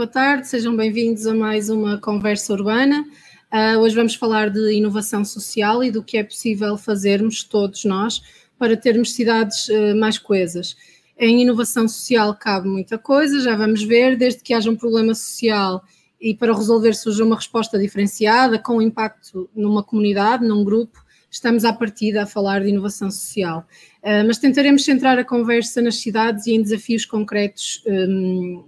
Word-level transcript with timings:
Boa 0.00 0.08
tarde, 0.08 0.48
sejam 0.48 0.74
bem-vindos 0.74 1.26
a 1.26 1.34
mais 1.34 1.68
uma 1.68 1.98
conversa 2.00 2.54
urbana. 2.54 3.04
Uh, 3.52 3.78
hoje 3.80 3.94
vamos 3.94 4.14
falar 4.14 4.48
de 4.48 4.72
inovação 4.72 5.22
social 5.26 5.84
e 5.84 5.90
do 5.90 6.02
que 6.02 6.16
é 6.16 6.24
possível 6.24 6.78
fazermos, 6.78 7.44
todos 7.44 7.84
nós, 7.84 8.22
para 8.58 8.78
termos 8.78 9.12
cidades 9.12 9.68
uh, 9.68 9.94
mais 9.94 10.16
coesas. 10.16 10.74
Em 11.18 11.42
inovação 11.42 11.86
social 11.86 12.34
cabe 12.34 12.66
muita 12.66 12.96
coisa, 12.96 13.42
já 13.42 13.54
vamos 13.54 13.82
ver, 13.82 14.16
desde 14.16 14.40
que 14.42 14.54
haja 14.54 14.70
um 14.70 14.74
problema 14.74 15.14
social 15.14 15.84
e 16.18 16.34
para 16.34 16.56
resolver 16.56 16.94
surja 16.94 17.22
uma 17.22 17.36
resposta 17.36 17.78
diferenciada, 17.78 18.58
com 18.58 18.80
impacto 18.80 19.50
numa 19.54 19.84
comunidade, 19.84 20.48
num 20.48 20.64
grupo, 20.64 21.04
estamos 21.30 21.62
à 21.62 21.74
partida 21.74 22.22
a 22.22 22.26
falar 22.26 22.62
de 22.62 22.70
inovação 22.70 23.10
social. 23.10 23.66
Uh, 24.02 24.26
mas 24.26 24.38
tentaremos 24.38 24.82
centrar 24.82 25.18
a 25.18 25.24
conversa 25.26 25.82
nas 25.82 25.96
cidades 25.96 26.46
e 26.46 26.54
em 26.54 26.62
desafios 26.62 27.04
concretos 27.04 27.84
um, 27.86 28.64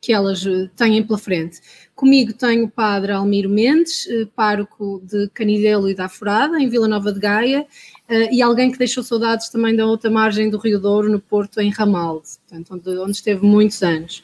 que 0.00 0.12
elas 0.12 0.46
eh, 0.46 0.70
têm 0.74 1.02
pela 1.02 1.18
frente. 1.18 1.60
Comigo 1.94 2.32
tenho 2.32 2.64
o 2.64 2.70
padre 2.70 3.12
Almiro 3.12 3.50
Mendes, 3.50 4.08
eh, 4.08 4.26
pároco 4.34 5.02
de 5.04 5.28
Canidelo 5.34 5.90
e 5.90 5.94
da 5.94 6.08
Furada, 6.08 6.58
em 6.58 6.68
Vila 6.68 6.88
Nova 6.88 7.12
de 7.12 7.20
Gaia, 7.20 7.66
eh, 8.08 8.34
e 8.34 8.40
alguém 8.40 8.72
que 8.72 8.78
deixou 8.78 9.02
saudades 9.02 9.50
também 9.50 9.76
da 9.76 9.84
outra 9.84 10.10
margem 10.10 10.48
do 10.48 10.56
Rio 10.56 10.80
Douro, 10.80 11.10
no 11.10 11.20
Porto, 11.20 11.60
em 11.60 11.68
Ramalde, 11.68 12.28
portanto, 12.48 13.02
onde 13.02 13.12
esteve 13.12 13.44
muitos 13.44 13.82
anos. 13.82 14.22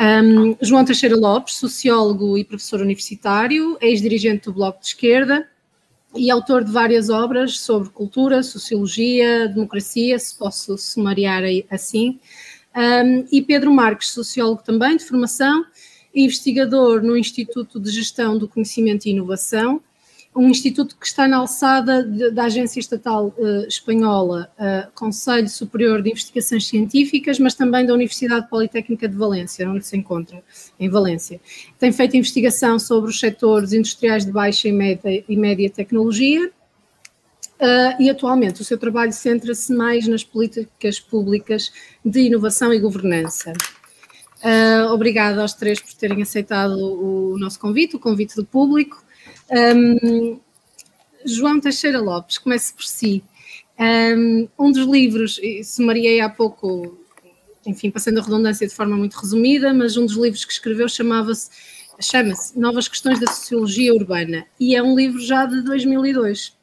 Um, 0.00 0.56
João 0.62 0.84
Teixeira 0.84 1.16
Lopes, 1.16 1.56
sociólogo 1.56 2.38
e 2.38 2.44
professor 2.44 2.80
universitário, 2.80 3.76
ex-dirigente 3.82 4.46
do 4.46 4.54
Bloco 4.54 4.80
de 4.80 4.86
Esquerda, 4.86 5.46
e 6.16 6.30
autor 6.30 6.64
de 6.64 6.72
várias 6.72 7.10
obras 7.10 7.60
sobre 7.60 7.90
cultura, 7.90 8.42
sociologia, 8.42 9.46
democracia, 9.46 10.18
se 10.18 10.36
posso 10.38 10.78
sumariar 10.78 11.42
assim, 11.70 12.18
um, 12.78 13.26
e 13.32 13.42
Pedro 13.42 13.72
Marques, 13.72 14.10
sociólogo 14.10 14.62
também 14.62 14.96
de 14.96 15.04
formação, 15.04 15.64
investigador 16.14 17.02
no 17.02 17.16
Instituto 17.16 17.80
de 17.80 17.90
Gestão 17.90 18.38
do 18.38 18.46
Conhecimento 18.46 19.06
e 19.06 19.10
Inovação, 19.10 19.82
um 20.36 20.48
instituto 20.48 20.96
que 20.96 21.06
está 21.06 21.26
na 21.26 21.38
alçada 21.38 22.04
de, 22.04 22.30
da 22.30 22.44
Agência 22.44 22.78
Estatal 22.78 23.34
uh, 23.36 23.66
Espanhola, 23.66 24.48
uh, 24.56 24.88
Conselho 24.94 25.48
Superior 25.48 26.00
de 26.00 26.10
Investigações 26.10 26.66
Científicas, 26.66 27.40
mas 27.40 27.54
também 27.54 27.84
da 27.84 27.92
Universidade 27.92 28.48
Politécnica 28.48 29.08
de 29.08 29.16
Valência, 29.16 29.68
onde 29.68 29.84
se 29.84 29.96
encontra, 29.96 30.40
em 30.78 30.88
Valência. 30.88 31.40
Tem 31.78 31.90
feito 31.90 32.16
investigação 32.16 32.78
sobre 32.78 33.10
os 33.10 33.18
setores 33.18 33.72
industriais 33.72 34.24
de 34.24 34.30
baixa 34.30 34.68
e 34.68 34.72
média, 34.72 35.24
e 35.28 35.36
média 35.36 35.68
tecnologia 35.68 36.52
Uh, 37.60 38.00
e 38.00 38.08
atualmente 38.08 38.62
o 38.62 38.64
seu 38.64 38.78
trabalho 38.78 39.12
centra-se 39.12 39.72
mais 39.72 40.06
nas 40.06 40.22
políticas 40.22 41.00
públicas 41.00 41.72
de 42.04 42.20
inovação 42.20 42.72
e 42.72 42.78
governança. 42.78 43.52
Uh, 44.44 44.92
obrigada 44.92 45.42
aos 45.42 45.54
três 45.54 45.80
por 45.80 45.92
terem 45.94 46.22
aceitado 46.22 46.76
o, 46.78 47.36
nosso 47.36 47.58
convite, 47.58 47.96
o 47.96 47.98
convite 47.98 48.36
do 48.36 48.44
público. 48.44 49.02
Um, 49.50 50.38
João 51.24 51.58
Teixeira 51.58 52.00
Lopes, 52.00 52.38
comece 52.38 52.72
por 52.72 52.84
si. 52.84 53.24
Um, 53.76 54.48
um 54.56 54.70
dos 54.70 54.86
livros, 54.86 55.40
sumariei 55.64 56.20
há 56.20 56.28
pouco, 56.28 56.96
enfim, 57.66 57.90
passando 57.90 58.20
a 58.20 58.22
redundância 58.22 58.68
de 58.68 58.74
forma 58.74 58.96
muito 58.96 59.14
resumida, 59.14 59.74
mas 59.74 59.96
um 59.96 60.06
dos 60.06 60.14
livros 60.14 60.44
que 60.44 60.52
escreveu 60.52 60.88
chamava-se 60.88 61.50
chama-se 62.00 62.56
Novas 62.56 62.86
Questões 62.86 63.18
da 63.18 63.26
Sociologia 63.26 63.92
Urbana 63.92 64.46
e 64.60 64.76
é 64.76 64.82
um 64.82 64.94
livro 64.94 65.20
já 65.20 65.46
de 65.46 65.60
2002 65.62 66.56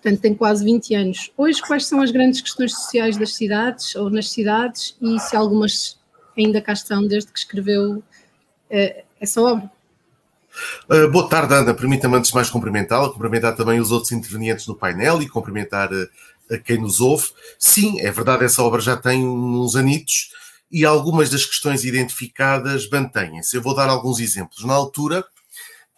portanto 0.00 0.20
tem 0.20 0.34
quase 0.34 0.64
20 0.64 0.94
anos. 0.94 1.30
Hoje, 1.36 1.60
quais 1.60 1.86
são 1.86 2.00
as 2.00 2.10
grandes 2.10 2.40
questões 2.40 2.72
sociais 2.72 3.16
das 3.18 3.34
cidades 3.34 3.94
ou 3.94 4.08
nas 4.08 4.30
cidades 4.30 4.96
e 5.00 5.18
se 5.20 5.36
algumas 5.36 5.98
ainda 6.36 6.60
cá 6.60 6.72
estão 6.72 7.06
desde 7.06 7.30
que 7.30 7.38
escreveu 7.38 7.96
uh, 7.96 9.02
essa 9.20 9.42
obra? 9.42 9.70
Uh, 10.90 11.08
boa 11.10 11.28
tarde, 11.28 11.54
Ana. 11.54 11.74
Permita-me 11.74 12.16
antes 12.16 12.30
de 12.30 12.34
mais 12.34 12.48
cumprimentá-la, 12.48 13.10
cumprimentar 13.10 13.54
também 13.54 13.78
os 13.78 13.92
outros 13.92 14.10
intervenientes 14.12 14.66
no 14.66 14.74
painel 14.74 15.22
e 15.22 15.28
cumprimentar 15.28 15.92
uh, 15.92 16.08
a 16.50 16.56
quem 16.56 16.80
nos 16.80 17.00
ouve. 17.00 17.28
Sim, 17.58 18.00
é 18.00 18.10
verdade, 18.10 18.44
essa 18.44 18.62
obra 18.62 18.80
já 18.80 18.96
tem 18.96 19.24
uns 19.24 19.76
anitos 19.76 20.30
e 20.72 20.84
algumas 20.84 21.28
das 21.28 21.44
questões 21.44 21.84
identificadas 21.84 22.88
mantêm-se. 22.88 23.54
Eu 23.54 23.62
vou 23.62 23.74
dar 23.74 23.88
alguns 23.88 24.18
exemplos. 24.18 24.64
Na 24.64 24.72
altura, 24.72 25.24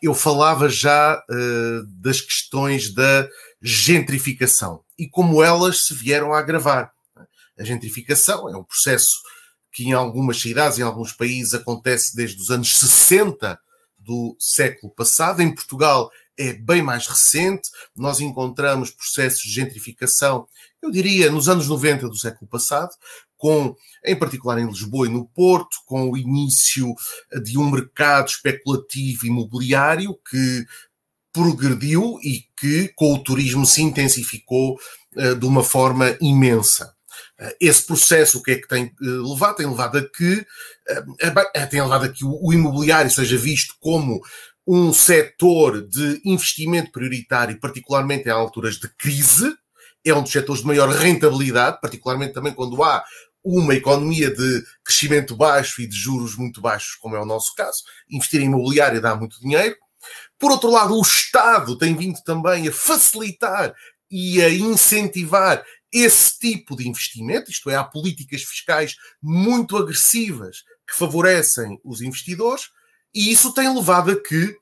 eu 0.02 0.12
falava 0.12 0.68
já 0.68 1.22
uh, 1.30 1.86
das 2.00 2.20
questões 2.20 2.92
da 2.92 3.28
gentrificação 3.62 4.82
e 4.98 5.08
como 5.08 5.42
elas 5.42 5.84
se 5.86 5.94
vieram 5.94 6.32
a 6.32 6.38
agravar. 6.38 6.92
A 7.58 7.64
gentrificação 7.64 8.48
é 8.48 8.56
um 8.56 8.64
processo 8.64 9.12
que 9.72 9.84
em 9.84 9.92
algumas 9.92 10.40
cidades, 10.40 10.78
em 10.78 10.82
alguns 10.82 11.12
países, 11.12 11.54
acontece 11.54 12.14
desde 12.14 12.40
os 12.40 12.50
anos 12.50 12.76
60 12.76 13.58
do 13.98 14.36
século 14.38 14.92
passado. 14.92 15.40
Em 15.40 15.54
Portugal 15.54 16.10
é 16.36 16.52
bem 16.52 16.82
mais 16.82 17.06
recente. 17.06 17.68
Nós 17.96 18.20
encontramos 18.20 18.90
processos 18.90 19.42
de 19.42 19.52
gentrificação, 19.52 20.46
eu 20.82 20.90
diria, 20.90 21.30
nos 21.30 21.48
anos 21.48 21.68
90 21.68 22.08
do 22.08 22.16
século 22.16 22.50
passado, 22.50 22.90
com, 23.36 23.74
em 24.04 24.16
particular 24.16 24.58
em 24.58 24.66
Lisboa 24.66 25.06
e 25.06 25.10
no 25.10 25.26
Porto, 25.26 25.76
com 25.86 26.10
o 26.10 26.16
início 26.16 26.94
de 27.42 27.58
um 27.58 27.70
mercado 27.70 28.28
especulativo 28.28 29.26
imobiliário 29.26 30.18
que 30.28 30.64
progrediu 31.32 32.18
e 32.22 32.44
que 32.56 32.92
com 32.94 33.14
o 33.14 33.22
turismo 33.22 33.64
se 33.66 33.82
intensificou 33.82 34.78
uh, 35.16 35.34
de 35.34 35.46
uma 35.46 35.62
forma 35.62 36.16
imensa. 36.20 36.92
Uh, 37.40 37.54
esse 37.60 37.86
processo, 37.86 38.38
o 38.38 38.42
que 38.42 38.52
é 38.52 38.56
que 38.56 38.68
tem 38.68 38.86
uh, 39.00 39.32
levado? 39.32 39.56
Tem 39.56 39.66
levado 39.66 39.98
a 39.98 40.02
que, 40.02 40.46
tem 41.70 41.82
levado 41.82 42.04
a 42.04 42.08
que 42.08 42.24
o, 42.24 42.38
o 42.42 42.52
imobiliário 42.52 43.10
seja 43.10 43.36
visto 43.36 43.74
como 43.80 44.20
um 44.66 44.92
setor 44.92 45.86
de 45.88 46.20
investimento 46.24 46.92
prioritário, 46.92 47.58
particularmente 47.58 48.28
em 48.28 48.32
alturas 48.32 48.76
de 48.76 48.88
crise, 48.96 49.52
é 50.04 50.14
um 50.14 50.22
dos 50.22 50.32
setores 50.32 50.62
de 50.62 50.66
maior 50.66 50.88
rentabilidade, 50.88 51.80
particularmente 51.80 52.32
também 52.32 52.52
quando 52.52 52.82
há 52.82 53.04
uma 53.44 53.74
economia 53.74 54.30
de 54.30 54.62
crescimento 54.84 55.36
baixo 55.36 55.82
e 55.82 55.86
de 55.86 55.96
juros 55.96 56.36
muito 56.36 56.60
baixos, 56.60 56.94
como 56.96 57.16
é 57.16 57.20
o 57.20 57.26
nosso 57.26 57.54
caso. 57.54 57.82
Investir 58.10 58.40
em 58.40 58.46
imobiliário 58.46 59.00
dá 59.00 59.16
muito 59.16 59.40
dinheiro. 59.40 59.76
Por 60.42 60.50
outro 60.50 60.70
lado, 60.70 60.98
o 60.98 61.02
Estado 61.02 61.78
tem 61.78 61.94
vindo 61.94 62.20
também 62.24 62.66
a 62.66 62.72
facilitar 62.72 63.72
e 64.10 64.42
a 64.42 64.50
incentivar 64.50 65.64
esse 65.92 66.36
tipo 66.36 66.74
de 66.74 66.88
investimento, 66.88 67.48
isto 67.48 67.70
é, 67.70 67.76
há 67.76 67.84
políticas 67.84 68.42
fiscais 68.42 68.96
muito 69.22 69.76
agressivas 69.76 70.64
que 70.84 70.96
favorecem 70.96 71.80
os 71.84 72.00
investidores, 72.00 72.70
e 73.14 73.30
isso 73.30 73.54
tem 73.54 73.72
levado 73.72 74.10
a 74.10 74.20
que 74.20 74.56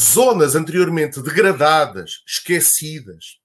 zonas 0.00 0.54
anteriormente 0.54 1.20
degradadas, 1.20 2.22
esquecidas, 2.26 3.36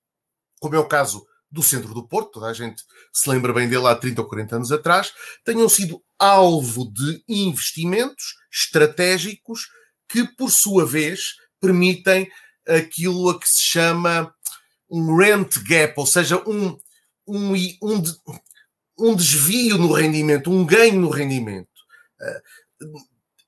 como 0.61 0.77
é 0.77 0.79
o 0.79 0.87
caso 0.87 1.27
do 1.51 1.61
centro 1.61 1.93
do 1.93 2.07
Porto, 2.07 2.31
toda 2.31 2.45
a 2.45 2.53
gente 2.53 2.81
se 3.11 3.29
lembra 3.29 3.51
bem 3.51 3.67
dele 3.67 3.87
há 3.87 3.95
30 3.95 4.21
ou 4.21 4.29
40 4.29 4.55
anos 4.55 4.71
atrás, 4.71 5.11
tenham 5.43 5.67
sido 5.67 6.01
alvo 6.17 6.89
de 6.93 7.21
investimentos 7.27 8.35
estratégicos 8.49 9.67
que, 10.07 10.25
por 10.37 10.49
sua 10.49 10.85
vez, 10.85 11.42
permitem 11.63 12.29
aquilo 12.67 13.29
a 13.29 13.39
que 13.39 13.47
se 13.47 13.61
chama 13.61 14.33
um 14.89 15.15
rent 15.15 15.59
gap, 15.65 15.93
ou 15.95 16.05
seja, 16.05 16.37
um, 16.45 16.77
um, 17.25 17.53
um, 17.81 18.03
um 18.99 19.15
desvio 19.15 19.77
no 19.77 19.93
rendimento, 19.93 20.51
um 20.51 20.65
ganho 20.65 20.99
no 20.99 21.09
rendimento. 21.09 21.69
Eh, 22.21 22.41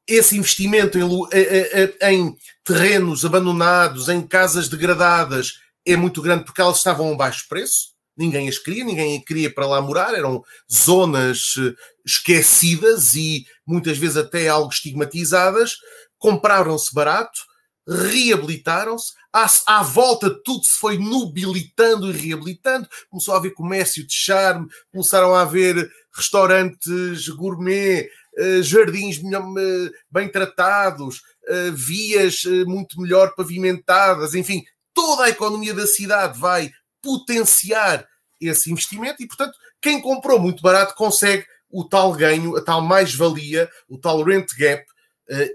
esse 0.07 0.37
investimento 0.37 0.97
em, 0.97 2.09
em, 2.09 2.37
terrenos 2.63 3.25
abandonados, 3.25 4.07
em 4.07 4.25
casas 4.25 4.69
degradadas, 4.69 5.59
é 5.85 5.97
muito 5.97 6.21
grande 6.21 6.45
porque 6.45 6.61
elas 6.61 6.77
estavam 6.77 7.09
a 7.09 7.11
um 7.11 7.17
baixo 7.17 7.45
preço. 7.49 7.93
Ninguém 8.15 8.47
as 8.47 8.57
queria, 8.57 8.85
ninguém 8.85 9.21
queria 9.21 9.53
para 9.53 9.67
lá 9.67 9.81
morar, 9.81 10.13
eram 10.13 10.41
zonas 10.71 11.55
eh, 11.57 11.73
esquecidas 12.05 13.13
e 13.13 13.45
muitas 13.67 13.97
vezes 13.97 14.15
até 14.15 14.47
algo 14.47 14.71
estigmatizadas. 14.71 15.77
Compraram-se 16.17 16.93
barato, 16.93 17.41
reabilitaram-se, 17.87 19.13
à, 19.31 19.47
à, 19.67 19.83
volta 19.83 20.29
tudo 20.43 20.63
se 20.65 20.73
foi 20.79 20.97
nobilitando 20.97 22.09
e 22.09 22.13
reabilitando, 22.13 22.87
começou 23.09 23.33
a 23.33 23.37
haver 23.37 23.53
comércio 23.53 24.05
de 24.05 24.13
charme, 24.13 24.67
começaram 24.91 25.35
a 25.35 25.41
haver 25.41 25.89
restaurantes 26.13 27.27
gourmet, 27.29 28.09
eh, 28.37 28.61
jardins 28.61 29.17
eh, 29.17 29.91
bem 30.09 30.29
tratados, 30.29 31.21
eh, 31.47 31.71
vias 31.71 32.43
muito 32.65 32.99
melhor 32.99 33.35
pavimentadas, 33.35 34.33
enfim, 34.33 34.63
toda 34.93 35.25
a 35.25 35.29
economia 35.29 35.73
da 35.73 35.85
cidade 35.85 36.39
vai 36.39 36.71
potenciar 37.01 38.07
esse 38.41 38.71
investimento 38.71 39.21
e, 39.21 39.27
portanto, 39.27 39.53
quem 39.81 40.01
comprou 40.01 40.39
muito 40.39 40.61
barato 40.61 40.95
consegue 40.95 41.45
o 41.69 41.83
tal 41.83 42.13
ganho, 42.13 42.55
a 42.55 42.61
tal 42.61 42.81
mais-valia, 42.81 43.69
o 43.87 43.97
tal 43.97 44.23
rent 44.23 44.47
gap, 44.57 44.83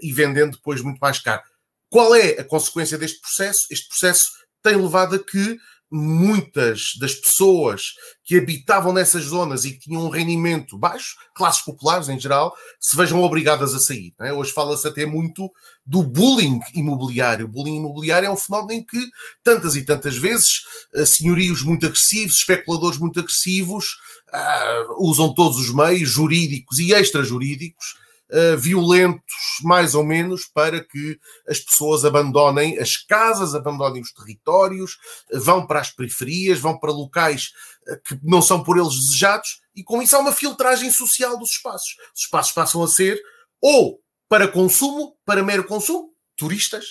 e 0.01 0.11
vendendo 0.11 0.57
depois 0.57 0.81
muito 0.81 0.99
mais 0.99 1.17
caro. 1.17 1.41
Qual 1.91 2.15
é 2.15 2.39
a 2.39 2.45
consequência 2.45 2.97
deste 2.97 3.19
processo? 3.19 3.67
Este 3.69 3.89
processo 3.89 4.29
tem 4.63 4.77
levado 4.77 5.15
a 5.15 5.19
que 5.19 5.57
muitas 5.91 6.93
das 6.97 7.13
pessoas 7.13 7.95
que 8.23 8.37
habitavam 8.37 8.93
nessas 8.93 9.23
zonas 9.23 9.65
e 9.65 9.73
que 9.73 9.79
tinham 9.81 10.05
um 10.05 10.09
rendimento 10.09 10.77
baixo, 10.77 11.17
classes 11.35 11.61
populares 11.65 12.07
em 12.07 12.17
geral, 12.17 12.55
se 12.79 12.95
vejam 12.95 13.21
obrigadas 13.21 13.73
a 13.73 13.79
sair. 13.79 14.13
É? 14.21 14.31
Hoje 14.31 14.53
fala-se 14.53 14.87
até 14.87 15.05
muito 15.05 15.51
do 15.85 16.01
bullying 16.01 16.61
imobiliário. 16.73 17.45
O 17.45 17.49
bullying 17.49 17.75
imobiliário 17.75 18.27
é 18.27 18.31
um 18.31 18.37
fenómeno 18.37 18.79
em 18.79 18.85
que 18.85 19.05
tantas 19.43 19.75
e 19.75 19.83
tantas 19.83 20.15
vezes 20.15 20.61
eh, 20.95 21.05
senhorios 21.05 21.61
muito 21.61 21.85
agressivos, 21.85 22.37
especuladores 22.37 22.97
muito 22.97 23.19
agressivos, 23.19 23.97
uh, 24.33 25.09
usam 25.09 25.35
todos 25.35 25.57
os 25.57 25.73
meios 25.75 26.09
jurídicos 26.09 26.79
e 26.79 26.93
extrajurídicos 26.93 27.99
uh, 28.31 28.57
violentos, 28.57 29.59
mais 29.63 29.93
ou 29.95 30.03
menos, 30.03 30.45
para 30.45 30.83
que 30.83 31.19
as 31.47 31.59
pessoas 31.59 32.05
abandonem 32.05 32.79
as 32.79 32.97
casas, 32.97 33.53
abandonem 33.53 34.01
os 34.01 34.11
territórios, 34.11 34.97
vão 35.33 35.65
para 35.65 35.79
as 35.79 35.91
periferias, 35.91 36.59
vão 36.59 36.79
para 36.79 36.91
locais 36.91 37.51
uh, 37.87 38.01
que 38.03 38.19
não 38.23 38.41
são 38.41 38.63
por 38.63 38.77
eles 38.77 38.93
desejados, 38.93 39.61
e 39.75 39.83
com 39.83 40.01
isso 40.01 40.15
há 40.15 40.19
uma 40.19 40.31
filtragem 40.31 40.91
social 40.91 41.37
dos 41.37 41.51
espaços. 41.51 41.95
Os 42.15 42.23
espaços 42.23 42.51
passam 42.53 42.83
a 42.83 42.87
ser 42.87 43.21
ou 43.61 43.99
para 44.27 44.47
consumo, 44.47 45.15
para 45.25 45.43
mero 45.43 45.65
consumo, 45.65 46.09
turistas, 46.35 46.85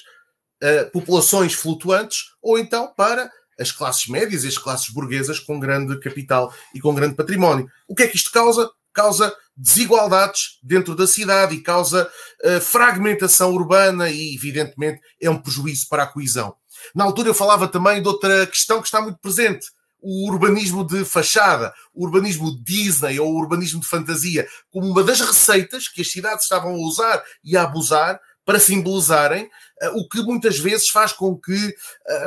uh, 0.63 0.91
populações 0.93 1.55
flutuantes, 1.55 2.19
ou 2.43 2.59
então 2.59 2.93
para 2.95 3.31
as 3.59 3.71
classes 3.71 4.07
médias 4.09 4.45
e 4.45 4.49
as 4.49 4.57
classes 4.57 4.89
burguesas 4.89 5.39
com 5.39 5.61
grande 5.61 5.99
capital 6.01 6.53
e 6.75 6.81
com 6.81 6.95
grande 6.95 7.15
património. 7.15 7.69
O 7.87 7.95
que 7.95 8.05
é 8.05 8.09
que 8.09 8.17
isto 8.17 8.31
causa? 8.31 8.71
Causa 8.93 9.35
desigualdades 9.61 10.59
dentro 10.63 10.97
da 10.97 11.07
cidade 11.07 11.55
e 11.55 11.63
causa 11.63 12.11
uh, 12.45 12.61
fragmentação 12.61 13.53
urbana 13.53 14.09
e, 14.09 14.35
evidentemente, 14.35 15.01
é 15.21 15.29
um 15.29 15.39
prejuízo 15.39 15.87
para 15.89 16.05
a 16.05 16.07
coesão. 16.07 16.55
Na 16.95 17.05
altura 17.05 17.29
eu 17.29 17.35
falava 17.35 17.69
também 17.69 18.01
de 18.01 18.09
outra 18.09 18.47
questão 18.47 18.81
que 18.81 18.87
está 18.87 19.03
muito 19.03 19.19
presente, 19.19 19.67
o 20.01 20.31
urbanismo 20.31 20.83
de 20.83 21.05
fachada, 21.05 21.75
o 21.93 22.07
urbanismo 22.07 22.59
Disney 22.65 23.21
ou 23.21 23.31
o 23.31 23.39
urbanismo 23.39 23.81
de 23.81 23.87
fantasia, 23.87 24.49
como 24.71 24.89
uma 24.89 25.05
das 25.05 25.21
receitas 25.21 25.89
que 25.89 26.01
as 26.01 26.11
cidades 26.11 26.45
estavam 26.45 26.73
a 26.73 26.79
usar 26.79 27.23
e 27.45 27.55
a 27.55 27.65
abusar 27.65 28.19
para 28.47 28.59
simbolizarem, 28.59 29.45
uh, 29.45 29.99
o 29.99 30.09
que 30.09 30.23
muitas 30.23 30.59
vezes 30.59 30.89
faz 30.89 31.13
com 31.13 31.37
que, 31.37 31.69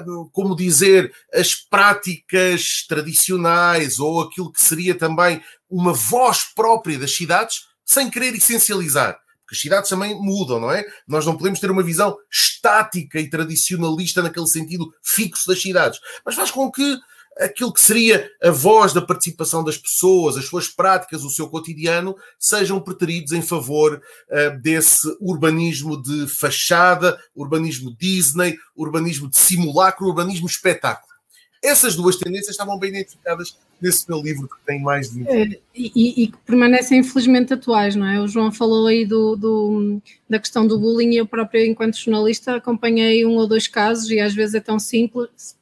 uh, 0.08 0.30
como 0.32 0.56
dizer, 0.56 1.12
as 1.34 1.56
práticas 1.56 2.86
tradicionais 2.88 4.00
ou 4.00 4.22
aquilo 4.22 4.52
que 4.52 4.62
seria 4.62 4.96
também 4.96 5.42
uma 5.74 5.92
voz 5.92 6.44
própria 6.56 7.00
das 7.00 7.16
cidades, 7.16 7.62
sem 7.84 8.10
querer 8.10 8.36
essencializar. 8.36 9.18
Porque 9.42 9.56
as 9.56 9.60
cidades 9.60 9.90
também 9.90 10.16
mudam, 10.16 10.60
não 10.60 10.72
é? 10.72 10.86
Nós 11.08 11.26
não 11.26 11.36
podemos 11.36 11.60
ter 11.60 11.72
uma 11.72 11.84
visão 11.84 12.16
estática 12.32 13.20
e 13.20 13.30
tradicionalista 13.30 14.22
naquele 14.22 14.48
sentido 14.48 14.94
fixo 15.04 15.48
das 15.48 15.62
cidades. 15.62 16.00
Mas 16.24 16.36
faz 16.36 16.52
com 16.52 16.72
que 16.72 16.98
aquilo 17.40 17.74
que 17.74 17.82
seria 17.82 18.30
a 18.44 18.52
voz 18.52 18.94
da 18.94 19.02
participação 19.02 19.64
das 19.64 19.78
pessoas, 19.78 20.38
as 20.38 20.46
suas 20.46 20.68
práticas, 20.68 21.24
o 21.24 21.30
seu 21.30 21.50
cotidiano, 21.50 22.16
sejam 22.38 22.80
preteridos 22.80 23.32
em 23.32 23.42
favor 23.42 23.96
uh, 23.96 24.62
desse 24.62 25.08
urbanismo 25.20 26.02
de 26.02 26.28
fachada, 26.28 27.20
urbanismo 27.36 27.96
Disney, 27.98 28.56
urbanismo 28.76 29.28
de 29.28 29.38
simulacro, 29.38 30.08
urbanismo 30.08 30.46
espetáculo. 30.46 31.13
Essas 31.64 31.96
duas 31.96 32.18
tendências 32.18 32.50
estavam 32.50 32.78
bem 32.78 32.90
identificadas 32.90 33.58
nesse 33.82 34.08
meu 34.10 34.22
livro 34.22 34.50
que 34.50 34.56
tem 34.66 34.82
mais 34.82 35.10
de 35.10 35.20
20 35.20 35.28
é, 35.30 35.60
e, 35.74 36.24
e, 36.24 36.28
que 36.28 36.38
permanecem 36.46 37.00
infelizmente 37.00 37.54
atuais, 37.54 37.96
não 37.96 38.06
é? 38.06 38.20
O 38.20 38.28
João 38.28 38.52
falou 38.52 38.88
aí 38.88 39.06
do, 39.06 39.36
do, 39.36 40.02
da 40.30 40.40
questão 40.40 40.68
do 40.68 40.78
bullying 40.78 41.12
e 41.12 41.18
eu 41.18 41.26
próprio, 41.26 41.66
enquanto 41.66 41.98
jornalista, 41.98 42.56
acompanhei 42.56 43.26
um 43.26 43.36
ou 43.36 43.48
dois 43.48 43.68
casos 43.68 44.10
e 44.10 44.20
às 44.20 44.34
vezes 44.34 44.56
é 44.56 44.60
tão 44.60 44.78
simples, 44.78 45.58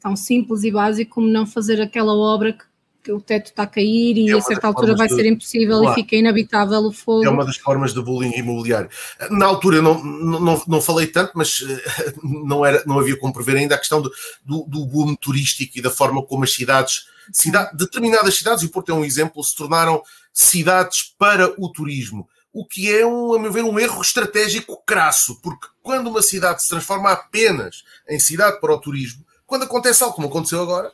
tão 0.00 0.16
simples 0.16 0.64
e 0.64 0.70
básico 0.70 1.14
como 1.14 1.28
não 1.28 1.46
fazer 1.46 1.80
aquela 1.80 2.14
obra 2.14 2.52
que, 2.52 2.64
o 3.12 3.20
teto 3.20 3.46
está 3.46 3.64
a 3.64 3.66
cair 3.66 4.16
e 4.16 4.30
é 4.30 4.34
a 4.34 4.40
certa 4.40 4.66
altura 4.66 4.96
vai 4.96 5.08
de... 5.08 5.14
ser 5.14 5.26
impossível 5.26 5.80
claro. 5.80 5.92
e 5.92 6.02
fica 6.02 6.16
inabitável 6.16 6.80
o 6.80 6.92
fogo. 6.92 7.24
É 7.24 7.28
uma 7.30 7.44
das 7.44 7.56
formas 7.56 7.92
de 7.92 8.02
bullying 8.02 8.36
imobiliário. 8.36 8.90
Na 9.30 9.46
altura 9.46 9.82
não, 9.82 10.02
não, 10.02 10.62
não 10.66 10.80
falei 10.80 11.06
tanto, 11.06 11.32
mas 11.34 11.64
eh, 11.68 12.14
não, 12.22 12.64
era, 12.64 12.82
não 12.86 12.98
havia 12.98 13.16
como 13.16 13.32
prever 13.32 13.56
ainda 13.56 13.74
a 13.74 13.78
questão 13.78 14.00
do, 14.00 14.10
do, 14.44 14.64
do 14.64 14.86
boom 14.86 15.14
turístico 15.14 15.78
e 15.78 15.82
da 15.82 15.90
forma 15.90 16.22
como 16.22 16.44
as 16.44 16.52
cidades, 16.52 17.06
cidade, 17.32 17.76
determinadas 17.76 18.36
cidades, 18.36 18.62
e 18.62 18.66
o 18.66 18.70
Porto 18.70 18.92
é 18.92 18.94
um 18.94 19.04
exemplo, 19.04 19.42
se 19.42 19.56
tornaram 19.56 20.02
cidades 20.32 21.14
para 21.18 21.52
o 21.58 21.70
turismo 21.70 22.28
o 22.52 22.66
que 22.66 22.92
é, 22.92 23.06
um, 23.06 23.34
a 23.34 23.38
meu 23.38 23.52
ver, 23.52 23.62
um 23.62 23.78
erro 23.78 24.00
estratégico 24.00 24.82
crasso, 24.84 25.40
porque 25.42 25.68
quando 25.82 26.08
uma 26.08 26.22
cidade 26.22 26.62
se 26.62 26.68
transforma 26.68 27.12
apenas 27.12 27.84
em 28.08 28.18
cidade 28.18 28.60
para 28.60 28.74
o 28.74 28.80
turismo, 28.80 29.24
quando 29.46 29.62
acontece 29.62 30.02
algo 30.02 30.16
como 30.16 30.28
aconteceu 30.28 30.60
agora? 30.60 30.92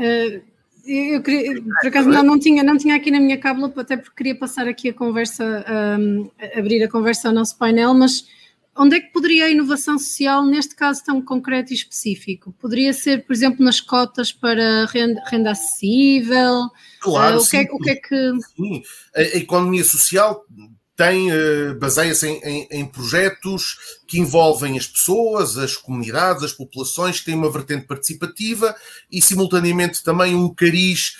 Uh, 0.00 0.50
eu 0.86 1.22
queria, 1.22 1.62
por 1.62 1.88
acaso 1.88 2.08
não, 2.08 2.22
não, 2.22 2.38
tinha, 2.38 2.62
não 2.62 2.76
tinha 2.76 2.96
aqui 2.96 3.10
na 3.10 3.20
minha 3.20 3.38
cábula, 3.38 3.72
até 3.76 3.96
porque 3.96 4.16
queria 4.16 4.34
passar 4.34 4.66
aqui 4.66 4.88
a 4.88 4.94
conversa, 4.94 5.64
um, 6.00 6.30
abrir 6.56 6.82
a 6.82 6.88
conversa 6.88 7.28
ao 7.28 7.34
nosso 7.34 7.56
painel, 7.58 7.92
mas 7.92 8.26
onde 8.74 8.96
é 8.96 9.00
que 9.00 9.12
poderia 9.12 9.44
a 9.44 9.50
inovação 9.50 9.98
social, 9.98 10.44
neste 10.44 10.74
caso 10.74 11.04
tão 11.04 11.20
concreto 11.20 11.72
e 11.72 11.76
específico? 11.76 12.52
Poderia 12.58 12.92
ser, 12.92 13.26
por 13.26 13.32
exemplo, 13.32 13.64
nas 13.64 13.80
cotas 13.80 14.32
para 14.32 14.86
renda, 14.86 15.22
renda 15.26 15.50
acessível? 15.50 16.70
Claro, 17.00 17.38
uh, 17.38 17.42
o, 17.42 17.48
que 17.48 17.56
é, 17.56 17.68
o 17.70 17.78
que 17.78 17.90
é 17.90 17.96
que. 17.96 18.32
A 19.14 19.22
economia 19.36 19.84
social 19.84 20.44
tem, 21.00 21.32
uh, 21.32 21.74
baseia-se 21.78 22.28
em, 22.28 22.42
em, 22.44 22.68
em, 22.70 22.84
projetos 22.84 23.78
que 24.06 24.20
envolvem 24.20 24.76
as 24.76 24.86
pessoas, 24.86 25.56
as 25.56 25.74
comunidades, 25.74 26.44
as 26.44 26.52
populações, 26.52 27.18
que 27.18 27.24
têm 27.24 27.34
uma 27.34 27.50
vertente 27.50 27.86
participativa 27.86 28.76
e, 29.10 29.22
simultaneamente, 29.22 30.04
também 30.04 30.34
um 30.34 30.52
cariz, 30.52 31.14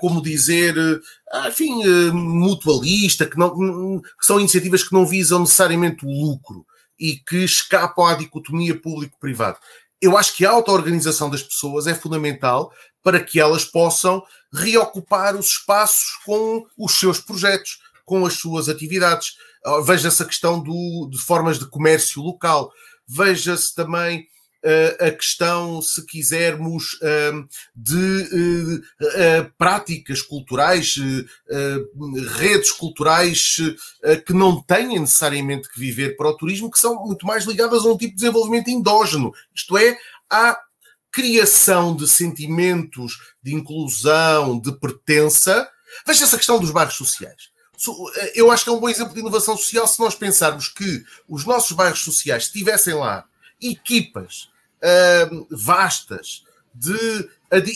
como 0.00 0.20
dizer, 0.20 0.76
uh, 0.76 1.48
enfim, 1.48 1.84
mutualista, 2.10 3.24
que, 3.24 3.38
não, 3.38 4.00
que 4.00 4.26
são 4.26 4.40
iniciativas 4.40 4.82
que 4.82 4.92
não 4.92 5.06
visam 5.06 5.38
necessariamente 5.38 6.04
o 6.04 6.10
lucro 6.10 6.66
e 6.98 7.14
que 7.14 7.44
escapam 7.44 8.06
à 8.06 8.14
dicotomia 8.14 8.74
público-privado. 8.74 9.58
Eu 10.02 10.18
acho 10.18 10.36
que 10.36 10.44
a 10.44 10.50
auto-organização 10.50 11.30
das 11.30 11.44
pessoas 11.44 11.86
é 11.86 11.94
fundamental 11.94 12.72
para 13.00 13.20
que 13.20 13.38
elas 13.38 13.64
possam 13.64 14.24
reocupar 14.52 15.36
os 15.36 15.46
espaços 15.46 16.18
com 16.26 16.66
os 16.76 16.98
seus 16.98 17.20
projetos 17.20 17.78
com 18.04 18.24
as 18.26 18.34
suas 18.34 18.68
atividades. 18.68 19.34
Ah, 19.64 19.80
veja-se 19.80 20.22
a 20.22 20.26
questão 20.26 20.62
do, 20.62 21.08
de 21.10 21.18
formas 21.18 21.58
de 21.58 21.68
comércio 21.68 22.22
local, 22.22 22.72
veja-se 23.06 23.74
também 23.74 24.26
uh, 24.64 25.06
a 25.06 25.10
questão, 25.10 25.82
se 25.82 26.04
quisermos, 26.06 26.94
uh, 26.94 27.48
de 27.74 28.82
uh, 28.96 29.52
práticas 29.58 30.22
culturais, 30.22 30.94
redes 32.38 32.72
culturais 32.72 33.56
que 34.26 34.32
não 34.32 34.62
têm 34.62 34.98
necessariamente 34.98 35.68
que 35.68 35.80
viver 35.80 36.16
para 36.16 36.28
o 36.28 36.36
turismo, 36.36 36.70
que 36.70 36.78
são 36.78 36.94
muito 37.04 37.26
mais 37.26 37.44
ligadas 37.44 37.84
a 37.84 37.88
um 37.88 37.96
tipo 37.96 38.12
de 38.12 38.20
desenvolvimento 38.20 38.68
endógeno, 38.68 39.32
isto 39.54 39.76
é, 39.76 39.96
à 40.28 40.58
criação 41.12 41.94
de 41.96 42.08
sentimentos 42.08 43.18
de 43.42 43.54
inclusão, 43.54 44.60
de 44.60 44.72
pertença. 44.78 45.68
Veja 46.06 46.24
essa 46.24 46.36
questão 46.36 46.60
dos 46.60 46.70
bairros 46.70 46.94
sociais. 46.94 47.49
Eh, 48.16 48.32
eu 48.34 48.50
acho 48.50 48.64
que 48.64 48.70
é 48.70 48.72
um 48.72 48.80
bom 48.80 48.88
exemplo 48.88 49.14
de 49.14 49.20
inovação 49.20 49.56
social 49.56 49.86
se 49.86 50.00
nós 50.00 50.14
pensarmos 50.14 50.68
que 50.68 51.04
os 51.28 51.44
nossos 51.44 51.72
bairros 51.72 52.02
sociais 52.02 52.48
tivessem 52.48 52.94
lá 52.94 53.24
equipas 53.60 54.48
vastas 55.50 56.42
de 56.74 57.28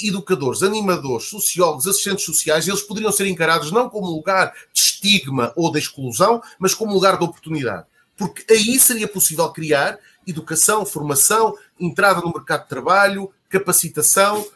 educadores, 0.07 0.63
animadores, 0.63 1.29
sociólogos, 1.29 1.87
assistentes 1.87 2.25
sociais, 2.25 2.67
eles 2.67 2.81
poderiam 2.81 3.13
ser 3.13 3.27
encarados 3.27 3.71
não 3.71 3.91
como 3.91 4.07
lugar 4.07 4.55
de 4.73 4.81
estigma 4.81 5.53
ou 5.55 5.71
de 5.71 5.81
exclusão, 5.81 6.43
mas 6.59 6.75
como 6.75 6.95
lugar 6.95 7.19
de 7.19 7.25
oportunidade. 7.25 7.85
Porque 8.17 8.51
aí 8.51 8.79
seria 8.79 9.07
possível 9.07 9.49
criar 9.51 9.99
educação, 10.27 10.87
formação, 10.87 11.55
entrada 11.79 12.21
no 12.21 12.33
mercado 12.33 12.63
de 12.63 12.69
trabalho, 12.69 13.31
capacitação 13.49 14.47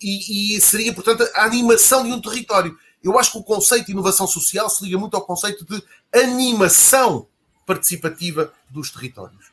e, 0.00 0.56
e 0.56 0.60
seria, 0.60 0.92
portanto, 0.92 1.26
a 1.34 1.44
animação 1.44 2.04
de 2.04 2.12
um 2.12 2.20
território. 2.20 2.76
Eu 3.02 3.18
acho 3.18 3.32
que 3.32 3.38
o 3.38 3.42
conceito 3.42 3.86
de 3.86 3.92
inovação 3.92 4.26
social 4.26 4.68
se 4.70 4.84
liga 4.84 4.98
muito 4.98 5.14
ao 5.14 5.22
conceito 5.24 5.64
de 5.64 5.82
animação 6.14 7.26
participativa 7.66 8.52
dos 8.70 8.90
territórios. 8.90 9.52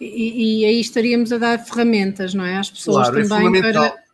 E, 0.00 0.60
e 0.60 0.64
aí 0.64 0.80
estaríamos 0.80 1.32
a 1.32 1.38
dar 1.38 1.64
ferramentas, 1.64 2.34
não 2.34 2.44
é? 2.44 2.56
Às 2.56 2.70
pessoas 2.70 3.08
claro, 3.08 3.20
é 3.20 3.28
também 3.28 3.58
é 3.58 3.72
para, 3.72 4.04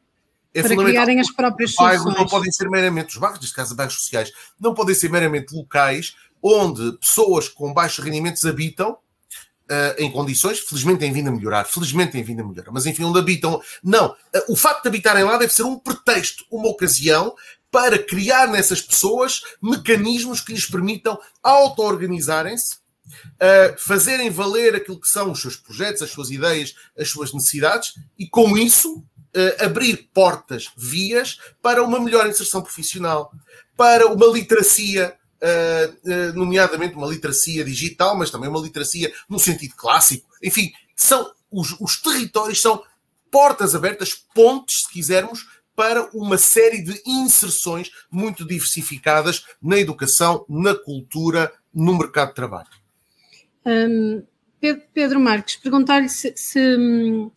é 0.54 0.62
para 0.62 0.76
criarem 0.76 1.20
as 1.20 1.30
próprias 1.32 1.74
bairros 1.74 2.02
soluções. 2.02 2.22
não 2.22 2.28
podem 2.28 2.52
ser 2.52 2.68
meramente, 2.68 3.14
os 3.14 3.16
bairros, 3.16 3.40
neste 3.40 3.54
caso 3.54 3.74
bairros 3.74 3.96
sociais, 3.96 4.32
não 4.60 4.74
podem 4.74 4.94
ser 4.94 5.10
meramente 5.10 5.54
locais 5.54 6.14
onde 6.42 6.98
pessoas 6.98 7.48
com 7.48 7.72
baixos 7.72 8.04
rendimentos 8.04 8.44
habitam 8.44 8.96
Uh, 9.70 9.94
em 9.96 10.10
condições, 10.10 10.58
felizmente 10.58 10.98
têm 10.98 11.12
vindo 11.12 11.28
a 11.28 11.30
melhorar, 11.30 11.64
felizmente 11.64 12.12
têm 12.12 12.22
vindo 12.22 12.42
a 12.42 12.44
melhorar, 12.44 12.70
mas 12.72 12.84
enfim, 12.84 13.04
onde 13.04 13.18
habitam. 13.18 13.62
Não, 13.82 14.08
uh, 14.08 14.16
o 14.52 14.56
facto 14.56 14.82
de 14.82 14.88
habitarem 14.88 15.24
lá 15.24 15.38
deve 15.38 15.52
ser 15.54 15.62
um 15.62 15.78
pretexto, 15.78 16.44
uma 16.50 16.68
ocasião 16.68 17.34
para 17.72 17.98
criar 17.98 18.46
nessas 18.48 18.82
pessoas 18.82 19.40
mecanismos 19.60 20.42
que 20.42 20.52
lhes 20.52 20.66
permitam 20.66 21.18
auto-organizarem-se 21.42 22.76
uh, 23.06 23.78
fazerem 23.78 24.30
valer 24.30 24.76
aquilo 24.76 25.00
que 25.00 25.08
são 25.08 25.32
os 25.32 25.40
seus 25.40 25.56
projetos, 25.56 26.02
as 26.02 26.10
suas 26.10 26.30
ideias, 26.30 26.74
as 26.96 27.08
suas 27.08 27.32
necessidades 27.32 27.94
e, 28.18 28.28
com 28.28 28.58
isso, 28.58 28.98
uh, 28.98 29.64
abrir 29.64 30.10
portas, 30.12 30.70
vias 30.76 31.38
para 31.62 31.82
uma 31.82 31.98
melhor 31.98 32.28
inserção 32.28 32.62
profissional, 32.62 33.32
para 33.76 34.06
uma 34.06 34.26
literacia. 34.26 35.16
Uh, 35.42 36.32
nomeadamente 36.36 36.94
uma 36.94 37.08
literacia 37.08 37.64
digital, 37.64 38.16
mas 38.16 38.30
também 38.30 38.48
uma 38.48 38.60
literacia 38.60 39.12
no 39.28 39.40
sentido 39.40 39.74
clássico. 39.74 40.28
Enfim, 40.40 40.70
são 40.94 41.32
os, 41.50 41.74
os 41.80 42.00
territórios 42.00 42.60
são 42.60 42.80
portas 43.28 43.74
abertas, 43.74 44.14
pontes, 44.32 44.82
se 44.82 44.92
quisermos, 44.92 45.44
para 45.74 46.08
uma 46.14 46.36
série 46.38 46.82
de 46.82 47.00
inserções 47.06 47.90
muito 48.10 48.46
diversificadas 48.46 49.44
na 49.62 49.78
educação, 49.78 50.44
na 50.48 50.74
cultura, 50.74 51.52
no 51.74 51.96
mercado 51.96 52.28
de 52.28 52.34
trabalho. 52.34 52.68
Um, 53.64 54.22
Pedro 54.92 55.18
Marques, 55.18 55.56
perguntar-lhe 55.56 56.08
se, 56.08 56.32
se, 56.36 56.76
hum, 56.76 57.30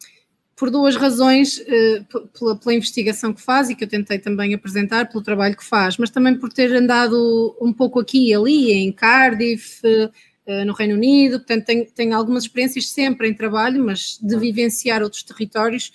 por 0.56 0.70
duas 0.70 0.96
razões, 0.96 1.58
uh, 1.58 2.30
pela, 2.38 2.56
pela, 2.56 2.74
investigação 2.74 3.34
que 3.34 3.42
faz 3.42 3.70
e 3.70 3.76
que 3.76 3.84
eu 3.84 3.88
tentei 3.88 4.20
também 4.20 4.54
apresentar, 4.54 5.10
pelo 5.10 5.24
trabalho 5.24 5.58
que 5.58 5.66
faz, 5.66 5.98
mas 5.98 6.10
também 6.10 6.36
por 6.36 6.52
ter 6.52 6.74
andado 6.74 7.56
um 7.60 7.74
pouco 7.74 8.00
aqui 8.00 8.30
e 8.30 8.34
ali, 8.34 8.72
em 8.72 8.92
Cardiff, 8.92 9.82
uh, 9.86 10.66
no 10.66 10.74
Reino 10.74 10.94
Unido, 10.96 11.40
portanto 11.40 11.66
tenho, 11.66 11.86
tenho, 11.92 12.16
algumas 12.16 12.44
experiências 12.44 12.90
sempre 12.90 13.28
em 13.28 13.34
trabalho, 13.34 13.84
mas 13.84 14.20
de 14.22 14.38
vivenciar 14.38 15.02
outros 15.02 15.24
territórios, 15.24 15.92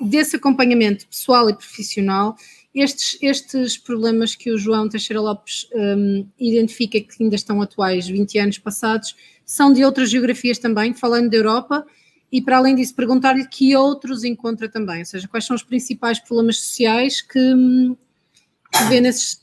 desse 0.00 0.36
acompanhamento 0.36 1.06
pessoal 1.06 1.48
e 1.50 1.54
profissional, 1.54 2.36
estes, 2.74 3.18
estes 3.20 3.76
problemas 3.76 4.34
que 4.34 4.50
o 4.50 4.58
João 4.58 4.88
Teixeira 4.88 5.20
Lopes 5.20 5.68
um, 5.74 6.26
identifica 6.38 7.00
que 7.00 7.22
ainda 7.22 7.34
estão 7.34 7.60
atuais 7.60 8.06
20 8.06 8.38
anos 8.38 8.58
passados, 8.58 9.16
são 9.44 9.72
de 9.72 9.84
outras 9.84 10.10
geografias 10.10 10.58
também, 10.58 10.94
falando 10.94 11.30
da 11.30 11.36
Europa, 11.36 11.84
e 12.30 12.42
para 12.42 12.58
além 12.58 12.74
disso, 12.74 12.94
perguntar-lhe 12.94 13.46
que 13.48 13.74
outros 13.74 14.22
encontra 14.22 14.68
também, 14.68 15.00
ou 15.00 15.06
seja, 15.06 15.26
quais 15.26 15.46
são 15.46 15.56
os 15.56 15.62
principais 15.62 16.18
problemas 16.20 16.58
sociais 16.58 17.22
que, 17.22 17.38
hum, 17.54 17.96
que 18.70 18.84
vê 18.84 19.00
nesses, 19.00 19.42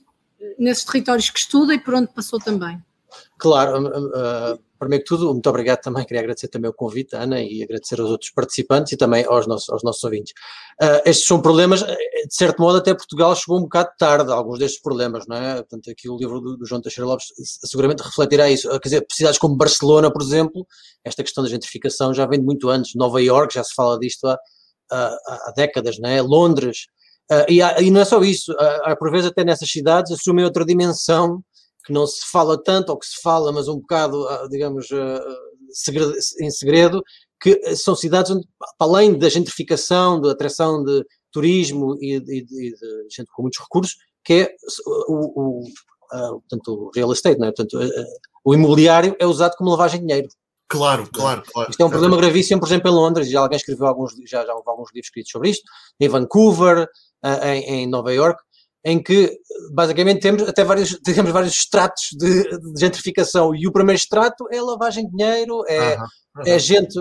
nesses 0.59 0.85
territórios 0.85 1.29
que 1.29 1.39
estuda 1.39 1.73
e 1.73 1.79
por 1.79 1.95
onde 1.95 2.07
passou 2.13 2.39
também. 2.39 2.79
Claro, 3.37 3.87
uh, 3.87 4.59
primeiro 4.79 5.03
que 5.03 5.09
tudo, 5.09 5.31
muito 5.33 5.49
obrigado 5.49 5.81
também, 5.81 6.05
queria 6.05 6.21
agradecer 6.21 6.47
também 6.47 6.69
o 6.69 6.73
convite, 6.73 7.15
Ana, 7.15 7.41
e 7.41 7.63
agradecer 7.63 7.99
aos 7.99 8.09
outros 8.09 8.31
participantes 8.31 8.93
e 8.93 8.97
também 8.97 9.25
aos 9.25 9.47
nossos, 9.47 9.69
aos 9.69 9.83
nossos 9.83 10.03
ouvintes. 10.03 10.33
Uh, 10.81 11.01
estes 11.05 11.27
são 11.27 11.41
problemas, 11.41 11.81
eh, 11.81 11.95
de 12.27 12.35
certo 12.35 12.61
modo, 12.61 12.77
até 12.77 12.93
Portugal 12.93 13.35
chegou 13.35 13.57
um 13.57 13.63
bocado 13.63 13.89
tarde 13.97 14.31
alguns 14.31 14.59
destes 14.59 14.81
problemas, 14.81 15.25
não 15.27 15.37
é? 15.37 15.55
Portanto, 15.55 15.89
aqui 15.89 16.09
o 16.09 16.17
livro 16.17 16.39
do, 16.39 16.57
do 16.57 16.65
João 16.65 16.81
Teixeira 16.81 17.07
Lopes 17.07 17.27
seguramente 17.63 18.03
refletirá 18.03 18.49
isso. 18.49 18.69
Quer 18.79 18.89
dizer, 18.89 19.05
cidades 19.11 19.39
como 19.39 19.55
Barcelona, 19.55 20.11
por 20.11 20.21
exemplo, 20.21 20.65
esta 21.03 21.23
questão 21.23 21.43
da 21.43 21.49
gentrificação 21.49 22.13
já 22.13 22.25
vem 22.25 22.39
de 22.39 22.45
muito 22.45 22.69
antes. 22.69 22.95
Nova 22.95 23.21
York 23.21 23.53
já 23.53 23.63
se 23.63 23.73
fala 23.73 23.97
disto 23.97 24.27
há, 24.27 24.37
há, 24.91 25.17
há 25.27 25.53
décadas, 25.55 25.97
não 25.99 26.09
é? 26.09 26.21
Londres. 26.21 26.87
Uh, 27.31 27.45
e, 27.49 27.61
há, 27.61 27.81
e, 27.81 27.89
não 27.89 28.01
é 28.01 28.05
só 28.05 28.21
isso, 28.21 28.51
uh, 28.51 28.97
por 28.99 29.09
vezes 29.09 29.27
até 29.27 29.43
nessas 29.43 29.69
cidades 29.69 30.11
assumem 30.11 30.45
outra 30.45 30.63
dimensão 30.63 31.43
que 31.85 31.93
não 31.93 32.07
se 32.07 32.25
fala 32.31 32.61
tanto, 32.61 32.89
ou 32.89 32.97
que 32.97 33.05
se 33.05 33.21
fala, 33.21 33.51
mas 33.51 33.67
um 33.67 33.79
bocado, 33.79 34.27
ah, 34.27 34.47
digamos, 34.49 34.87
ah, 34.91 35.23
em 36.41 36.49
segredo, 36.49 37.03
que 37.39 37.75
são 37.75 37.95
cidades 37.95 38.31
onde, 38.31 38.47
para 38.77 38.87
além 38.87 39.17
da 39.17 39.29
gentrificação, 39.29 40.19
da 40.19 40.31
atração 40.31 40.83
de 40.83 41.05
turismo 41.31 41.95
e, 42.01 42.19
de, 42.19 42.43
de 42.43 42.75
gente 43.09 43.29
com 43.33 43.43
muitos 43.43 43.59
recursos, 43.59 43.95
que 44.23 44.33
é 44.33 44.55
o, 45.07 45.13
o, 45.13 45.59
uh, 45.61 46.41
portanto, 46.41 46.67
o 46.69 46.91
real 46.95 47.11
estate, 47.11 47.39
não 47.39 47.47
é? 47.47 47.51
Portanto, 47.51 47.77
o 48.43 48.53
imobiliário 48.53 49.15
é 49.19 49.27
usado 49.27 49.55
como 49.57 49.69
lavagem 49.69 49.99
de 49.99 50.07
dinheiro. 50.07 50.29
Claro, 50.67 51.07
claro, 51.13 51.43
claro. 51.51 51.69
Isto 51.69 51.83
é 51.83 51.85
um 51.85 51.89
problema 51.89 52.17
gravíssimo, 52.17 52.59
por 52.59 52.67
exemplo, 52.67 52.89
em 52.89 52.93
Londres, 52.93 53.29
já 53.29 53.41
alguém 53.41 53.57
escreveu 53.57 53.85
alguns, 53.85 54.13
já, 54.25 54.43
já 54.43 54.55
houve 54.55 54.67
alguns 54.67 54.89
livros 54.91 55.07
escritos 55.07 55.31
sobre 55.31 55.49
isto, 55.49 55.63
em 55.99 56.09
Vancouver, 56.09 56.87
em, 57.43 57.63
em 57.63 57.87
Nova 57.87 58.11
York, 58.11 58.41
em 58.85 59.01
que 59.01 59.35
basicamente 59.73 60.21
temos 60.21 60.43
até 60.43 60.63
vários, 60.63 60.99
temos 61.03 61.31
vários 61.31 61.53
estratos 61.53 62.03
de, 62.13 62.43
de 62.43 62.79
gentrificação 62.79 63.55
e 63.55 63.67
o 63.67 63.71
primeiro 63.71 63.97
estrato 63.97 64.45
é 64.51 64.61
lavagem 64.61 65.05
de 65.05 65.11
dinheiro, 65.11 65.63
é, 65.67 65.95
uhum, 65.95 66.03
uhum. 66.37 66.43
é 66.45 66.59
gente, 66.59 66.93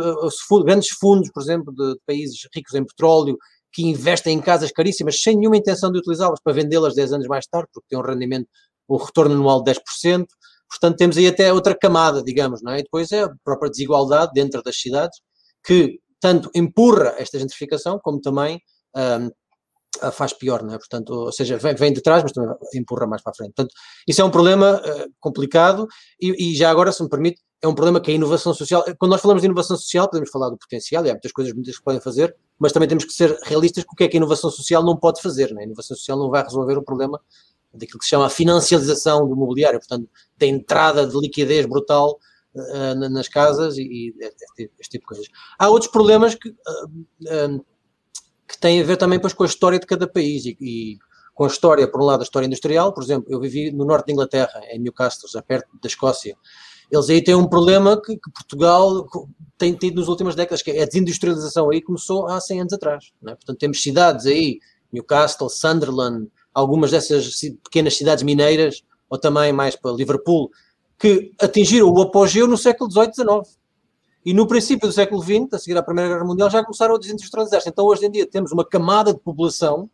grandes 0.65 0.89
fundos, 0.99 1.31
por 1.31 1.43
exemplo, 1.43 1.75
de, 1.75 1.93
de, 1.93 2.01
países 2.07 2.39
ricos 2.55 2.75
em 2.75 2.85
petróleo 2.85 3.37
que 3.71 3.87
investem 3.87 4.39
em 4.39 4.41
casas 4.41 4.73
caríssimas 4.73 5.21
sem 5.21 5.37
nenhuma 5.37 5.59
intenção 5.59 5.93
de 5.93 5.99
utilizá-las 5.99 6.41
para 6.43 6.55
vendê-las 6.55 6.95
10 6.95 7.13
anos 7.13 7.27
mais 7.27 7.47
tarde, 7.47 7.69
porque 7.75 7.89
tem 7.91 7.99
um 7.99 8.03
rendimento, 8.03 8.47
um 8.89 8.97
retorno 8.97 9.35
anual 9.35 9.63
de 9.63 9.73
10%. 9.73 10.25
Portanto, 10.71 10.97
temos 10.97 11.19
aí 11.19 11.27
até 11.27 11.53
outra 11.53 11.77
camada, 11.77 12.23
digamos, 12.23 12.63
não 12.63 12.73
é? 12.73 12.79
E 12.79 12.83
depois 12.83 13.13
é 13.13 13.25
a 13.25 13.31
própria 13.45 13.71
desigualdade 13.71 14.33
dentro 14.33 14.63
das 14.63 14.77
cidades 14.77 15.19
que 15.63 15.99
tanto 16.21 16.51
empurra 16.55 17.15
esta 17.19 17.39
gentrificação 17.39 17.99
como 18.03 18.21
também 18.21 18.61
um, 18.97 19.31
faz 20.13 20.33
pior, 20.33 20.63
não 20.63 20.75
é? 20.75 20.79
Portanto, 20.79 21.11
ou 21.11 21.33
seja, 21.33 21.57
vem, 21.57 21.75
vem 21.75 21.93
de 21.93 22.01
trás, 22.01 22.23
mas 22.23 22.33
também 22.33 22.55
empurra 22.75 23.07
mais 23.07 23.23
para 23.23 23.33
a 23.33 23.35
frente. 23.35 23.53
Portanto, 23.55 23.75
isso 24.07 24.21
é 24.21 24.25
um 24.25 24.31
problema 24.31 24.81
uh, 24.81 25.13
complicado 25.21 25.87
e, 26.21 26.53
e, 26.53 26.57
já 26.57 26.71
agora, 26.71 26.93
se 26.93 27.03
me 27.03 27.09
permite, 27.09 27.41
é 27.63 27.69
um 27.69 27.75
problema 27.75 28.01
que 28.01 28.11
a 28.11 28.15
inovação 28.15 28.53
social, 28.53 28.85
quando 28.99 29.13
nós 29.13 29.21
falamos 29.21 29.43
de 29.43 29.47
inovação 29.47 29.77
social, 29.77 30.09
podemos 30.09 30.31
falar 30.31 30.51
do 30.51 30.59
potencial, 30.59 31.05
e 31.07 31.11
há 31.11 31.13
muitas 31.13 31.33
coisas 31.33 31.53
muitas 31.55 31.79
que 31.79 31.83
podem 31.83 32.01
fazer, 32.01 32.35
mas 32.59 32.73
também 32.73 32.89
temos 32.89 33.05
que 33.05 33.13
ser 33.13 33.37
realistas 33.43 33.85
com 33.85 33.95
o 33.95 33.97
que 33.97 34.05
é 34.05 34.09
que 34.09 34.17
a 34.17 34.19
inovação 34.19 34.51
social 34.51 34.83
não 34.83 34.97
pode 34.97 35.23
fazer, 35.23 35.51
não 35.53 35.61
é? 35.61 35.63
A 35.63 35.67
inovação 35.67 35.97
social 35.97 36.19
não 36.19 36.31
vai 36.31 36.43
resolver 36.43 36.77
o 36.77 36.83
problema 36.83 37.21
daquilo 37.73 37.99
que 37.99 38.05
se 38.05 38.11
chama 38.11 38.27
a 38.27 38.31
financialização 38.31 39.29
do 39.29 39.35
mobiliário, 39.35 39.79
portanto, 39.79 40.09
da 40.37 40.47
entrada 40.47 41.07
de 41.07 41.19
liquidez 41.19 41.67
brutal 41.67 42.19
uh, 42.55 42.95
nas 42.95 43.29
casas 43.29 43.77
e, 43.77 43.83
e 43.83 44.15
este, 44.21 44.71
este, 44.79 44.91
tipo 44.91 45.03
de 45.03 45.07
coisas. 45.07 45.27
Há 45.59 45.69
outros 45.69 45.91
problemas 45.91 46.35
que 46.35 46.51
uh, 46.51 47.65
que 48.55 48.61
tem 48.61 48.81
a 48.81 48.85
ver 48.85 48.97
também 48.97 49.19
depois 49.19 49.33
com 49.33 49.43
a 49.43 49.47
história 49.47 49.79
de 49.79 49.87
cada 49.87 50.07
país 50.07 50.47
e, 50.47 50.57
e, 50.61 50.99
com 51.35 51.45
a 51.45 51.49
história, 51.49 51.89
por 51.89 52.01
um 52.01 52.05
lado, 52.05 52.21
a 52.21 52.23
história 52.23 52.47
industrial, 52.47 52.93
por 52.93 53.03
exemplo, 53.03 53.27
eu 53.29 53.41
vivi 53.41 53.73
no 53.73 53.85
norte 53.85 54.07
da 54.07 54.13
Inglaterra, 54.13 54.61
em 54.71 54.79
Newcastle, 54.79 55.29
já 55.29 55.43
perto 55.43 55.69
da 55.83 55.89
Escócia. 55.89 56.37
Eles 56.91 57.11
aí 57.11 57.23
têm 57.23 57.35
um 57.35 57.49
problema 57.49 58.01
que, 58.01 58.17
que 58.17 58.31
Portugal 58.31 59.07
tem 59.59 59.75
tido 59.75 59.99
nas 60.01 60.09
últimas 60.09 60.37
décadas, 60.37 60.63
que 60.63 60.71
é 60.71 60.83
a 60.83 60.87
desindustrialização 60.87 61.71
aí 61.71 61.83
começou 61.83 62.29
há 62.29 62.41
100 62.41 62.61
anos 62.61 62.73
atrás. 62.73 63.13
É? 63.27 63.35
Portanto, 63.35 63.59
temos 63.59 63.83
cidades 63.83 64.27
aí, 64.27 64.61
Newcastle, 64.93 65.51
Sunderland, 65.51 66.29
algumas 66.53 66.93
dessas 66.93 67.41
pequenas 67.65 67.97
cidades 67.97 68.23
mineiras, 68.23 68.83
ou 69.11 69.19
também 69.19 69.53
mais 69.53 69.75
para 69.75 69.91
Liverpool, 69.91 70.51
que 70.99 71.33
atingiram 71.41 71.91
o 71.91 72.01
apogeu 72.01 72.47
no 72.47 72.57
século 72.57 72.91
XVIII 72.91 73.13
XIX. 73.13 73.59
E 74.25 74.33
no 74.33 74.47
princípio 74.47 74.89
do 74.89 74.93
século 74.93 75.23
XX, 75.23 75.53
a 75.53 75.59
seguir 75.59 75.77
à 75.77 75.83
Primeira 75.83 76.11
Guerra 76.11 76.25
Mundial, 76.25 76.51
já 76.51 76.65
começaram 76.65 76.95
a 76.95 76.99
desindustrializar-se. 76.99 77.69
Então, 77.69 77.85
hoje 77.85 78.07
em 78.07 78.11
dia, 78.11 78.27
temos 78.27 78.53
uma 78.53 78.65
camada 78.65 79.13
de 79.13 79.21
população 79.21 79.91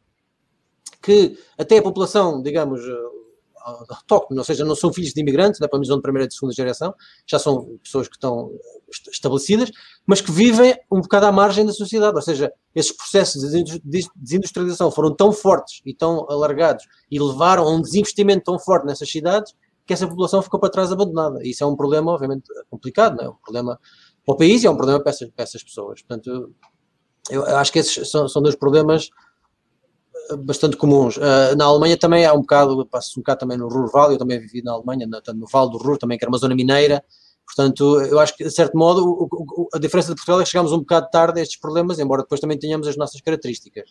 que, 1.03 1.37
até 1.59 1.79
a 1.79 1.83
população, 1.83 2.41
digamos, 2.41 2.81
eh, 2.81 3.21
autóctone, 3.63 4.39
ou 4.39 4.45
seja, 4.45 4.65
não 4.65 4.75
são 4.75 4.93
filhos 4.93 5.13
de 5.13 5.21
imigrantes, 5.21 5.61
da 5.61 5.67
é? 5.67 5.79
de 5.79 6.03
primeira 6.03 6.25
e 6.25 6.29
de 6.29 6.35
segunda 6.35 6.55
geração, 6.55 6.95
já 7.27 7.39
são 7.39 7.79
pessoas 7.83 8.09
que 8.09 8.17
estão 8.17 8.51
estabelecidas, 9.13 9.71
mas 10.07 10.21
que 10.21 10.31
vivem 10.31 10.75
um 10.91 11.01
bocado 11.01 11.27
à 11.27 11.33
margem 11.33 11.65
da 11.65 11.73
sociedade, 11.73 12.17
ou 12.17 12.23
seja, 12.23 12.53
esses 12.75 12.93
processos 12.93 13.43
de 13.43 14.09
desindustrialização 14.17 14.91
foram 14.91 15.15
tão 15.15 15.33
fortes 15.33 15.81
e 15.85 15.95
tão 15.95 16.27
alargados 16.31 16.87
e 17.11 17.19
levaram 17.19 17.65
a 17.65 17.71
um 17.71 17.81
desinvestimento 17.81 18.45
tão 18.45 18.59
forte 18.59 18.87
nessas 18.87 19.11
cidades 19.11 19.55
que 19.87 19.93
essa 19.93 20.07
população 20.07 20.41
ficou 20.41 20.61
para 20.61 20.71
trás 20.71 20.93
abandonada. 20.93 21.41
E 21.43 21.51
isso 21.51 21.65
é 21.65 21.67
um 21.67 21.77
problema, 21.77 22.13
obviamente, 22.13 22.45
complicado, 22.71 23.17
não 23.17 23.25
é? 23.25 23.29
um 23.29 23.37
problema 23.43 23.79
para 24.31 24.35
o 24.35 24.37
país 24.37 24.63
e 24.63 24.67
é 24.67 24.71
um 24.71 24.77
problema 24.77 25.01
para 25.01 25.11
essas, 25.11 25.29
para 25.31 25.43
essas 25.43 25.63
pessoas. 25.63 26.03
Portanto, 26.03 26.55
eu, 27.31 27.45
eu 27.45 27.57
acho 27.57 27.73
que 27.73 27.79
esses 27.79 28.11
são, 28.11 28.29
são 28.29 28.43
dois 28.43 28.55
problemas 28.55 29.11
eh, 30.31 30.37
bastante 30.37 30.77
comuns. 30.77 31.17
Uh, 31.17 31.57
na 31.57 31.65
Alemanha 31.65 31.97
também 31.97 32.25
há 32.25 32.33
um 32.33 32.41
bocado, 32.41 32.87
passo 32.87 33.19
um 33.19 33.23
bocado 33.23 33.41
também 33.41 33.59
no 33.59 33.69
Ruhr 33.69 33.91
Valley, 33.91 34.15
eu 34.15 34.19
também 34.19 34.39
vivi 34.39 34.63
na 34.63 34.73
Alemanha, 34.73 35.07
no, 35.07 35.21
no 35.35 35.47
Vale 35.47 35.71
do 35.71 35.79
Ruhr, 35.79 35.99
também 35.99 36.19
que 36.19 36.25
era 36.25 36.31
uma 36.31 36.39
zona 36.39 36.55
mineira, 36.55 37.05
portanto, 37.47 38.01
eu 38.03 38.19
acho 38.19 38.37
que, 38.37 38.45
de 38.45 38.51
certo 38.51 38.77
modo, 38.77 39.05
o, 39.05 39.29
o, 39.31 39.69
a 39.75 39.79
diferença 39.79 40.09
de 40.09 40.15
Portugal 40.15 40.41
é 40.41 40.45
que 40.45 40.51
chegamos 40.51 40.73
um 40.73 40.79
bocado 40.79 41.09
tarde 41.11 41.41
a 41.41 41.43
estes 41.43 41.59
problemas, 41.59 41.99
embora 41.99 42.23
depois 42.23 42.41
também 42.41 42.59
tenhamos 42.59 42.87
as 42.87 42.97
nossas 42.97 43.21
características. 43.21 43.91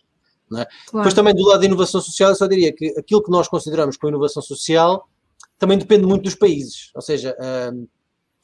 É? 0.52 0.64
Claro. 0.64 0.68
Depois 0.92 1.14
também 1.14 1.32
do 1.32 1.44
lado 1.46 1.60
da 1.60 1.66
inovação 1.66 2.00
social, 2.00 2.30
eu 2.30 2.34
só 2.34 2.48
diria 2.48 2.72
que 2.72 2.88
aquilo 2.98 3.22
que 3.22 3.30
nós 3.30 3.46
consideramos 3.46 3.96
como 3.96 4.10
inovação 4.10 4.42
social 4.42 5.08
também 5.56 5.78
depende 5.78 6.06
muito 6.06 6.24
dos 6.24 6.34
países, 6.34 6.90
ou 6.92 7.02
seja, 7.02 7.36
uh, 7.38 7.88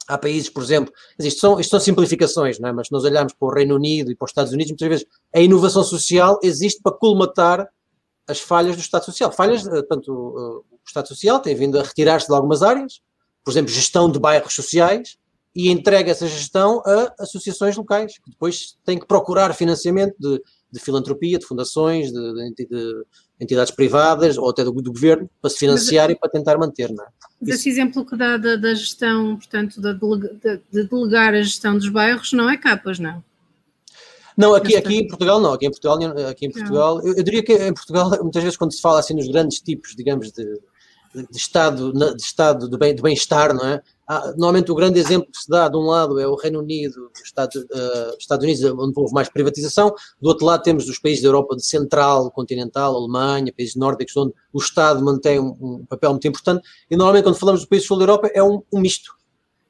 Há 0.07 0.17
países, 0.17 0.49
por 0.49 0.63
exemplo, 0.63 0.93
isto 1.19 1.39
são, 1.39 1.59
isto 1.59 1.69
são 1.69 1.79
simplificações, 1.79 2.59
não 2.59 2.69
é? 2.69 2.71
mas 2.71 2.87
se 2.87 2.93
nós 2.93 3.03
olharmos 3.03 3.33
para 3.33 3.47
o 3.47 3.51
Reino 3.51 3.75
Unido 3.75 4.11
e 4.11 4.15
para 4.15 4.25
os 4.25 4.31
Estados 4.31 4.53
Unidos, 4.53 4.71
muitas 4.71 4.87
vezes 4.87 5.05
a 5.35 5.41
inovação 5.41 5.83
social 5.83 6.39
existe 6.41 6.81
para 6.81 6.93
colmatar 6.93 7.67
as 8.27 8.39
falhas 8.39 8.75
do 8.75 8.81
Estado 8.81 9.05
Social. 9.05 9.31
Falhas, 9.31 9.65
eh, 9.65 9.69
portanto, 9.69 10.11
o 10.11 10.63
Estado 10.85 11.07
Social 11.07 11.39
tem 11.39 11.55
vindo 11.55 11.79
a 11.79 11.83
retirar-se 11.83 12.27
de 12.27 12.33
algumas 12.33 12.61
áreas, 12.61 13.01
por 13.43 13.51
exemplo, 13.51 13.71
gestão 13.71 14.11
de 14.11 14.19
bairros 14.19 14.53
sociais, 14.53 15.17
e 15.55 15.71
entrega 15.71 16.11
essa 16.11 16.27
gestão 16.27 16.83
a 16.85 17.15
associações 17.19 17.75
locais, 17.75 18.19
que 18.19 18.29
depois 18.29 18.77
têm 18.85 18.99
que 18.99 19.07
procurar 19.07 19.51
financiamento 19.55 20.15
de, 20.19 20.39
de 20.71 20.79
filantropia, 20.79 21.39
de 21.39 21.47
fundações, 21.47 22.11
de, 22.11 22.53
de, 22.53 22.67
de 22.67 23.05
entidades 23.39 23.71
privadas 23.71 24.37
ou 24.37 24.49
até 24.49 24.63
do, 24.63 24.71
do 24.71 24.91
governo 24.91 25.29
para 25.41 25.49
se 25.49 25.57
financiar 25.57 26.07
Mas, 26.07 26.15
e 26.15 26.19
para 26.19 26.29
tentar 26.29 26.57
manter. 26.57 26.91
Não 26.91 27.03
é? 27.03 27.07
Esse 27.45 27.69
exemplo 27.69 28.05
que 28.05 28.15
dá 28.15 28.37
da, 28.37 28.55
da 28.55 28.73
gestão, 28.73 29.35
portanto, 29.35 29.79
da 29.79 29.93
de, 29.93 30.61
de 30.71 30.83
delegar 30.83 31.33
a 31.33 31.41
gestão 31.41 31.77
dos 31.77 31.89
bairros, 31.89 32.33
não 32.33 32.49
é 32.49 32.57
capas, 32.57 32.99
não? 32.99 33.23
Não, 34.35 34.53
aqui, 34.53 34.75
aqui 34.75 34.97
em 34.97 35.07
Portugal 35.07 35.41
não, 35.41 35.53
aqui 35.53 35.65
em 35.65 35.71
Portugal, 35.71 35.97
aqui 36.29 36.45
em 36.45 36.51
Portugal 36.51 37.01
eu, 37.03 37.15
eu, 37.15 37.23
diria 37.23 37.43
que 37.43 37.53
em 37.53 37.73
Portugal, 37.73 38.11
muitas 38.21 38.43
vezes 38.43 38.55
quando 38.55 38.71
se 38.71 38.79
fala 38.79 38.99
assim 38.99 39.15
nos 39.15 39.27
grandes 39.27 39.59
tipos, 39.59 39.95
digamos, 39.95 40.31
de, 40.31 40.45
de 41.13 41.37
estado, 41.37 41.93
de 41.93 42.21
estado 42.21 42.69
de 42.69 43.01
bem-estar, 43.01 43.53
não 43.53 43.65
é? 43.65 43.81
Ah, 44.09 44.29
normalmente 44.37 44.71
o 44.71 44.75
grande 44.75 44.99
exemplo 44.99 45.29
que 45.29 45.37
se 45.37 45.49
dá 45.49 45.67
de 45.67 45.75
um 45.75 45.81
lado 45.81 46.17
é 46.17 46.25
o 46.25 46.35
Reino 46.35 46.59
Unido, 46.59 47.11
os 47.13 47.21
Estados, 47.21 47.55
uh, 47.55 48.15
Estados 48.17 48.43
Unidos, 48.43 48.63
onde 48.63 48.93
houve 48.95 49.13
mais 49.13 49.27
privatização, 49.27 49.93
do 50.21 50.29
outro 50.29 50.45
lado 50.45 50.63
temos 50.63 50.87
os 50.87 50.97
países 50.97 51.21
da 51.21 51.27
Europa 51.27 51.59
central, 51.59 52.31
continental, 52.31 52.95
Alemanha, 52.95 53.51
países 53.51 53.75
nórdicos, 53.75 54.15
onde 54.15 54.33
o 54.53 54.59
Estado 54.59 55.03
mantém 55.03 55.39
um, 55.39 55.57
um 55.59 55.85
papel 55.85 56.11
muito 56.11 56.25
importante, 56.25 56.65
e 56.89 56.95
normalmente 56.95 57.25
quando 57.25 57.35
falamos 57.35 57.61
dos 57.61 57.69
países 57.69 57.85
do 57.85 57.89
sul 57.89 57.97
da 57.97 58.03
Europa 58.03 58.31
é 58.33 58.41
um, 58.41 58.61
um 58.71 58.79
misto. 58.79 59.13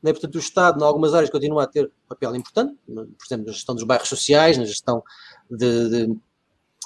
Né? 0.04 0.14
Portanto, 0.14 0.36
o 0.36 0.40
Estado, 0.40 0.80
em 0.80 0.84
algumas 0.84 1.16
áreas, 1.16 1.32
continua 1.32 1.64
a 1.64 1.68
ter 1.68 1.86
um 1.86 2.08
papel 2.08 2.36
importante, 2.36 2.76
por 2.86 3.26
exemplo, 3.26 3.48
na 3.48 3.54
gestão 3.54 3.74
dos 3.74 3.84
bairros 3.84 4.08
sociais, 4.08 4.56
na 4.56 4.66
gestão 4.66 5.04
de, 5.50 5.90
de, 5.90 6.08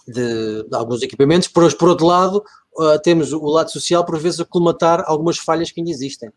de, 0.07 0.63
de 0.63 0.75
alguns 0.75 1.01
equipamentos, 1.01 1.49
por, 1.49 1.75
por 1.75 1.89
outro 1.89 2.05
lado, 2.05 2.41
uh, 2.77 2.99
temos 3.01 3.33
o 3.33 3.45
lado 3.45 3.71
social, 3.71 4.05
por 4.05 4.17
vezes, 4.19 4.39
a 4.39 4.45
colmatar 4.45 5.03
algumas 5.05 5.37
falhas 5.37 5.71
que 5.71 5.81
ainda 5.81 5.91
existem. 5.91 6.29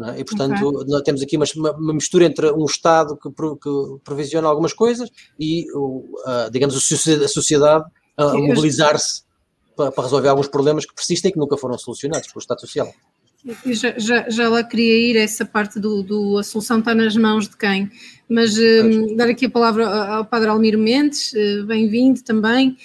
É? 0.00 0.20
E, 0.20 0.24
portanto, 0.24 0.68
okay. 0.68 0.86
nós 0.86 1.02
temos 1.02 1.22
aqui 1.22 1.36
uma, 1.36 1.72
uma, 1.72 1.92
mistura 1.92 2.24
entre 2.24 2.52
um 2.52 2.64
Estado 2.64 3.16
que, 3.16 3.28
que 3.30 3.70
provisiona 4.04 4.46
algumas 4.46 4.72
coisas 4.72 5.10
e, 5.38 5.66
uh, 5.72 6.50
digamos, 6.52 6.76
a 6.76 7.28
sociedade 7.28 7.84
a 8.16 8.34
mobilizar-se 8.34 9.22
para, 9.76 9.90
para, 9.90 10.04
resolver 10.04 10.28
alguns 10.28 10.48
problemas 10.48 10.86
que 10.86 10.94
persistem 10.94 11.30
e 11.30 11.32
que 11.32 11.38
nunca 11.38 11.56
foram 11.56 11.76
solucionados 11.78 12.28
pelo 12.28 12.40
Estado 12.40 12.60
Social. 12.60 12.92
Já, 13.66 13.94
já, 13.96 14.28
já 14.28 14.48
lá 14.48 14.64
queria 14.64 15.10
ir, 15.10 15.16
essa 15.16 15.44
parte 15.44 15.78
do, 15.78 16.02
do, 16.02 16.38
a 16.38 16.42
solução 16.42 16.80
está 16.80 16.94
nas 16.94 17.16
mãos 17.16 17.48
de 17.48 17.56
quem, 17.56 17.88
mas 18.28 18.58
uh, 18.58 19.16
dar 19.16 19.28
aqui 19.28 19.46
a 19.46 19.50
palavra 19.50 19.86
ao 19.86 20.24
Padre 20.24 20.48
Almiro 20.48 20.78
Mendes, 20.78 21.32
uh, 21.32 21.64
bem-vindo 21.64 22.22
também, 22.22 22.76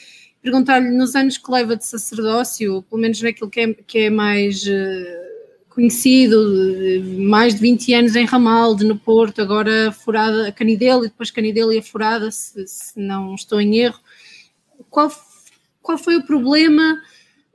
perguntar-lhe 0.43 0.91
nos 0.91 1.15
anos 1.15 1.37
que 1.37 1.49
leva 1.49 1.75
de 1.77 1.85
sacerdócio, 1.85 2.83
pelo 2.83 3.01
menos 3.01 3.21
naquilo 3.21 3.49
que 3.49 3.61
é, 3.61 3.73
que 3.73 3.97
é 3.99 4.09
mais 4.09 4.61
uh, 4.63 5.69
conhecido, 5.69 6.37
mais 7.17 7.55
de 7.55 7.61
20 7.61 7.93
anos 7.93 8.15
em 8.17 8.25
Ramalde, 8.25 8.85
no 8.85 8.99
Porto, 8.99 9.41
agora 9.41 9.91
furada 9.93 10.49
a 10.49 10.51
Canidelo 10.51 11.05
e 11.05 11.07
depois 11.07 11.31
Canidelo 11.31 11.71
e 11.71 11.79
a 11.79 11.81
furada, 11.81 12.29
se, 12.29 12.67
se, 12.67 12.99
não 12.99 13.33
estou 13.35 13.61
em 13.61 13.77
erro. 13.77 13.99
Qual, 14.89 15.09
qual 15.81 15.97
foi 15.97 16.17
o 16.17 16.25
problema, 16.25 17.01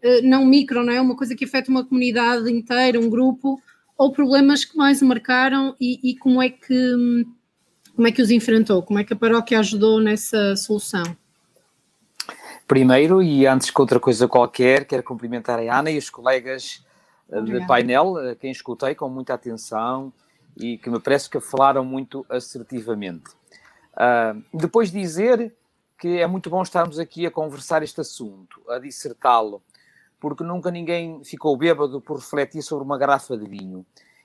eh, 0.02 0.22
não 0.22 0.46
micro, 0.46 0.82
não 0.82 0.92
é? 0.92 1.00
Uma 1.00 1.14
coisa 1.14 1.36
que 1.36 1.44
afeta 1.44 1.70
uma 1.70 1.84
comunidade 1.84 2.50
inteira, 2.50 2.98
um 2.98 3.10
grupo, 3.10 3.60
ou 3.98 4.12
problemas 4.12 4.64
que 4.64 4.76
mais 4.76 5.02
o 5.02 5.06
marcaram 5.06 5.76
e, 5.78 6.10
e 6.10 6.16
como 6.16 6.40
é 6.40 6.48
que 6.48 7.26
como 7.94 8.06
é 8.06 8.12
que 8.12 8.22
os 8.22 8.30
enfrentou? 8.30 8.80
Como 8.80 9.00
é 9.00 9.02
que 9.02 9.12
a 9.12 9.16
paróquia 9.16 9.58
ajudou 9.58 10.00
nessa 10.00 10.54
solução? 10.54 11.02
Primeiro, 12.68 13.22
e 13.22 13.46
antes 13.46 13.70
que 13.70 13.80
outra 13.80 13.98
coisa 13.98 14.28
qualquer, 14.28 14.84
quero 14.84 15.02
cumprimentar 15.02 15.58
a 15.58 15.78
Ana 15.78 15.90
e 15.90 15.96
os 15.96 16.10
colegas 16.10 16.84
de 17.42 17.66
painel, 17.66 18.14
quem 18.38 18.50
escutei 18.50 18.94
com 18.94 19.08
muita 19.08 19.32
atenção 19.32 20.12
e 20.54 20.76
que 20.76 20.90
me 20.90 21.00
parece 21.00 21.30
que 21.30 21.40
falaram 21.40 21.82
muito 21.82 22.26
assertivamente. 22.28 23.30
Uh, 23.94 24.42
depois 24.52 24.90
dizer 24.90 25.54
que 25.98 26.18
é 26.18 26.26
muito 26.26 26.50
bom 26.50 26.62
estarmos 26.62 26.98
aqui 26.98 27.26
a 27.26 27.30
conversar 27.30 27.82
este 27.82 28.02
assunto, 28.02 28.60
a 28.68 28.78
dissertá-lo, 28.78 29.62
porque 30.20 30.44
nunca 30.44 30.70
ninguém 30.70 31.24
ficou 31.24 31.56
bêbado 31.56 32.00
por 32.02 32.18
refletir 32.18 32.62
sobre 32.62 32.84
uma 32.84 32.98
garrafa 32.98 33.36
de 33.36 33.48
vinho. 33.48 33.84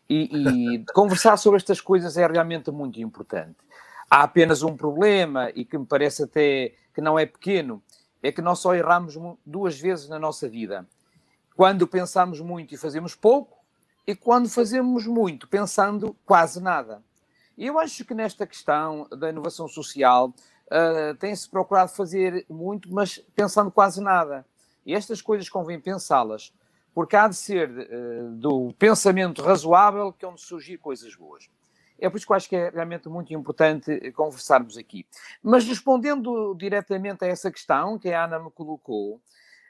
E, 0.10 0.76
e 0.76 0.86
conversar 0.94 1.38
sobre 1.38 1.58
estas 1.58 1.80
coisas 1.80 2.18
é 2.18 2.28
realmente 2.28 2.70
muito 2.72 3.00
importante. 3.00 3.56
Há 4.10 4.24
apenas 4.24 4.64
um 4.64 4.76
problema, 4.76 5.50
e 5.56 5.66
que 5.66 5.78
me 5.78 5.86
parece 5.86 6.24
até 6.24 6.74
que 6.94 7.02
não 7.02 7.18
é 7.18 7.26
pequeno, 7.26 7.82
é 8.24 8.32
que 8.32 8.42
nós 8.42 8.60
só 8.60 8.74
erramos 8.74 9.16
duas 9.46 9.80
vezes 9.80 10.10
na 10.10 10.18
nossa 10.18 10.50
vida 10.50 10.88
quando 11.56 11.88
pensamos 11.88 12.40
muito 12.40 12.74
e 12.74 12.78
fazemos 12.78 13.16
pouco, 13.16 13.58
e 14.06 14.16
quando 14.16 14.50
fazemos 14.50 15.06
muito 15.06 15.48
pensando 15.48 16.16
quase 16.26 16.62
nada. 16.62 17.02
Eu 17.58 17.80
acho 17.80 18.04
que 18.04 18.14
nesta 18.14 18.46
questão 18.46 19.08
da 19.10 19.30
inovação 19.30 19.68
social 19.68 20.30
uh, 20.30 21.16
tem-se 21.20 21.48
procurado 21.48 21.92
fazer 21.92 22.46
muito, 22.50 22.92
mas 22.92 23.20
pensando 23.36 23.72
quase 23.72 24.02
nada. 24.02 24.46
E 24.86 24.94
estas 24.94 25.22
coisas 25.22 25.48
convém 25.48 25.80
pensá-las, 25.80 26.52
porque 26.94 27.16
há 27.16 27.28
de 27.28 27.36
ser 27.36 27.70
uh, 27.70 28.32
do 28.32 28.74
pensamento 28.78 29.42
razoável 29.42 30.12
que 30.12 30.26
onde 30.26 30.42
surgir 30.42 30.78
coisas 30.80 31.16
boas. 31.16 31.48
É 32.04 32.10
por 32.10 32.18
isso 32.18 32.26
que 32.26 32.34
eu 32.34 32.36
acho 32.36 32.50
que 32.50 32.56
é 32.56 32.70
realmente 32.70 33.08
muito 33.08 33.34
importante 33.34 34.12
conversarmos 34.12 34.78
aqui. 34.78 35.06
Mas 35.42 35.64
respondendo 35.66 36.54
diretamente 36.56 37.24
a 37.24 37.28
essa 37.28 37.50
questão 37.50 37.98
que 37.98 38.12
a 38.12 38.26
Ana 38.26 38.40
me 38.40 38.52
colocou, 38.52 39.22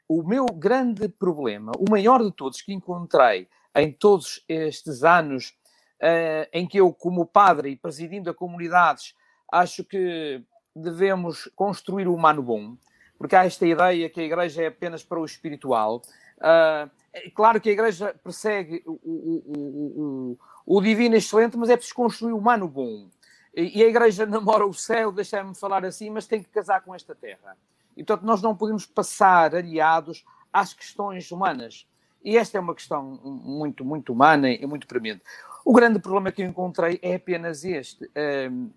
o 0.10 0.24
meu 0.24 0.46
grande 0.48 1.08
problema, 1.08 1.72
o 1.78 1.90
maior 1.90 2.24
de 2.24 2.32
todos 2.32 2.62
que 2.62 2.74
encontrei 2.74 3.48
em 3.76 3.92
todos 3.92 4.44
estes 4.48 5.04
anos 5.04 5.54
uh, 6.02 6.50
em 6.52 6.68
que 6.68 6.80
eu, 6.80 6.92
como 6.92 7.26
padre 7.26 7.70
e 7.70 7.76
presidindo 7.76 8.32
a 8.32 8.34
comunidades, 8.34 9.16
acho 9.52 9.84
que 9.84 10.44
devemos 10.76 11.50
construir 11.56 12.08
o 12.08 12.16
humano 12.16 12.42
bom, 12.42 12.76
porque 13.18 13.36
há 13.36 13.46
esta 13.46 13.66
ideia 13.66 14.10
que 14.10 14.22
a 14.22 14.24
igreja 14.24 14.64
é 14.64 14.68
apenas 14.68 15.04
para 15.04 15.20
o 15.20 15.26
espiritual. 15.26 16.02
Uh, 16.40 16.90
é 17.14 17.30
claro 17.30 17.62
que 17.62 17.70
a 17.70 17.74
igreja 17.74 18.16
persegue 18.24 18.82
o, 18.88 18.94
o, 19.04 19.44
o, 19.46 20.02
o, 20.02 20.40
divino 20.82 21.16
excelente, 21.16 21.58
mas 21.58 21.70
é 21.70 21.76
preciso 21.76 21.96
construir 21.96 22.34
o 22.34 22.38
humano 22.38 22.68
bom. 22.68 23.10
E, 23.56 23.84
a 23.84 23.88
igreja 23.88 24.26
namora 24.26 24.66
o 24.66 24.74
céu, 24.74 25.12
deixa-me 25.12 25.54
falar 25.56 25.86
assim, 25.86 26.10
mas 26.10 26.26
tem 26.26 26.42
que 26.42 26.50
casar 26.50 26.82
com 26.82 26.96
esta 26.96 27.14
terra. 27.14 27.56
E, 27.96 28.04
portanto, 28.04 28.26
nós 28.26 28.42
não 28.42 28.56
podemos 28.56 28.86
passar 28.86 29.56
aliados 29.56 30.26
às 30.52 30.74
questões 30.74 31.32
humanas. 31.32 31.88
E 32.24 32.38
esta 32.38 32.58
é 32.58 32.62
uma 32.62 32.74
questão 32.74 33.20
muito, 33.24 33.84
muito 33.84 34.14
humana 34.14 34.50
e 34.50 34.66
muito 34.66 34.88
premente. 34.88 35.22
O 35.66 35.74
grande 35.74 36.00
problema 36.00 36.32
que 36.32 36.42
eu 36.42 36.48
encontrei 36.48 37.00
é 37.02 37.16
apenas 37.16 37.64
este. 37.64 38.10
Hum, 38.50 38.72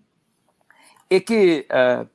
é 1.09 1.19
que 1.19 1.65
uh, 1.71 2.07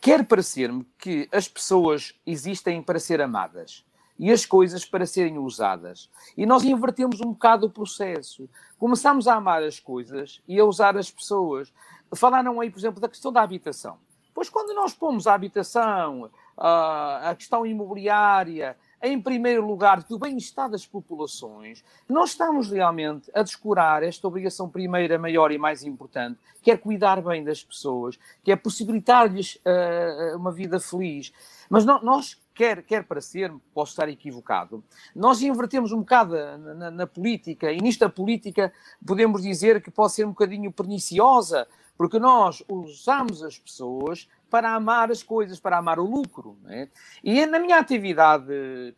quer 0.00 0.24
parecer-me 0.24 0.86
que 0.96 1.28
as 1.32 1.48
pessoas 1.48 2.14
existem 2.24 2.82
para 2.82 3.00
ser 3.00 3.20
amadas 3.20 3.84
e 4.18 4.30
as 4.30 4.46
coisas 4.46 4.84
para 4.84 5.06
serem 5.06 5.38
usadas. 5.38 6.08
E 6.36 6.46
nós 6.46 6.64
invertemos 6.64 7.20
um 7.20 7.32
bocado 7.32 7.66
o 7.66 7.70
processo. 7.70 8.48
Começamos 8.78 9.26
a 9.26 9.34
amar 9.34 9.62
as 9.62 9.80
coisas 9.80 10.40
e 10.46 10.58
a 10.58 10.64
usar 10.64 10.96
as 10.96 11.10
pessoas. 11.10 11.72
Falaram 12.14 12.60
aí, 12.60 12.70
por 12.70 12.78
exemplo, 12.78 13.00
da 13.00 13.08
questão 13.08 13.32
da 13.32 13.42
habitação. 13.42 13.98
Pois 14.34 14.48
quando 14.48 14.74
nós 14.74 14.92
pomos 14.92 15.26
a 15.26 15.34
habitação, 15.34 16.28
a 16.56 17.34
questão 17.38 17.64
imobiliária, 17.64 18.76
em 19.00 19.20
primeiro 19.20 19.66
lugar 19.66 20.02
do 20.02 20.18
bem-estar 20.18 20.68
das 20.68 20.86
populações, 20.86 21.84
nós 22.08 22.30
estamos 22.30 22.70
realmente 22.70 23.30
a 23.34 23.42
descurar 23.42 24.02
esta 24.02 24.26
obrigação 24.26 24.68
primeira, 24.68 25.18
maior 25.18 25.52
e 25.52 25.58
mais 25.58 25.84
importante, 25.84 26.40
que 26.62 26.70
é 26.70 26.76
cuidar 26.76 27.20
bem 27.22 27.44
das 27.44 27.62
pessoas, 27.62 28.18
que 28.42 28.50
é 28.50 28.56
possibilitar-lhes 28.56 29.56
uh, 29.56 30.36
uma 30.36 30.50
vida 30.50 30.80
feliz. 30.80 31.32
Mas 31.68 31.84
nós, 31.84 32.40
quer, 32.54 32.82
quer 32.82 33.04
para 33.04 33.20
ser, 33.20 33.52
posso 33.74 33.92
estar 33.92 34.08
equivocado, 34.08 34.82
nós 35.14 35.42
invertemos 35.42 35.92
um 35.92 35.98
bocado 35.98 36.34
na, 36.58 36.90
na, 36.90 37.06
política, 37.06 37.72
e 37.72 37.80
nisto 37.80 38.04
a 38.04 38.08
política 38.08 38.72
podemos 39.04 39.42
dizer 39.42 39.82
que 39.82 39.90
pode 39.90 40.12
ser 40.12 40.24
um 40.24 40.30
bocadinho 40.30 40.72
perniciosa, 40.72 41.66
porque 41.96 42.18
nós 42.18 42.62
usamos 42.68 43.42
as 43.42 43.58
pessoas 43.58 44.28
para 44.48 44.72
amar 44.72 45.10
as 45.10 45.22
coisas, 45.22 45.58
para 45.58 45.78
amar 45.78 45.98
o 45.98 46.04
lucro. 46.04 46.56
É? 46.68 46.88
E 47.22 47.44
na 47.46 47.58
minha 47.58 47.78
atividade 47.78 48.46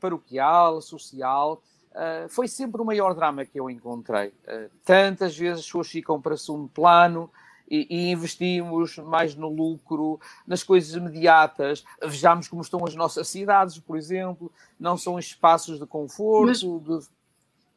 paroquial, 0.00 0.80
social, 0.80 1.62
uh, 1.92 2.28
foi 2.28 2.48
sempre 2.48 2.80
o 2.80 2.84
maior 2.84 3.14
drama 3.14 3.44
que 3.44 3.58
eu 3.58 3.70
encontrei. 3.70 4.28
Uh, 4.28 4.70
tantas 4.84 5.36
vezes 5.36 5.60
as 5.60 5.66
pessoas 5.66 5.88
ficam 5.88 6.20
para 6.20 6.36
segundo 6.36 6.68
plano 6.68 7.30
e, 7.68 7.86
e, 7.90 8.10
investimos 8.10 8.96
mais 8.98 9.34
no 9.34 9.48
lucro, 9.48 10.20
nas 10.46 10.62
coisas 10.62 10.94
imediatas. 10.94 11.84
Vejamos 12.02 12.48
como 12.48 12.62
estão 12.62 12.84
as 12.84 12.94
nossas 12.94 13.28
cidades, 13.28 13.78
por 13.78 13.96
exemplo, 13.96 14.52
não 14.78 14.96
são 14.96 15.18
espaços 15.18 15.78
de 15.78 15.86
conforto, 15.86 16.46
Mas... 16.86 17.00
de 17.00 17.16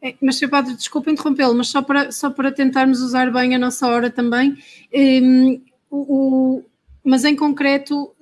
é, 0.02 0.16
mas, 0.22 0.38
Sr. 0.38 0.50
Padre, 0.50 0.76
desculpa 0.76 1.12
interrompê-lo, 1.12 1.54
mas 1.54 1.68
só 1.68 1.82
para, 1.82 2.12
só 2.12 2.30
para 2.30 2.52
tentarmos 2.52 3.02
usar 3.02 3.32
bem 3.32 3.54
a 3.54 3.60
nossa 3.60 3.86
hora 3.86 4.10
também, 4.10 4.58
um, 4.94 5.62
o, 5.92 6.64
mas 7.04 7.26
em 7.26 7.36
concreto, 7.36 8.14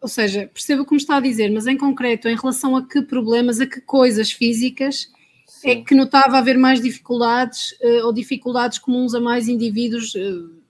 ou 0.00 0.08
seja, 0.08 0.50
percebo 0.52 0.82
o 0.82 0.84
que 0.84 0.90
me 0.90 0.96
está 0.96 1.16
a 1.18 1.20
dizer, 1.20 1.50
mas 1.50 1.68
em 1.68 1.76
concreto, 1.76 2.28
em 2.28 2.34
relação 2.36 2.74
a 2.74 2.84
que 2.84 3.00
problemas, 3.00 3.60
a 3.60 3.66
que 3.66 3.80
coisas 3.80 4.32
físicas 4.32 5.08
é 5.46 5.46
Sim. 5.46 5.70
é 5.70 5.84
que 5.84 5.94
notava 5.94 6.36
haver 6.36 6.58
mais 6.58 6.80
dificuldades 6.80 7.72
uh, 7.80 8.06
ou 8.06 8.12
dificuldades 8.12 8.78
comuns 8.78 9.14
a 9.14 9.20
mais 9.20 9.46
indivíduos 9.46 10.14
uh, 10.16 10.63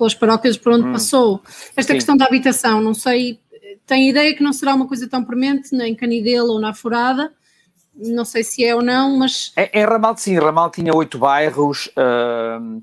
pelas 0.00 0.14
paróquias 0.14 0.56
por 0.56 0.72
onde 0.72 0.88
hum. 0.88 0.92
passou? 0.92 1.42
Esta 1.76 1.92
Sim. 1.92 1.94
questão 1.94 2.16
da 2.16 2.24
habitação, 2.24 2.80
não 2.80 2.94
sei 2.94 3.38
tem 3.86 4.08
ideia 4.08 4.34
que 4.34 4.42
não 4.42 4.52
será 4.52 4.74
uma 4.74 4.86
coisa 4.86 5.08
tão 5.08 5.24
premente 5.24 5.74
nem 5.74 5.92
em 5.92 5.96
Canidelo 5.96 6.52
ou 6.52 6.60
na 6.60 6.74
Furada, 6.74 7.32
não 7.94 8.24
sei 8.24 8.42
se 8.42 8.64
é 8.64 8.74
ou 8.74 8.82
não, 8.82 9.18
mas. 9.18 9.52
Em, 9.56 9.80
em 9.80 9.84
Ramal, 9.84 10.16
sim, 10.16 10.38
Ramal 10.38 10.70
tinha 10.70 10.94
oito 10.94 11.18
bairros. 11.18 11.88
Uh, 11.88 12.80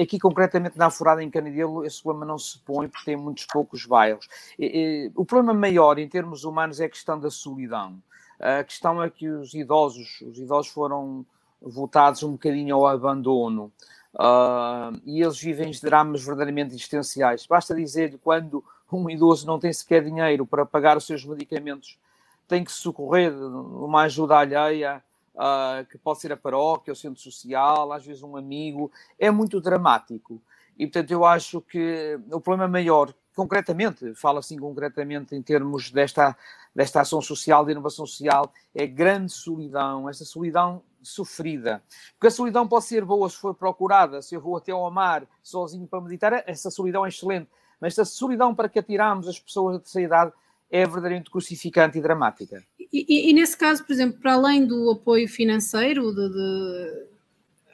aqui, 0.00 0.18
concretamente, 0.18 0.78
na 0.78 0.90
Furada, 0.90 1.22
em 1.22 1.30
Canidelo, 1.30 1.84
esse 1.84 2.02
problema 2.02 2.24
não 2.24 2.38
se 2.38 2.58
põe 2.60 2.88
porque 2.88 3.04
tem 3.04 3.16
muitos 3.16 3.46
poucos 3.46 3.84
bairros. 3.84 4.26
E, 4.58 4.66
e, 4.66 5.12
o 5.14 5.24
problema 5.24 5.52
maior, 5.52 5.98
em 5.98 6.08
termos 6.08 6.44
humanos, 6.44 6.80
é 6.80 6.86
a 6.86 6.88
questão 6.88 7.18
da 7.18 7.30
solidão. 7.30 7.98
A 8.40 8.64
questão 8.64 9.02
é 9.02 9.10
que 9.10 9.28
os 9.28 9.54
idosos, 9.54 10.20
os 10.22 10.38
idosos 10.38 10.72
foram 10.72 11.26
votados 11.60 12.22
um 12.22 12.32
bocadinho 12.32 12.74
ao 12.76 12.86
abandono. 12.86 13.72
Uh, 14.14 15.00
e 15.04 15.22
eles 15.22 15.38
vivem 15.40 15.72
dramas 15.82 16.24
verdadeiramente 16.24 16.74
existenciais. 16.74 17.46
Basta 17.46 17.74
dizer 17.74 18.18
quando 18.22 18.64
um 18.92 19.10
idoso 19.10 19.46
não 19.46 19.58
tem 19.58 19.72
sequer 19.72 20.04
dinheiro 20.04 20.46
para 20.46 20.64
pagar 20.64 20.96
os 20.96 21.04
seus 21.04 21.24
medicamentos 21.24 21.98
tem 22.46 22.62
que 22.62 22.72
socorrer 22.72 23.32
uma 23.32 24.02
ajuda 24.02 24.36
alheia, 24.36 25.02
uh, 25.34 25.84
que 25.86 25.98
pode 25.98 26.20
ser 26.20 26.32
a 26.32 26.36
paróquia, 26.36 26.92
o 26.92 26.96
centro 26.96 27.20
social, 27.20 27.92
às 27.92 28.04
vezes 28.04 28.22
um 28.22 28.36
amigo, 28.36 28.90
é 29.18 29.30
muito 29.30 29.60
dramático. 29.60 30.40
E, 30.78 30.86
portanto, 30.86 31.10
eu 31.10 31.24
acho 31.24 31.60
que 31.60 32.18
o 32.30 32.40
problema 32.40 32.68
maior, 32.68 33.14
concretamente, 33.34 34.14
falo 34.14 34.38
assim 34.38 34.58
concretamente 34.58 35.34
em 35.34 35.42
termos 35.42 35.90
desta, 35.90 36.36
desta 36.74 37.00
ação 37.00 37.20
social, 37.22 37.64
de 37.64 37.72
inovação 37.72 38.06
social, 38.06 38.52
é 38.74 38.86
grande 38.86 39.32
solidão, 39.32 40.08
essa 40.08 40.24
solidão 40.24 40.82
sofrida. 41.08 41.82
Porque 42.14 42.28
a 42.28 42.30
solidão 42.30 42.66
pode 42.66 42.84
ser 42.84 43.04
boa 43.04 43.28
se 43.28 43.36
for 43.36 43.54
procurada, 43.54 44.22
se 44.22 44.34
eu 44.34 44.40
vou 44.40 44.56
até 44.56 44.72
ao 44.72 44.90
mar 44.90 45.26
sozinho 45.42 45.86
para 45.86 46.00
meditar, 46.00 46.42
essa 46.46 46.70
solidão 46.70 47.04
é 47.04 47.08
excelente. 47.08 47.48
Mas 47.80 47.92
essa 47.94 48.04
solidão 48.04 48.54
para 48.54 48.68
que 48.68 48.78
atiramos 48.78 49.28
as 49.28 49.38
pessoas 49.38 49.74
da 49.74 49.80
terceira 49.80 50.06
idade 50.06 50.32
é 50.70 50.84
verdadeiramente 50.84 51.30
crucificante 51.30 51.98
e 51.98 52.00
dramática. 52.00 52.62
E, 52.92 53.06
e, 53.08 53.30
e, 53.30 53.32
nesse 53.32 53.56
caso, 53.56 53.84
por 53.84 53.92
exemplo, 53.92 54.20
para 54.20 54.34
além 54.34 54.66
do 54.66 54.90
apoio 54.90 55.28
financeiro, 55.28 56.12
de, 56.14 56.28
de, 56.28 57.06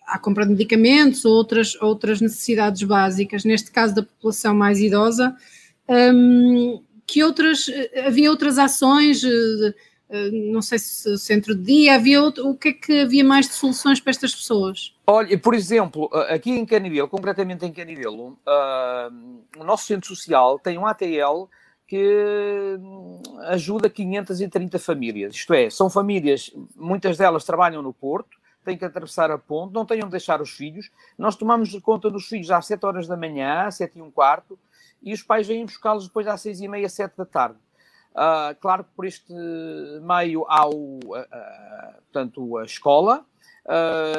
à 0.07 0.19
compra 0.19 0.45
de 0.45 0.53
medicamentos 0.53 1.25
ou 1.25 1.33
outras, 1.33 1.81
outras 1.81 2.21
necessidades 2.21 2.83
básicas, 2.83 3.45
neste 3.45 3.71
caso 3.71 3.95
da 3.95 4.03
população 4.03 4.55
mais 4.55 4.81
idosa, 4.81 5.35
hum, 5.89 6.83
que 7.07 7.25
outras, 7.25 7.67
havia 8.07 8.31
outras 8.31 8.57
ações, 8.59 9.25
eh, 9.25 9.29
eh, 9.29 9.75
não 10.53 10.61
sei 10.61 10.79
se 10.79 11.17
centro 11.19 11.55
de 11.55 11.63
dia, 11.63 11.95
havia 11.95 12.21
outro, 12.21 12.49
o 12.49 12.57
que 12.57 12.69
é 12.69 12.73
que 12.73 13.01
havia 13.03 13.25
mais 13.25 13.47
de 13.47 13.55
soluções 13.55 14.01
para 14.01 14.11
estas 14.11 14.35
pessoas? 14.35 14.95
Olha, 15.07 15.39
por 15.39 15.55
exemplo, 15.55 16.11
aqui 16.29 16.51
em 16.51 16.67
Canidelo, 16.67 17.09
concretamente 17.09 17.65
em 17.65 17.73
Canidelo, 17.73 18.39
uh, 18.47 19.41
o 19.57 19.65
nosso 19.65 19.87
centro 19.87 20.09
social 20.09 20.59
tem 20.59 20.77
um 20.77 20.87
ATL 20.87 21.49
que 21.87 22.77
hum, 22.79 23.21
ajuda 23.49 23.91
530 23.91 24.79
famílias. 24.79 25.35
Isto 25.35 25.55
é, 25.55 25.69
são 25.71 25.91
famílias, 25.91 26.53
muitas 26.77 27.17
delas 27.17 27.45
trabalham 27.45 27.83
no 27.83 27.93
Porto, 27.93 28.39
têm 28.65 28.77
que 28.77 28.85
atravessar 28.85 29.31
a 29.31 29.39
ponte, 29.39 29.75
não 29.75 29.85
tenham 29.85 30.07
de 30.07 30.13
deixar 30.13 30.41
os 30.41 30.51
filhos. 30.51 30.91
Nós 31.19 31.35
tomamos 31.35 31.77
conta 31.81 32.09
dos 32.09 32.27
filhos 32.27 32.51
às 32.51 32.67
7 32.67 32.87
horas 32.87 33.09
da 33.09 33.17
manhã, 33.17 33.63
às 33.67 33.75
7 33.77 33.99
e 33.99 34.03
um 34.03 34.11
quarto, 34.11 34.59
e 35.03 35.13
os 35.13 35.23
pais 35.23 35.49
vêm 35.49 35.65
buscá-los 35.65 36.07
depois 36.07 36.27
às 36.27 36.41
6 36.41 36.61
e 36.61 36.69
meia, 36.69 36.89
7 36.89 37.17
da 37.17 37.25
tarde. 37.25 37.57
Uh, 38.11 38.55
claro 38.61 38.85
que 38.85 38.91
por 38.97 39.07
este 39.07 39.33
meio 40.03 40.45
há 40.49 40.67
o, 40.67 40.99
uh, 40.99 41.21
uh, 41.21 42.03
portanto, 42.03 42.59
a 42.59 42.65
escola, 42.65 43.25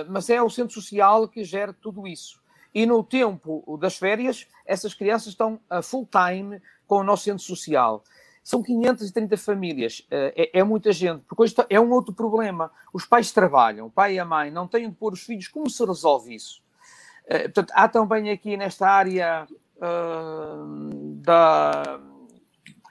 mas 0.08 0.30
é 0.30 0.42
o 0.42 0.50
centro 0.50 0.74
social 0.74 1.28
que 1.28 1.44
gera 1.44 1.74
tudo 1.74 2.08
isso. 2.08 2.40
E 2.74 2.86
no 2.86 3.04
tempo 3.04 3.78
das 3.78 3.98
férias, 3.98 4.48
essas 4.66 4.94
crianças 4.94 5.30
estão 5.30 5.60
full 5.84 6.08
time 6.10 6.62
com 6.88 7.00
o 7.00 7.04
nosso 7.04 7.26
centro 7.26 7.44
social. 7.44 8.02
São 8.42 8.64
530 8.64 9.36
famílias, 9.36 10.08
eh, 10.10 10.52
é, 10.54 10.60
é, 10.60 10.64
muita 10.64 10.94
gente, 10.94 11.26
porque 11.28 11.44
hoje 11.44 11.54
é 11.70 11.78
um 11.82 11.92
outro 11.92 12.14
problema. 12.14 12.72
Os 12.94 13.06
pais 13.06 13.34
trabalham, 13.34 13.88
o 13.88 13.92
pai 13.92 14.14
e 14.16 14.20
a 14.20 14.26
mãe 14.26 14.50
não 14.50 14.68
têm 14.68 14.90
de 14.90 14.96
pôr 14.96 15.12
os 15.12 15.22
filhos, 15.22 15.50
como 15.50 15.70
se 15.70 15.84
resolve 15.86 16.34
isso? 16.34 16.62
Portanto, 17.28 17.74
há 17.76 17.90
também 17.90 18.30
aqui 18.30 18.56
nesta 18.56 18.88
área 18.88 19.46
da 21.18 22.00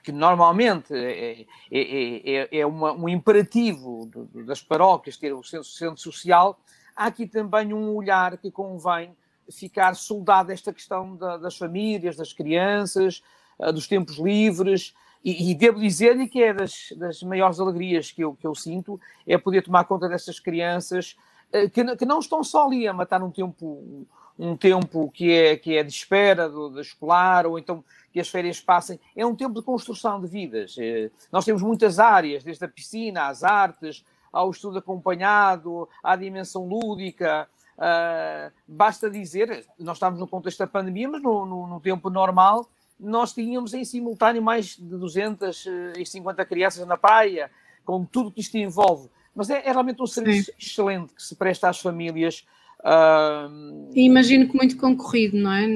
que 0.03 0.11
normalmente 0.11 0.93
é, 0.93 1.45
é, 1.71 2.47
é, 2.51 2.59
é 2.59 2.65
uma, 2.65 2.91
um 2.93 3.07
imperativo 3.07 4.09
das 4.45 4.61
paróquias 4.61 5.17
ter 5.17 5.33
o 5.33 5.43
centro, 5.43 5.67
centro 5.67 6.01
social, 6.01 6.59
há 6.95 7.05
aqui 7.05 7.27
também 7.27 7.73
um 7.73 7.95
olhar 7.95 8.37
que 8.37 8.51
convém 8.51 9.15
ficar 9.51 9.95
soldado 9.95 10.51
esta 10.51 10.73
questão 10.73 11.15
da, 11.15 11.37
das 11.37 11.57
famílias, 11.57 12.15
das 12.15 12.33
crianças, 12.33 13.21
uh, 13.59 13.71
dos 13.71 13.87
tempos 13.87 14.17
livres, 14.17 14.93
e, 15.23 15.51
e 15.51 15.55
devo 15.55 15.79
dizer-lhe 15.79 16.27
que 16.27 16.41
é 16.41 16.53
das, 16.53 16.93
das 16.97 17.21
maiores 17.21 17.59
alegrias 17.59 18.11
que 18.11 18.23
eu, 18.23 18.33
que 18.33 18.47
eu 18.47 18.55
sinto, 18.55 18.99
é 19.27 19.37
poder 19.37 19.61
tomar 19.61 19.83
conta 19.83 20.09
dessas 20.09 20.39
crianças 20.39 21.15
uh, 21.53 21.69
que, 21.69 21.95
que 21.95 22.05
não 22.05 22.19
estão 22.19 22.43
só 22.43 22.65
ali 22.65 22.87
a 22.87 22.93
matar 22.93 23.21
um 23.21 23.29
tempo, 23.29 24.07
um 24.41 24.57
tempo 24.57 25.11
que 25.11 25.31
é, 25.31 25.55
que 25.55 25.77
é 25.77 25.83
de 25.83 25.91
espera 25.91 26.49
do, 26.49 26.69
do 26.69 26.81
escolar, 26.81 27.45
ou 27.45 27.59
então 27.59 27.83
que 28.11 28.19
as 28.19 28.27
férias 28.27 28.59
passem, 28.59 28.99
é 29.15 29.23
um 29.23 29.35
tempo 29.35 29.53
de 29.53 29.61
construção 29.61 30.19
de 30.19 30.27
vidas. 30.27 30.75
Uh, 30.77 31.11
nós 31.31 31.45
temos 31.45 31.61
muitas 31.61 31.99
áreas, 31.99 32.43
desde 32.43 32.65
a 32.65 32.67
piscina, 32.67 33.27
às 33.27 33.43
artes, 33.43 34.03
ao 34.33 34.49
estudo 34.49 34.79
acompanhado, 34.79 35.87
à 36.03 36.15
dimensão 36.15 36.67
lúdica, 36.67 37.47
Uh, 37.77 38.51
basta 38.67 39.09
dizer, 39.09 39.65
nós 39.79 39.97
estamos 39.97 40.19
no 40.19 40.27
contexto 40.27 40.59
da 40.59 40.67
pandemia, 40.67 41.09
mas 41.09 41.19
no, 41.19 41.47
no, 41.47 41.65
no, 41.65 41.79
tempo 41.79 42.11
normal 42.11 42.69
nós 42.99 43.33
tínhamos 43.33 43.73
em 43.73 43.83
simultâneo 43.83 44.39
mais 44.39 44.75
de 44.77 44.97
250 44.97 46.45
crianças 46.45 46.85
na 46.85 46.95
praia, 46.95 47.49
com 47.83 48.05
tudo 48.05 48.29
que 48.29 48.41
isto 48.41 48.55
envolve. 48.55 49.09
Mas 49.33 49.49
é, 49.49 49.67
é 49.67 49.71
realmente 49.71 49.99
um 49.99 50.05
serviço 50.05 50.51
Sim. 50.51 50.57
excelente 50.59 51.13
que 51.15 51.23
se 51.23 51.35
presta 51.35 51.69
às 51.69 51.79
famílias. 51.79 52.45
Uh... 52.83 53.91
Imagino 53.93 54.47
que 54.47 54.55
muito 54.55 54.77
concorrido, 54.77 55.37
não 55.37 55.51
é? 55.51 55.67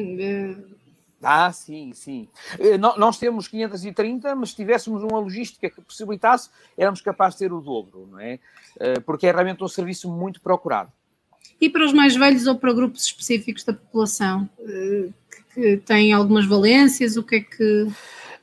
Ah, 1.21 1.51
sim, 1.51 1.91
sim. 1.93 2.27
Eh, 2.59 2.77
nós 2.77 3.17
temos 3.17 3.47
530, 3.47 4.35
mas 4.35 4.49
se 4.49 4.55
tivéssemos 4.55 5.01
uma 5.01 5.17
logística 5.19 5.69
que 5.69 5.81
possibilitasse, 5.81 6.49
éramos 6.77 7.01
capazes 7.01 7.39
de 7.39 7.45
ter 7.45 7.53
o 7.53 7.61
dobro, 7.61 8.07
não 8.11 8.19
é? 8.19 8.39
Eh, 8.79 8.99
porque 8.99 9.25
é 9.25 9.31
realmente 9.31 9.63
um 9.63 9.67
serviço 9.67 10.09
muito 10.11 10.39
procurado. 10.39 10.91
E 11.59 11.69
para 11.69 11.83
os 11.83 11.93
mais 11.93 12.15
velhos 12.15 12.45
ou 12.45 12.55
para 12.55 12.73
grupos 12.73 13.05
específicos 13.05 13.63
da 13.63 13.73
população, 13.73 14.47
que 15.53 15.77
têm 15.77 16.11
algumas 16.11 16.45
valências, 16.45 17.15
o 17.15 17.23
que 17.23 17.37
é 17.37 17.39
que... 17.39 17.87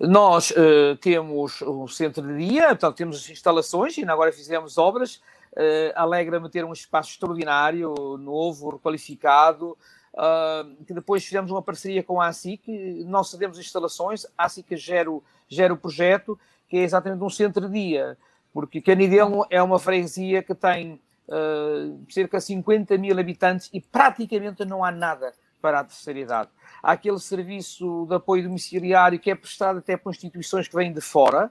Nós 0.01 0.51
uh, 0.51 0.97
temos 1.01 1.61
o 1.61 1.87
centro 1.87 2.27
de 2.27 2.49
dia, 2.49 2.69
portanto 2.69 2.97
temos 2.97 3.31
instalações, 3.31 3.97
e 3.97 4.01
ainda 4.01 4.13
agora 4.13 4.33
fizemos 4.33 4.77
obras. 4.79 5.21
Uh, 5.53 5.93
Alegra-me 5.95 6.49
ter 6.49 6.65
um 6.65 6.73
espaço 6.73 7.11
extraordinário, 7.11 7.95
novo, 8.19 8.71
requalificado, 8.71 9.77
uh, 10.15 10.85
que 10.85 10.95
depois 10.95 11.25
fizemos 11.25 11.51
uma 11.51 11.63
parceria 11.63 12.03
com 12.03 12.21
a 12.21 12.27
ASIC, 12.27 13.05
nós 13.07 13.31
cedemos 13.31 13.59
instalações, 13.59 14.25
a 14.37 14.45
ASIC 14.45 14.77
gera 14.77 15.11
o, 15.11 15.23
gera 15.49 15.73
o 15.73 15.77
projeto, 15.77 16.39
que 16.69 16.79
é 16.79 16.83
exatamente 16.83 17.23
um 17.23 17.31
centro 17.31 17.69
de 17.69 17.75
dia, 17.75 18.17
porque 18.53 18.81
Canidelo 18.81 19.47
é 19.51 19.63
uma 19.63 19.79
freguesia 19.79 20.43
que 20.43 20.55
tem 20.55 21.01
uh, 21.29 22.03
cerca 22.11 22.39
de 22.39 22.45
50 22.45 22.97
mil 22.99 23.19
habitantes 23.19 23.69
e 23.73 23.81
praticamente 23.81 24.65
não 24.65 24.85
há 24.85 24.91
nada 24.91 25.33
para 25.61 25.81
a 25.81 25.85
terceira 25.85 26.19
idade. 26.19 26.51
Há 26.83 26.93
aquele 26.93 27.19
serviço 27.21 28.07
de 28.09 28.15
apoio 28.15 28.43
domiciliário 28.43 29.19
que 29.19 29.31
é 29.31 29.35
prestado 29.35 29.79
até 29.79 29.97
por 29.97 30.11
instituições 30.11 30.67
que 30.67 30.75
vêm 30.75 30.93
de 30.93 31.01
fora, 31.01 31.51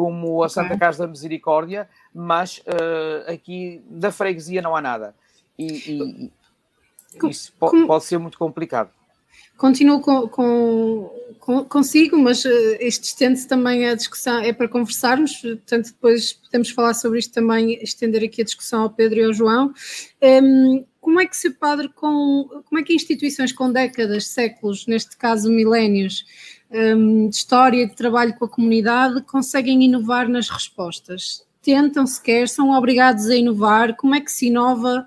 como 0.00 0.42
a 0.42 0.48
Santa 0.48 0.78
Casa 0.78 1.04
da 1.04 1.10
Misericórdia, 1.10 1.86
mas 2.14 2.56
uh, 2.60 3.30
aqui 3.30 3.82
da 3.86 4.10
freguesia 4.10 4.62
não 4.62 4.74
há 4.74 4.80
nada. 4.80 5.14
E, 5.58 6.30
e 7.22 7.28
isso 7.28 7.52
pode, 7.58 7.86
pode 7.86 8.04
ser 8.04 8.16
muito 8.16 8.38
complicado. 8.38 8.90
Continuo 9.58 10.00
com, 10.00 10.26
com, 10.26 11.10
com, 11.38 11.64
consigo, 11.66 12.16
mas 12.16 12.46
uh, 12.46 12.76
este 12.80 13.08
estende-se 13.08 13.46
também 13.46 13.86
a 13.86 13.94
discussão, 13.94 14.38
é 14.38 14.54
para 14.54 14.68
conversarmos, 14.68 15.36
portanto 15.36 15.88
depois 15.88 16.32
podemos 16.32 16.70
falar 16.70 16.94
sobre 16.94 17.18
isto 17.18 17.34
também, 17.34 17.74
estender 17.82 18.24
aqui 18.24 18.40
a 18.40 18.44
discussão 18.46 18.84
ao 18.84 18.90
Pedro 18.90 19.18
e 19.18 19.24
ao 19.24 19.34
João. 19.34 19.66
Um, 19.66 19.74
ehm, 20.22 20.84
como 20.98 21.20
é 21.20 21.26
que 21.26 21.36
se 21.36 21.50
padre 21.50 21.90
com, 21.90 22.48
como 22.64 22.80
é 22.80 22.82
que 22.82 22.94
instituições 22.94 23.52
com 23.52 23.70
décadas, 23.70 24.28
séculos, 24.28 24.86
neste 24.86 25.14
caso 25.18 25.50
milénios, 25.50 26.24
um, 26.70 27.28
de 27.28 27.36
história 27.36 27.86
de 27.86 27.94
trabalho 27.94 28.34
com 28.38 28.44
a 28.44 28.48
comunidade, 28.48 29.22
conseguem 29.22 29.82
inovar 29.84 30.28
nas 30.28 30.48
respostas? 30.48 31.44
Tentam 31.62 32.06
sequer, 32.06 32.48
são 32.48 32.70
obrigados 32.70 33.28
a 33.28 33.36
inovar, 33.36 33.96
como 33.96 34.14
é 34.14 34.20
que 34.20 34.30
se 34.30 34.46
inova, 34.46 35.06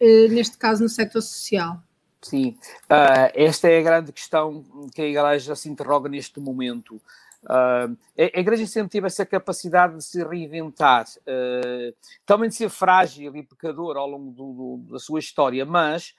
uh, 0.00 0.28
neste 0.28 0.58
caso 0.58 0.82
no 0.82 0.88
setor 0.88 1.22
social? 1.22 1.82
Sim, 2.20 2.56
uh, 2.90 3.30
esta 3.34 3.68
é 3.68 3.78
a 3.78 3.82
grande 3.82 4.12
questão 4.12 4.64
que 4.94 5.00
a 5.00 5.06
Igreja 5.06 5.54
se 5.54 5.68
interroga 5.68 6.08
neste 6.08 6.40
momento. 6.40 7.00
Uh, 7.44 7.96
a 8.18 8.40
Igreja 8.40 8.66
sempre 8.66 8.90
teve 8.90 9.06
essa 9.06 9.24
capacidade 9.24 9.96
de 9.96 10.04
se 10.04 10.22
reinventar, 10.24 11.06
uh, 11.20 11.94
também 12.26 12.48
de 12.48 12.56
ser 12.56 12.68
frágil 12.68 13.34
e 13.36 13.42
pecador 13.44 13.96
ao 13.96 14.08
longo 14.08 14.32
do, 14.32 14.52
do, 14.52 14.92
da 14.92 14.98
sua 14.98 15.20
história, 15.20 15.64
mas 15.64 16.14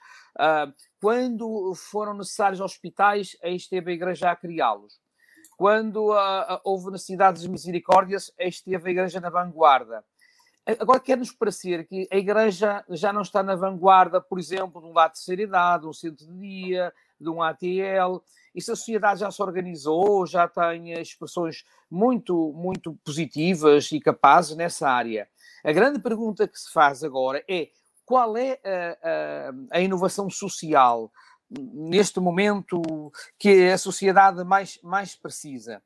quando 1.00 1.74
foram 1.74 2.14
necessários 2.14 2.60
hospitais, 2.60 3.36
aí 3.42 3.56
esteve 3.56 3.90
a 3.90 3.94
Igreja 3.94 4.30
a 4.30 4.36
criá-los. 4.36 5.00
quando 5.56 6.12
uh, 6.12 6.60
houve 6.64 6.90
necessidades 6.90 7.42
de 7.42 7.50
misericórdias, 7.50 8.32
esteve 8.38 8.88
a 8.88 8.92
Igreja 8.92 9.20
na 9.20 9.28
vanguarda. 9.28 10.04
Agora 10.78 11.00
quer-nos 11.00 11.32
parecer 11.32 11.86
que 11.86 12.06
a 12.10 12.16
Igreja 12.16 12.84
já 12.90 13.12
não 13.12 13.22
está 13.22 13.42
na 13.42 13.56
vanguarda, 13.56 14.20
por 14.20 14.38
exemplo, 14.38 14.80
de 14.80 14.86
um 14.86 14.92
lado 14.92 15.12
de 15.12 15.20
seriedade, 15.20 15.82
de 15.82 15.88
um 15.88 15.92
centro 15.92 16.26
de 16.26 16.38
dia, 16.38 16.92
de 17.20 17.28
um 17.28 17.42
ATL, 17.42 18.22
e 18.54 18.60
se 18.60 18.70
a 18.70 18.76
sociedade 18.76 19.20
já 19.20 19.30
se 19.30 19.42
organizou, 19.42 20.26
já 20.26 20.48
tem 20.48 20.92
expressões 20.92 21.64
muito, 21.90 22.52
muito 22.52 22.94
positivas 23.04 23.90
e 23.92 24.00
capazes 24.00 24.56
nessa 24.56 24.88
área. 24.88 25.28
A 25.64 25.72
grande 25.72 25.98
pergunta 25.98 26.48
que 26.48 26.58
se 26.58 26.70
faz 26.72 27.04
agora 27.04 27.44
é 27.48 27.68
qual 28.10 28.36
é 28.36 28.58
a, 28.64 29.08
a, 29.08 29.78
a 29.78 29.80
inovação 29.80 30.28
social 30.28 31.12
neste 31.48 32.18
momento 32.18 32.82
que 33.38 33.70
a 33.70 33.78
sociedade 33.78 34.42
mais, 34.42 34.80
mais 34.82 35.14
precisa? 35.14 35.80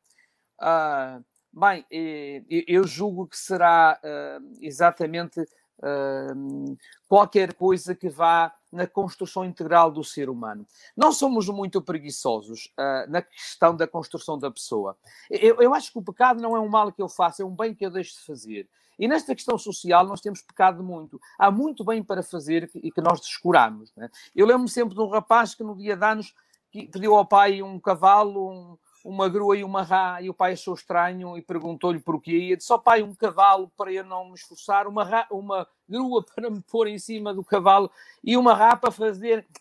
Uh, 0.58 1.22
bem, 1.52 1.84
eh, 1.90 2.42
eu 2.66 2.86
julgo 2.86 3.26
que 3.26 3.36
será 3.36 4.00
uh, 4.02 4.56
exatamente 4.62 5.38
uh, 5.40 6.78
qualquer 7.06 7.52
coisa 7.52 7.94
que 7.94 8.08
vá 8.08 8.54
na 8.72 8.86
construção 8.86 9.44
integral 9.44 9.90
do 9.90 10.02
ser 10.02 10.30
humano. 10.30 10.66
Nós 10.96 11.18
somos 11.18 11.46
muito 11.48 11.82
preguiçosos 11.82 12.72
na 13.08 13.20
questão 13.20 13.76
da 13.76 13.86
construção 13.86 14.36
da 14.38 14.50
pessoa. 14.50 14.96
Eu, 15.30 15.60
eu, 15.60 15.74
acho 15.74 15.92
que 15.92 15.98
o 15.98 16.02
pecado 16.02 16.42
não 16.42 16.56
é 16.56 16.60
um 16.60 16.68
mal 16.68 16.90
que 16.90 17.02
eu 17.02 17.08
faço, 17.08 17.42
é 17.42 17.44
um 17.44 17.54
bem 17.54 17.74
que 17.74 17.84
eu 17.84 17.90
deixo 17.90 18.18
de 18.18 18.26
fazer. 18.26 18.68
E 18.98 19.08
nesta 19.08 19.34
questão 19.34 19.58
social 19.58 20.06
nós 20.06 20.20
temos 20.20 20.42
pecado 20.42 20.82
muito. 20.82 21.20
Há 21.38 21.50
muito 21.50 21.84
bem 21.84 22.02
para 22.02 22.22
fazer 22.22 22.70
e 22.74 22.90
que 22.90 23.00
nós 23.00 23.20
descuramos. 23.20 23.92
Né? 23.96 24.08
Eu 24.34 24.46
lembro-me 24.46 24.68
sempre 24.68 24.94
de 24.94 25.00
um 25.00 25.08
rapaz 25.08 25.54
que 25.54 25.62
no 25.62 25.76
dia 25.76 25.96
de 25.96 26.04
anos 26.04 26.34
pediu 26.90 27.14
ao 27.14 27.24
pai 27.24 27.62
um 27.62 27.78
cavalo, 27.78 28.50
um, 28.50 28.78
uma 29.04 29.28
grua 29.28 29.56
e 29.56 29.62
uma 29.62 29.82
rá, 29.82 30.20
e 30.22 30.30
o 30.30 30.34
pai 30.34 30.54
achou 30.54 30.74
estranho 30.74 31.36
e 31.36 31.42
perguntou-lhe 31.42 32.00
porquê. 32.00 32.52
E 32.52 32.56
disse: 32.56 32.72
Ó 32.72 32.76
oh, 32.76 32.80
pai, 32.80 33.02
um 33.02 33.14
cavalo 33.14 33.70
para 33.76 33.92
eu 33.92 34.04
não 34.04 34.28
me 34.30 34.34
esforçar, 34.34 34.88
uma, 34.88 35.04
rá, 35.04 35.26
uma 35.30 35.68
grua 35.88 36.24
para 36.34 36.50
me 36.50 36.60
pôr 36.62 36.88
em 36.88 36.98
cima 36.98 37.32
do 37.32 37.44
cavalo 37.44 37.90
e 38.22 38.36
uma 38.36 38.54
rá 38.54 38.76
para 38.76 38.90
fazer 38.90 39.46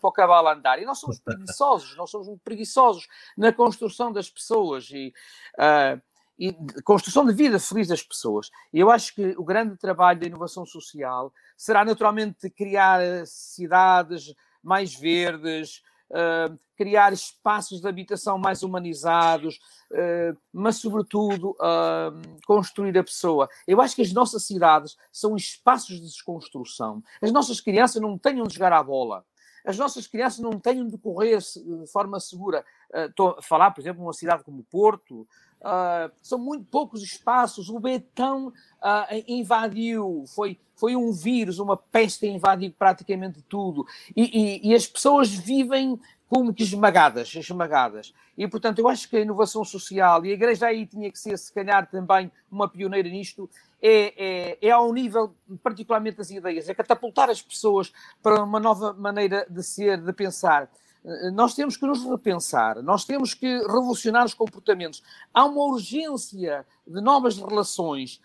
para 0.00 0.08
o 0.08 0.12
cavalo 0.12 0.48
andar. 0.48 0.80
E 0.80 0.84
nós 0.84 0.98
somos 0.98 1.18
preguiçosos, 1.24 1.96
nós 1.96 2.10
somos 2.10 2.28
preguiçosos 2.44 3.08
na 3.36 3.52
construção 3.52 4.12
das 4.12 4.28
pessoas 4.28 4.90
e, 4.90 5.12
uh, 5.54 6.00
e 6.40 6.56
construção 6.82 7.26
de 7.26 7.34
vida 7.34 7.60
feliz 7.60 7.86
das 7.86 8.02
pessoas. 8.02 8.50
E 8.72 8.80
eu 8.80 8.90
acho 8.90 9.14
que 9.14 9.34
o 9.36 9.44
grande 9.44 9.76
trabalho 9.76 10.18
da 10.18 10.26
inovação 10.26 10.64
social 10.64 11.30
será 11.54 11.84
naturalmente 11.84 12.48
criar 12.48 13.26
cidades 13.26 14.34
mais 14.62 14.94
verdes, 14.94 15.82
uh, 16.10 16.58
criar 16.78 17.12
espaços 17.12 17.82
de 17.82 17.86
habitação 17.86 18.38
mais 18.38 18.62
humanizados, 18.62 19.60
uh, 19.90 20.36
mas, 20.50 20.76
sobretudo, 20.76 21.50
uh, 21.50 22.40
construir 22.46 22.96
a 22.96 23.04
pessoa. 23.04 23.46
Eu 23.66 23.78
acho 23.82 23.94
que 23.94 24.02
as 24.02 24.12
nossas 24.12 24.42
cidades 24.44 24.96
são 25.12 25.36
espaços 25.36 25.96
de 25.96 26.06
desconstrução. 26.06 27.02
As 27.20 27.30
nossas 27.30 27.60
crianças 27.60 28.00
não 28.00 28.16
tenham 28.16 28.46
de 28.46 28.54
jogar 28.54 28.72
à 28.72 28.82
bola. 28.82 29.26
As 29.62 29.76
nossas 29.76 30.06
crianças 30.06 30.38
não 30.38 30.58
tenham 30.58 30.86
de 30.86 30.96
correr 30.96 31.36
de 31.36 31.86
forma 31.92 32.18
segura. 32.18 32.64
Estou 32.94 33.36
a 33.38 33.42
falar, 33.42 33.70
por 33.72 33.82
exemplo, 33.82 34.00
numa 34.00 34.14
cidade 34.14 34.42
como 34.42 34.64
Porto, 34.64 35.28
Uh, 35.60 36.10
são 36.22 36.38
muito 36.38 36.64
poucos 36.64 37.02
espaços. 37.02 37.68
O 37.68 37.78
betão 37.78 38.48
uh, 38.48 39.24
invadiu, 39.28 40.24
foi, 40.34 40.58
foi 40.74 40.96
um 40.96 41.12
vírus, 41.12 41.58
uma 41.58 41.76
peste 41.76 42.26
invadiu 42.26 42.72
praticamente 42.78 43.42
tudo. 43.42 43.86
E, 44.16 44.22
e, 44.22 44.70
e, 44.70 44.74
as 44.74 44.86
pessoas 44.86 45.28
vivem 45.28 46.00
como 46.28 46.54
que 46.54 46.62
esmagadas, 46.62 47.34
esmagadas. 47.34 48.14
E, 48.38 48.46
portanto, 48.48 48.78
eu 48.78 48.88
acho 48.88 49.08
que 49.08 49.16
a 49.16 49.20
inovação 49.20 49.64
social, 49.64 50.24
e 50.24 50.30
a 50.30 50.34
Igreja 50.34 50.66
aí 50.66 50.86
tinha 50.86 51.10
que 51.10 51.18
ser, 51.18 51.36
se 51.36 51.52
calhar, 51.52 51.90
também 51.90 52.30
uma 52.50 52.68
pioneira 52.68 53.08
nisto, 53.08 53.50
é, 53.82 54.14
é, 54.16 54.58
é 54.68 54.70
ao 54.70 54.92
nível, 54.92 55.34
particularmente 55.62 56.18
das 56.18 56.30
ideias, 56.30 56.68
é 56.68 56.74
catapultar 56.74 57.28
as 57.28 57.42
pessoas 57.42 57.92
para 58.22 58.42
uma 58.42 58.60
nova 58.60 58.92
maneira 58.92 59.46
de 59.50 59.62
ser, 59.62 60.00
de 60.00 60.12
pensar. 60.12 60.70
Eh, 61.04 61.30
nós 61.30 61.54
temos 61.54 61.76
que 61.76 61.86
nos 61.86 62.04
repensar, 62.04 62.82
nós 62.82 63.04
temos 63.04 63.34
que 63.34 63.58
revolucionar 63.60 64.24
os 64.24 64.34
comportamentos. 64.34 65.02
Há 65.32 65.44
uma 65.44 65.62
urgência 65.64 66.66
de 66.86 67.00
novas 67.00 67.38
relações. 67.38 68.20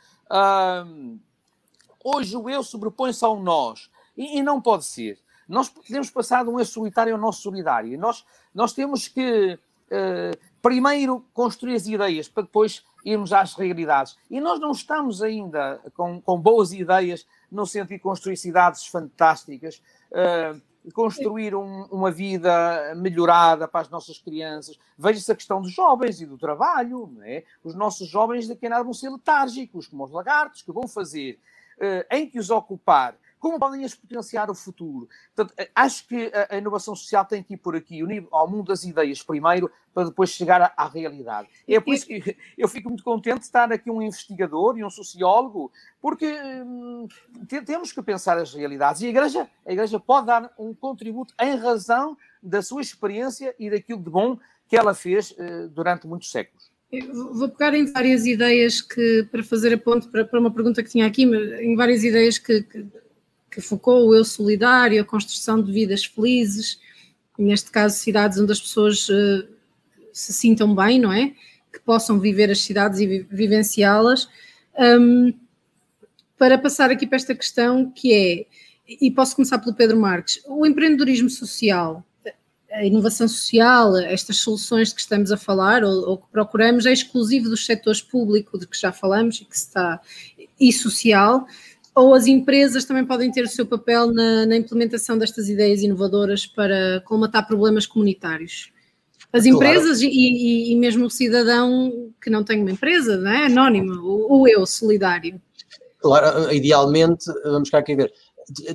hoje 2.03 2.35
o 2.37 2.49
eu 2.49 2.63
sobrepõe-se 2.63 3.23
ao 3.23 3.39
nós 3.39 3.89
e, 4.17 4.39
e, 4.39 4.43
não 4.43 4.61
pode 4.61 4.85
ser. 4.85 5.19
Nós 5.47 5.69
temos 5.87 6.09
passado 6.09 6.49
um 6.49 6.59
eu 6.59 6.65
solitário 6.65 7.13
ao 7.13 7.19
nosso 7.19 7.41
solidário. 7.41 7.93
E 7.93 7.97
nós, 7.97 8.25
nós 8.53 8.73
temos 8.73 9.07
que 9.07 9.53
uh, 9.53 10.37
primeiro 10.61 11.23
construir 11.33 11.75
as 11.75 11.85
ideias 11.85 12.27
para 12.27 12.43
depois 12.43 12.83
irmos 13.03 13.31
às 13.31 13.53
realidades. 13.53 14.17
E 14.29 14.41
nós 14.41 14.59
não 14.59 14.71
estamos 14.71 15.21
ainda 15.21 15.79
com, 15.93 16.19
com 16.19 16.39
boas 16.39 16.73
ideias 16.73 17.25
no 17.51 17.65
sentido 17.65 17.97
de 17.97 17.99
construir 17.99 18.37
cidades 18.37 18.87
fantásticas. 18.87 19.81
Uh, 20.11 20.59
construir 20.91 21.55
um, 21.55 21.83
uma 21.85 22.11
vida 22.11 22.93
melhorada 22.95 23.67
para 23.67 23.81
as 23.81 23.89
nossas 23.89 24.17
crianças. 24.19 24.77
Veja-se 24.97 25.31
a 25.31 25.35
questão 25.35 25.61
dos 25.61 25.71
jovens 25.71 26.21
e 26.21 26.25
do 26.25 26.37
trabalho. 26.37 27.11
É? 27.23 27.43
Os 27.63 27.75
nossos 27.75 28.07
jovens 28.07 28.47
daqui 28.47 28.67
a 28.67 28.69
nada 28.69 28.83
vão 28.83 28.93
ser 28.93 29.09
letárgicos, 29.09 29.87
como 29.87 30.03
os 30.03 30.11
lagartos, 30.11 30.61
que 30.61 30.71
vão 30.71 30.87
fazer, 30.87 31.39
uh, 31.77 32.15
em 32.15 32.29
que 32.29 32.39
os 32.39 32.49
ocupar 32.49 33.15
como 33.39 33.59
podem 33.59 33.83
exponenciar 33.83 34.49
o 34.49 34.55
futuro. 34.55 35.07
Portanto, 35.35 35.53
eh, 35.57 35.69
acho 35.75 36.07
que 36.07 36.31
a, 36.49 36.57
inovação 36.57 36.95
social 36.95 37.25
tem 37.25 37.43
que 37.43 37.53
ir 37.53 37.57
por 37.57 37.75
aqui, 37.75 38.01
ao 38.31 38.49
mundo 38.49 38.67
das 38.67 38.83
ideias 38.83 39.21
primeiro, 39.21 39.71
para 39.93 40.05
depois 40.05 40.29
chegar 40.29 40.61
à, 40.61 40.73
à 40.75 40.87
realidade. 40.87 41.47
É 41.67 41.79
por 41.79 41.93
isso 41.93 42.05
que 42.05 42.37
eu 42.57 42.67
fico 42.67 42.89
muito 42.89 43.03
contente 43.03 43.39
de 43.39 43.45
estar 43.45 43.71
aqui 43.71 43.89
um 43.89 44.01
investigador 44.01 44.77
e 44.77 44.83
um 44.83 44.89
sociólogo, 44.89 45.71
porque 46.01 46.25
hum, 46.65 47.07
temos 47.65 47.91
que 47.91 48.01
pensar 48.01 48.37
as 48.37 48.53
realidades. 48.53 49.01
E 49.01 49.07
a 49.07 49.09
Igreja, 49.09 49.49
a 49.65 49.71
Igreja 49.71 49.99
pode 49.99 50.27
dar 50.27 50.51
um 50.57 50.73
contributo 50.73 51.33
em 51.39 51.55
razão 51.55 52.17
da 52.41 52.61
sua 52.61 52.81
experiência 52.81 53.55
e 53.59 53.69
daquilo 53.69 54.01
de 54.01 54.09
bom 54.09 54.37
que 54.67 54.75
ela 54.75 54.93
fez 54.93 55.31
uh, 55.31 55.67
durante 55.69 56.07
muitos 56.07 56.31
séculos. 56.31 56.71
Vou 57.33 57.49
pegar 57.49 57.73
em 57.73 57.91
várias 57.91 58.25
ideias 58.25 58.81
que, 58.81 59.27
para 59.31 59.43
fazer 59.43 59.73
a 59.73 59.77
ponte 59.77 60.07
para, 60.07 60.23
para 60.23 60.39
uma 60.39 60.51
pergunta 60.51 60.81
que 60.81 60.89
tinha 60.89 61.05
aqui, 61.05 61.23
em 61.23 61.75
várias 61.75 62.03
ideias 62.03 62.37
que, 62.37 62.61
que 62.63 62.85
que 63.55 63.61
focou 63.61 64.09
o 64.09 64.13
eu 64.13 64.25
solidário, 64.25 65.01
a 65.01 65.05
construção 65.05 65.61
de 65.61 65.71
vidas 65.71 66.03
felizes, 66.03 66.77
neste 67.39 67.71
caso 67.71 67.97
cidades 67.97 68.37
onde 68.37 68.51
as 68.51 68.59
pessoas 68.59 69.07
uh, 69.07 69.47
se 70.11 70.33
sintam 70.33 70.75
bem, 70.75 70.99
não 70.99 71.11
é? 71.11 71.31
Que 71.71 71.79
possam 71.79 72.19
viver 72.19 72.51
as 72.51 72.59
cidades 72.59 72.99
e 72.99 73.07
vi 73.07 73.27
vivenciá-las. 73.31 74.27
Um, 74.77 75.33
para 76.37 76.57
passar 76.57 76.91
aqui 76.91 77.07
para 77.07 77.15
esta 77.15 77.33
questão 77.33 77.89
que 77.89 78.13
é, 78.13 78.45
e 79.01 79.09
posso 79.09 79.37
começar 79.37 79.57
pelo 79.59 79.73
Pedro 79.73 79.97
Marques, 79.97 80.41
o 80.45 80.65
empreendedorismo 80.65 81.29
social, 81.29 82.03
a 82.69 82.83
inovação 82.83 83.25
social, 83.25 83.95
estas 83.95 84.35
soluções 84.39 84.89
de 84.89 84.95
que 84.95 85.01
estamos 85.01 85.31
a 85.31 85.37
falar 85.37 85.81
ou, 85.81 86.09
ou 86.09 86.17
que 86.17 86.27
procuramos 86.29 86.85
é 86.85 86.91
exclusivo 86.91 87.47
dos 87.47 87.65
setores 87.65 88.01
público 88.01 88.59
de 88.59 88.67
que 88.67 88.77
já 88.77 88.91
falamos 88.91 89.39
e 89.39 89.45
que 89.45 89.55
está 89.55 90.01
e 90.59 90.73
social 90.73 91.47
ou 91.95 92.13
as 92.13 92.27
empresas 92.27 92.83
também 92.83 93.05
podem 93.05 93.31
ter 93.31 93.43
o 93.43 93.47
seu 93.47 93.65
papel 93.65 94.11
na, 94.11 94.45
na 94.45 94.57
implementação 94.57 95.17
destas 95.17 95.47
ideias 95.47 95.81
inovadoras 95.81 96.45
para 96.45 97.01
colmatar 97.05 97.47
problemas 97.47 97.87
comunitários. 97.87 98.71
As 99.31 99.45
empresas 99.45 99.99
claro. 99.99 100.13
e, 100.13 100.71
e, 100.71 100.75
mesmo 100.75 101.05
o 101.05 101.09
cidadão 101.09 102.11
que 102.21 102.29
não 102.29 102.43
tem 102.43 102.61
uma 102.61 102.71
empresa, 102.71 103.17
não 103.17 103.31
é? 103.31 103.45
anónimo, 103.45 103.93
o, 104.01 104.41
o 104.41 104.47
eu 104.47 104.65
solidário. 104.65 105.41
Claro, 105.99 106.53
idealmente, 106.53 107.25
vamos 107.43 107.69
cá 107.69 107.79
aqui 107.79 107.95
ver, 107.95 108.13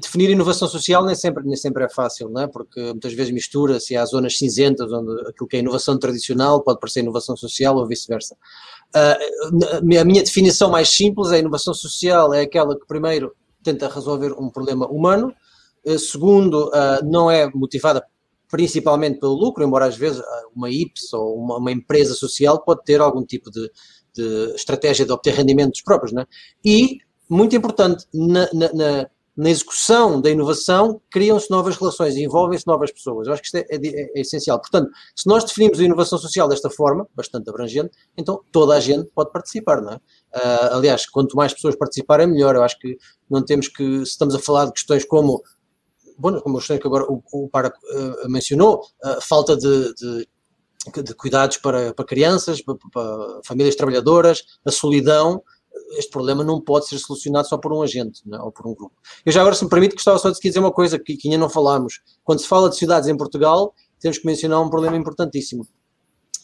definir 0.00 0.30
inovação 0.30 0.68
social 0.68 1.04
nem 1.04 1.14
sempre, 1.14 1.44
nem 1.44 1.56
sempre 1.56 1.84
é 1.84 1.88
fácil, 1.88 2.28
não 2.28 2.42
é? 2.42 2.46
porque 2.46 2.80
muitas 2.80 3.12
vezes 3.12 3.32
mistura-se, 3.32 3.96
há 3.96 4.04
zonas 4.04 4.36
cinzentas 4.36 4.92
onde 4.92 5.28
aquilo 5.28 5.46
que 5.46 5.56
é 5.56 5.60
inovação 5.60 5.98
tradicional 5.98 6.62
pode 6.62 6.80
parecer 6.80 7.00
inovação 7.00 7.36
social 7.36 7.76
ou 7.76 7.86
vice-versa. 7.86 8.36
Uh, 8.94 10.00
a 10.00 10.04
minha 10.04 10.22
definição 10.22 10.70
mais 10.70 10.88
simples 10.88 11.30
é 11.30 11.36
a 11.36 11.38
inovação 11.38 11.72
social 11.72 12.34
é 12.34 12.40
aquela 12.40 12.78
que 12.78 12.86
primeiro 12.86 13.32
tenta 13.62 13.88
resolver 13.88 14.32
um 14.32 14.50
problema 14.50 14.86
humano, 14.88 15.32
uh, 15.84 15.98
segundo, 15.98 16.68
uh, 16.68 17.04
não 17.04 17.30
é 17.30 17.48
motivada 17.54 18.04
principalmente 18.50 19.20
pelo 19.20 19.34
lucro, 19.34 19.64
embora 19.64 19.86
às 19.86 19.96
vezes 19.96 20.20
uma 20.54 20.68
IPS 20.68 21.12
ou 21.12 21.38
uma, 21.38 21.58
uma 21.58 21.70
empresa 21.70 22.14
social 22.14 22.60
pode 22.64 22.82
ter 22.84 23.00
algum 23.00 23.24
tipo 23.24 23.48
de, 23.48 23.70
de 24.12 24.54
estratégia 24.56 25.06
de 25.06 25.12
obter 25.12 25.34
rendimentos 25.34 25.80
próprios, 25.82 26.12
não 26.12 26.22
é? 26.22 26.26
E, 26.64 26.98
muito 27.28 27.54
importante, 27.54 28.06
na, 28.12 28.48
na, 28.52 28.72
na 28.72 29.10
na 29.40 29.48
execução 29.48 30.20
da 30.20 30.28
inovação, 30.28 31.00
criam-se 31.10 31.50
novas 31.50 31.74
relações, 31.74 32.14
envolvem-se 32.14 32.66
novas 32.66 32.92
pessoas. 32.92 33.26
Eu 33.26 33.32
acho 33.32 33.40
que 33.40 33.46
isto 33.46 33.56
é, 33.56 33.64
é, 33.70 33.78
é, 33.78 34.20
essencial. 34.20 34.60
Portanto, 34.60 34.90
se 35.16 35.26
nós 35.26 35.44
definimos 35.44 35.80
a 35.80 35.82
inovação 35.82 36.18
social 36.18 36.46
desta 36.46 36.68
forma, 36.68 37.08
bastante 37.14 37.48
abrangente, 37.48 37.90
então 38.18 38.44
toda 38.52 38.74
a 38.74 38.80
gente 38.80 39.08
pode 39.14 39.32
participar, 39.32 39.80
não 39.80 39.92
é? 39.92 39.96
Uh, 39.96 40.74
aliás, 40.76 41.06
quanto 41.06 41.34
mais 41.38 41.54
pessoas 41.54 41.74
participarem, 41.74 42.26
melhor. 42.26 42.54
Eu 42.54 42.62
acho 42.62 42.78
que 42.78 42.98
não 43.30 43.42
temos 43.42 43.66
que, 43.68 44.04
se 44.04 44.12
estamos 44.12 44.34
a 44.34 44.38
falar 44.38 44.66
de 44.66 44.72
questões 44.72 45.06
como, 45.06 45.42
bom, 46.18 46.38
como 46.42 46.58
as 46.58 46.64
questões 46.64 46.80
que 46.80 46.86
agora 46.86 47.06
o, 47.10 47.22
o 47.32 47.48
Para 47.48 47.68
uh, 47.68 48.28
mencionou, 48.28 48.82
uh, 49.02 49.22
falta 49.22 49.56
de, 49.56 49.94
de 49.94 50.28
de 51.04 51.14
cuidados 51.14 51.58
para, 51.58 51.92
para 51.92 52.06
crianças, 52.06 52.62
para, 52.62 52.74
para, 52.90 53.40
famílias 53.44 53.76
trabalhadoras, 53.76 54.42
a 54.64 54.70
solidão, 54.70 55.42
este 55.92 56.10
problema 56.10 56.44
não 56.44 56.60
pode 56.60 56.86
ser 56.86 56.98
solucionado 56.98 57.48
só 57.48 57.58
por 57.58 57.72
um 57.72 57.82
agente 57.82 58.22
é? 58.32 58.38
ou 58.38 58.52
por 58.52 58.66
um 58.66 58.74
grupo. 58.74 58.94
Eu 59.24 59.32
já 59.32 59.40
agora, 59.40 59.54
se 59.54 59.64
me 59.64 59.70
permite, 59.70 59.94
gostava 59.94 60.18
só 60.18 60.30
de 60.30 60.38
dizer 60.40 60.58
uma 60.58 60.72
coisa 60.72 60.98
que, 60.98 61.16
que 61.16 61.28
ainda 61.28 61.38
não 61.38 61.50
falámos. 61.50 62.00
Quando 62.24 62.40
se 62.40 62.46
fala 62.46 62.68
de 62.68 62.76
cidades 62.76 63.08
em 63.08 63.16
Portugal, 63.16 63.74
temos 63.98 64.18
que 64.18 64.26
mencionar 64.26 64.60
um 64.60 64.70
problema 64.70 64.96
importantíssimo 64.96 65.66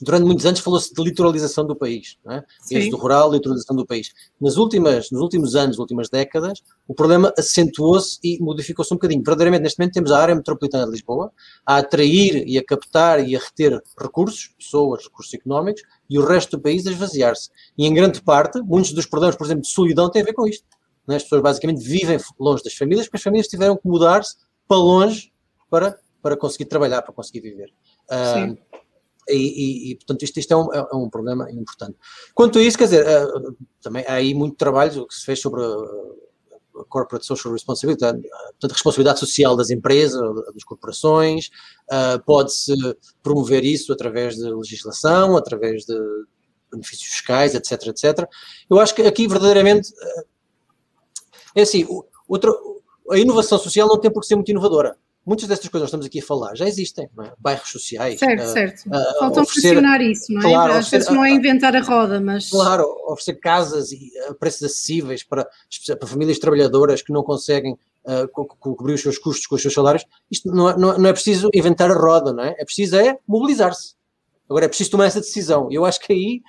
durante 0.01 0.25
muitos 0.25 0.45
anos 0.45 0.61
falou-se 0.61 0.93
de 0.93 1.03
litoralização 1.03 1.67
do 1.67 1.75
país, 1.75 2.19
não 2.25 2.35
é? 2.35 2.45
do 2.91 2.97
rural, 2.97 3.33
litoralização 3.33 3.75
do 3.75 3.87
país. 3.87 4.13
Nas 4.41 4.57
últimas, 4.57 5.11
nos 5.11 5.21
últimos 5.21 5.55
anos, 5.55 5.79
últimas 5.79 6.09
décadas, 6.09 6.63
o 6.87 6.95
problema 6.95 7.33
acentuou-se 7.39 8.19
e 8.23 8.39
modificou-se 8.41 8.93
um 8.93 8.97
bocadinho. 8.97 9.23
Verdadeiramente, 9.23 9.63
neste 9.63 9.79
momento, 9.79 9.95
temos 9.95 10.13
a 10.13 10.19
área 10.21 10.35
metropolitana 10.35 10.85
de 10.85 10.93
Lisboa 10.93 11.33
a 11.65 11.79
atrair 11.79 12.45
e 12.47 12.59
a 12.59 12.65
captar 12.65 13.27
e 13.27 13.35
a 13.37 13.39
reter 13.39 13.81
recursos, 13.99 14.55
pessoas, 14.59 15.05
recursos 15.05 15.33
económicos, 15.35 15.83
e 16.09 16.19
o 16.19 16.25
resto 16.25 16.57
do 16.57 16.63
país 16.63 16.87
a 16.87 16.91
esvaziar-se. 16.91 17.51
E, 17.77 17.87
em 17.87 17.95
grande 17.95 18.23
parte, 18.23 18.61
muitos 18.63 18.93
dos 18.93 19.07
problemas, 19.07 19.37
por 19.37 19.45
exemplo, 19.45 19.63
de 19.63 19.69
solidão 19.69 20.11
têm 20.11 20.23
a 20.23 20.25
ver 20.25 20.35
com 20.35 20.47
isto. 20.47 20.65
É? 21.09 21.17
As 21.17 21.23
pessoas, 21.23 21.43
basicamente, 21.43 21.83
vivem 21.83 22.19
longe 22.39 22.63
das 22.63 22.75
famílias, 22.75 23.07
porque 23.07 23.17
as 23.17 23.23
famílias 23.23 23.47
tiveram 23.47 23.77
que 23.77 23.87
mudar-se 23.87 24.37
para 24.69 24.77
longe 24.77 25.33
para, 25.71 25.99
para 26.23 26.37
conseguir 26.37 26.67
trabalhar, 26.67 27.03
para 27.03 27.13
conseguir 27.13 27.41
viver. 27.41 27.73
Uh, 28.11 28.57
e, 29.29 29.35
e, 29.35 29.91
e, 29.91 29.97
portanto, 29.97 30.23
isto, 30.23 30.39
isto 30.39 30.53
é, 30.53 30.57
um, 30.57 30.73
é, 30.73 30.95
um, 30.95 31.11
problema 31.11 31.51
importante. 31.51 31.97
Quanto 32.35 32.59
a 32.59 32.63
isso, 32.63 32.79
quer 32.79 32.85
dizer, 32.85 33.07
uh, 33.07 33.57
também 33.83 34.05
há 34.07 34.15
aí 34.15 34.35
muito 34.35 34.57
trabalho 34.57 35.07
que 35.07 35.15
se 35.15 35.25
fez 35.25 35.41
sobre 35.41 35.63
a 35.63 36.85
corporate 36.89 37.27
social 37.27 37.53
responsibility, 37.53 38.01
portanto, 38.01 38.71
a 38.71 38.75
responsabilidade 38.75 39.19
social 39.19 39.57
das 39.57 39.71
empresas, 39.71 40.21
das 40.53 40.65
corporações, 40.65 41.49
uh, 41.91 42.23
pode-se 42.25 42.75
promover 43.23 43.65
isso 43.65 43.93
através 43.93 44.37
de 44.37 44.45
legislação, 44.45 45.37
através 45.37 45.85
de 45.85 45.95
benefícios 46.71 47.09
fiscais, 47.09 47.55
etc, 47.55 47.87
etc. 47.89 48.29
Eu 48.69 48.79
acho 48.79 48.95
que 48.95 49.03
aqui, 49.03 49.27
verdadeiramente, 49.27 49.93
é 51.55 51.63
assim, 51.63 51.87
outra, 52.29 52.53
a 53.11 53.19
inovação 53.19 53.59
social 53.59 53.89
não 53.89 53.99
tem 53.99 54.11
por 54.11 54.21
que 54.21 54.27
ser 54.27 54.37
muito 54.37 54.51
inovadora 54.51 54.97
muitas 55.27 55.49
destas 55.49 55.69
coisas 55.69 55.87
que 55.87 55.89
estamos 55.89 56.07
aqui 56.07 56.21
a 56.21 56.23
falar 56.23 56.55
já 56.55 56.67
existem, 56.69 57.11
é? 57.21 57.33
bairros 57.39 57.69
sociais. 57.69 58.19
Certo, 58.19 58.45
uh, 58.45 58.53
certo. 58.53 58.87
Uh, 58.87 59.19
Faltam 59.19 59.45
funcionar 59.45 60.01
isso, 60.01 60.33
não 60.33 60.41
é? 60.41 60.45
Claro, 60.45 60.73
Às 60.75 60.89
vezes 60.89 61.09
não 61.09 61.25
é 61.25 61.31
inventar 61.31 61.75
a 61.75 61.81
roda, 61.81 62.21
mas. 62.21 62.49
Claro, 62.49 62.85
oferecer 63.09 63.35
casas 63.35 63.91
e 63.91 64.13
a 64.29 64.35
preços 64.35 64.63
acessíveis 64.63 65.25
para, 65.25 65.47
para 65.99 66.09
famílias 66.09 66.39
trabalhadoras 66.39 67.03
que 67.03 67.13
não 67.13 67.25
conseguem 67.25 67.73
uh, 67.73 68.29
co 68.33 68.47
cobrir 68.47 68.95
os 68.95 69.03
seus 69.03 69.19
custos 69.19 69.47
com 69.47 69.57
os 69.57 69.63
seus 69.63 69.75
salários. 69.75 70.05
Isto 70.31 70.49
não 70.51 70.71
é, 70.71 70.79
não 70.79 71.07
é 71.07 71.13
preciso 71.13 71.51
inventar 71.53 71.91
a 71.91 71.95
roda, 71.95 72.33
não 72.33 72.45
é? 72.45 72.55
É 72.59 72.65
preciso 72.65 72.97
é 72.97 73.19
mobilizar-se. 73.27 73.97
Agora 74.49 74.67
é 74.67 74.69
preciso 74.69 74.93
tomar 74.93 75.07
essa 75.07 75.21
decisão. 75.21 75.69
Eu 75.73 75.85
acho 75.85 75.99
que 76.01 76.13
aí 76.13 76.41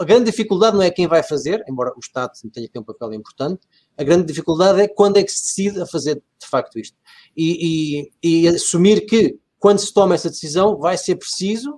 a 0.00 0.04
grande 0.04 0.24
dificuldade 0.24 0.76
não 0.76 0.82
é 0.82 0.90
quem 0.90 1.06
vai 1.06 1.22
fazer, 1.22 1.64
embora 1.68 1.92
o 1.96 2.00
Estado 2.00 2.32
tenha 2.52 2.68
ter 2.68 2.78
um 2.78 2.82
papel 2.82 3.12
importante, 3.12 3.60
a 3.96 4.02
grande 4.02 4.26
dificuldade 4.26 4.80
é 4.80 4.88
quando 4.88 5.16
é 5.16 5.22
que 5.22 5.30
se 5.30 5.42
decide 5.42 5.80
a 5.80 5.86
fazer 5.86 6.16
de 6.16 6.46
facto 6.46 6.78
isto. 6.78 6.96
E, 7.36 8.10
e, 8.22 8.42
e 8.44 8.48
assumir 8.48 9.06
que 9.06 9.38
quando 9.58 9.78
se 9.78 9.92
toma 9.92 10.14
essa 10.14 10.28
decisão 10.28 10.76
vai 10.76 10.98
ser 10.98 11.16
preciso 11.16 11.70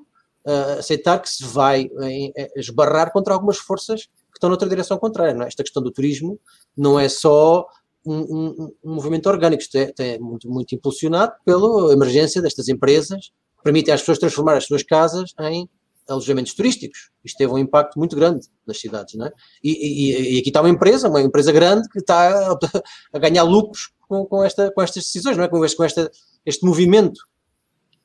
uh, 0.47 0.79
aceitar 0.79 1.21
que 1.21 1.29
se 1.29 1.45
vai 1.45 1.87
uh, 1.87 2.51
esbarrar 2.57 3.13
contra 3.13 3.35
algumas 3.35 3.59
forças 3.59 4.05
que 4.05 4.39
estão 4.39 4.49
noutra 4.49 4.69
direção 4.69 4.99
contrária. 4.99 5.43
É? 5.43 5.47
Esta 5.47 5.63
questão 5.63 5.83
do 5.83 5.91
turismo 5.91 6.41
não 6.77 6.99
é 6.99 7.09
só 7.09 7.67
um, 8.05 8.17
um, 8.17 8.75
um 8.85 8.95
movimento 8.95 9.29
orgânico, 9.29 9.63
isto 9.63 9.77
é, 9.77 9.93
é, 9.99 10.19
muito, 10.19 10.49
muito 10.49 10.75
impulsionado 10.75 11.33
pela 11.45 11.93
emergência 11.93 12.41
destas 12.41 12.69
empresas 12.69 13.33
permitem 13.63 13.93
às 13.93 14.01
pessoas 14.01 14.19
transformar 14.19 14.57
as 14.57 14.65
suas 14.65 14.85
casas 14.85 15.35
em 15.41 15.69
alojamentos 16.09 16.55
turísticos. 16.55 17.11
Isto 17.25 17.39
teve 17.39 17.53
um 17.53 17.59
impacto 17.59 17.99
muito 17.99 18.15
grande 18.17 18.47
nas 18.67 18.79
cidades, 18.79 19.15
não 19.15 19.27
é? 19.27 19.33
E, 19.63 19.71
e, 19.71 20.37
e 20.37 20.39
aqui 20.39 20.49
está 20.49 20.61
uma 20.61 20.71
empresa, 20.71 21.09
uma 21.09 21.21
empresa 21.21 21.53
grande 21.53 21.89
que 21.89 21.99
está 21.99 22.53
a, 22.53 22.59
a 23.13 23.19
ganhar 23.19 23.43
lucros 23.43 23.91
com, 24.09 24.25
com, 24.27 24.45
esta, 24.45 24.71
com 24.71 24.83
estas 24.83 25.05
decisões, 25.05 25.37
não 25.37 25.45
é? 25.45 25.49
Com, 25.49 25.65
este, 25.65 25.77
com 25.77 25.85
esta, 25.85 26.11
este 26.45 26.65
movimento. 26.65 27.21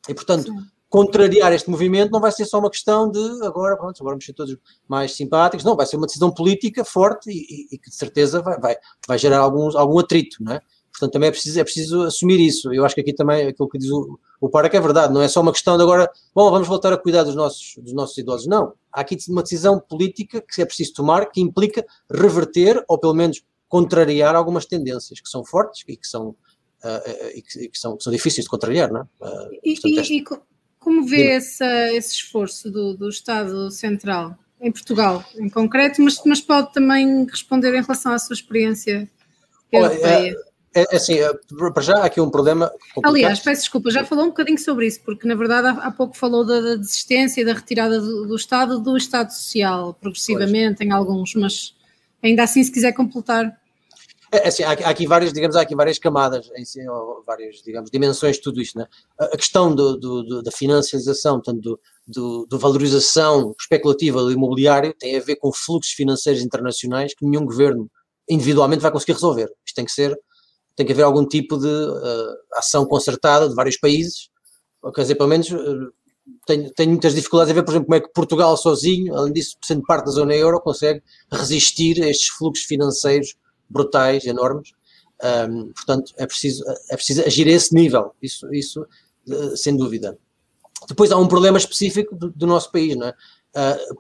E, 0.10 0.14
portanto, 0.14 0.52
Sim. 0.52 0.58
contrariar 0.90 1.54
este 1.54 1.70
movimento 1.70 2.12
não 2.12 2.20
vai 2.20 2.32
ser 2.32 2.46
só 2.46 2.60
uma 2.60 2.70
questão 2.70 3.10
de 3.10 3.20
agora, 3.46 3.78
pronto, 3.78 3.98
agora 4.00 4.16
vamos 4.16 4.26
ser 4.26 4.34
todos 4.34 4.58
mais 4.88 5.16
simpáticos, 5.16 5.64
não, 5.64 5.76
vai 5.76 5.86
ser 5.86 5.98
uma 5.98 6.08
decisão 6.08 6.32
política 6.32 6.84
forte 6.84 7.30
e, 7.30 7.68
e 7.76 7.78
que 7.78 7.90
de 7.90 7.96
certeza 7.96 8.42
vai, 8.42 8.60
vai, 8.60 8.76
vai 9.08 9.18
gerar 9.18 9.40
alguns, 9.40 9.76
algum 9.76 10.00
atrito, 10.00 10.38
não 10.44 10.54
é? 10.54 10.62
Portanto, 10.92 11.14
também 11.14 11.30
é 11.30 11.32
preciso, 11.32 11.60
é 11.60 11.64
preciso 11.64 12.02
assumir 12.04 12.40
isso. 12.40 12.74
Eu 12.74 12.86
acho 12.86 12.94
que 12.94 13.02
aqui 13.02 13.14
também 13.14 13.48
aquilo 13.48 13.70
que 13.70 13.78
diz 13.78 13.90
o, 13.90 14.20
o 14.40 14.50
Parque 14.50 14.76
é 14.76 14.82
verdade, 14.82 15.14
não 15.14 15.22
é 15.22 15.28
só 15.28 15.42
uma 15.42 15.52
questão 15.52 15.78
de 15.78 15.84
agora, 15.84 16.10
bom, 16.36 16.50
vamos 16.52 16.68
voltar 16.68 16.92
a 16.92 16.98
cuidar 16.98 17.24
dos 17.24 17.36
nossos, 17.36 17.76
dos 17.78 17.94
nossos 17.94 18.18
idosos. 18.18 18.48
Não. 18.48 18.74
Há 18.92 19.02
aqui 19.02 19.18
uma 19.30 19.44
decisão 19.44 19.80
política 19.80 20.42
que 20.42 20.62
é 20.62 20.66
preciso 20.66 20.94
tomar 20.94 21.28
que 21.32 21.40
implica 21.40 21.86
reverter 22.12 22.84
ou 22.88 23.00
pelo 23.00 23.14
menos 23.14 23.42
contrariar 23.68 24.36
algumas 24.36 24.66
tendências 24.66 25.22
que 25.22 25.30
são 25.30 25.46
fortes 25.46 25.84
e 25.88 25.96
que 25.96 26.06
são, 26.06 26.30
uh, 26.30 27.28
e 27.34 27.42
que, 27.42 27.60
e 27.64 27.70
que 27.70 27.80
são, 27.80 27.96
que 27.96 28.04
são 28.04 28.12
difíceis 28.12 28.44
de 28.44 28.50
contrariar, 28.50 28.92
não 28.92 29.02
é? 29.02 29.04
Uh, 29.04 29.60
e, 29.64 29.80
portanto, 29.80 30.12
e, 30.12 30.24
como 30.78 31.06
vê 31.06 31.28
essa, 31.34 31.94
esse 31.94 32.16
esforço 32.16 32.70
do, 32.70 32.98
do 32.98 33.08
Estado 33.08 33.72
Central 33.72 34.36
em 34.60 34.72
Portugal, 34.72 35.24
em 35.36 35.50
concreto, 35.50 36.02
mas, 36.02 36.22
mas 36.26 36.42
pode 36.42 36.74
também 36.74 37.26
responder 37.26 37.70
em 37.70 37.82
relação 37.82 38.12
à 38.12 38.20
sua 38.20 38.34
experiência 38.34 39.10
europeia? 39.72 40.36
É, 40.74 40.82
é, 40.90 40.96
assim, 40.96 41.16
é, 41.20 41.34
para 41.74 41.84
já 41.84 41.98
há 41.98 42.06
aqui 42.06 42.22
um 42.22 42.30
problema. 42.30 42.70
Complicado. 42.94 43.16
Aliás, 43.16 43.40
peço 43.40 43.62
desculpa, 43.62 43.92
já 43.92 44.06
falou 44.06 44.26
um 44.26 44.30
bocadinho 44.30 44.58
sobre 44.58 44.88
isso, 44.88 45.02
porque 45.04 45.28
na 45.28 45.36
verdade 45.36 45.68
há, 45.68 45.72
há 45.72 45.92
pouco 45.92 46.16
falou 46.16 46.46
da, 46.46 46.62
da 46.62 46.76
desistência 46.76 47.42
e 47.42 47.46
da 47.46 47.54
retirada 47.54 48.00
do, 48.00 48.26
do, 48.26 48.36
Estado 48.36 48.80
do 48.80 48.96
Estado 48.96 49.32
Social, 49.32 49.94
progressivamente 50.00 50.78
pois. 50.78 50.90
em 50.90 50.94
alguns, 50.94 51.36
mas 51.36 51.76
ainda 52.24 52.44
assim, 52.44 52.64
se 52.64 52.72
quiser 52.72 52.94
completar. 52.94 53.60
É, 54.32 54.38
é, 54.38 54.48
assim, 54.48 54.64
há, 54.64 54.72
há, 54.72 54.90
aqui 54.90 55.06
várias, 55.06 55.34
digamos, 55.34 55.58
há 55.58 55.62
aqui 55.62 55.76
várias 55.76 56.00
camadas, 56.00 56.50
em 56.56 56.64
várias, 57.28 57.62
digamos, 57.62 57.92
dimensões 57.92 58.38
de 58.38 58.42
tudo 58.42 58.62
isto, 58.62 58.80
né? 58.80 58.88
A 59.20 59.36
questão 59.36 59.76
do, 59.76 59.98
do, 59.98 60.42
da 60.42 60.52
financiarização, 60.52 61.42
portanto, 61.42 61.80
do, 62.08 62.48
do, 62.50 62.58
valorização 62.58 63.54
especulativa 63.60 64.22
do 64.22 64.32
imobiliário 64.32 64.94
tem 64.98 65.18
a 65.18 65.20
ver 65.20 65.36
com 65.36 65.52
fluxos 65.52 65.92
financeiros 65.92 66.42
internacionais 66.42 67.14
que 67.14 67.26
nenhum 67.26 67.46
governo 67.46 67.92
individualmente 68.30 68.82
vai 68.82 68.92
conseguir 68.92 69.14
resolver. 69.14 69.52
Isto 69.66 69.76
tem 69.76 69.86
que 69.86 69.92
ser 69.92 70.18
tem 70.76 70.86
que 70.86 70.94
haver 70.94 71.04
algum 71.04 71.26
tipo 71.26 71.58
de 71.58 71.68
uh, 71.68 72.36
ação 72.54 72.86
concertada 72.86 73.50
de 73.50 73.56
vários 73.56 73.78
países, 73.78 74.30
quer 74.96 75.02
dizer, 75.02 75.16
pelo 75.16 75.30
menos 75.30 75.52
uh, 75.52 75.92
tenho, 76.46 76.72
tenho, 76.72 76.90
muitas 76.92 77.14
dificuldades 77.14 77.52
a 77.52 77.54
ver, 77.54 77.64
por 77.64 77.72
exemplo, 77.72 77.88
como 77.88 77.96
é 77.96 78.02
que 78.02 78.14
Portugal 78.14 78.56
sozinho, 78.58 79.16
além 79.16 79.34
disso, 79.34 79.58
sendo 79.64 79.84
parte 79.84 80.06
da 80.06 80.12
zona 80.12 80.34
euro, 80.34 80.62
consegue 80.62 81.02
resistir 81.32 82.02
a 82.02 82.08
estes 82.08 82.30
fluxos 82.30 82.66
financeiros 82.66 83.36
brutais, 83.70 84.26
enormes. 84.26 84.72
Um, 85.24 85.72
portanto, 85.74 86.14
é 86.18 86.26
preciso, 86.26 86.64
é 86.90 86.96
preciso 86.96 87.22
agir 87.22 87.48
a 87.48 87.52
esse 87.52 87.76
nível, 87.76 88.16
isso, 88.22 88.52
isso 88.54 88.82
uh, 89.28 89.58
sem 89.58 89.76
dúvida. 89.76 90.18
Depois 90.88 91.12
há 91.12 91.18
um 91.18 91.28
problema 91.28 91.58
específico 91.58 92.16
do, 92.16 92.32
do 92.32 92.48
nosso 92.48 92.72
país, 92.72 92.96
não 92.96 93.08
é? 93.08 93.14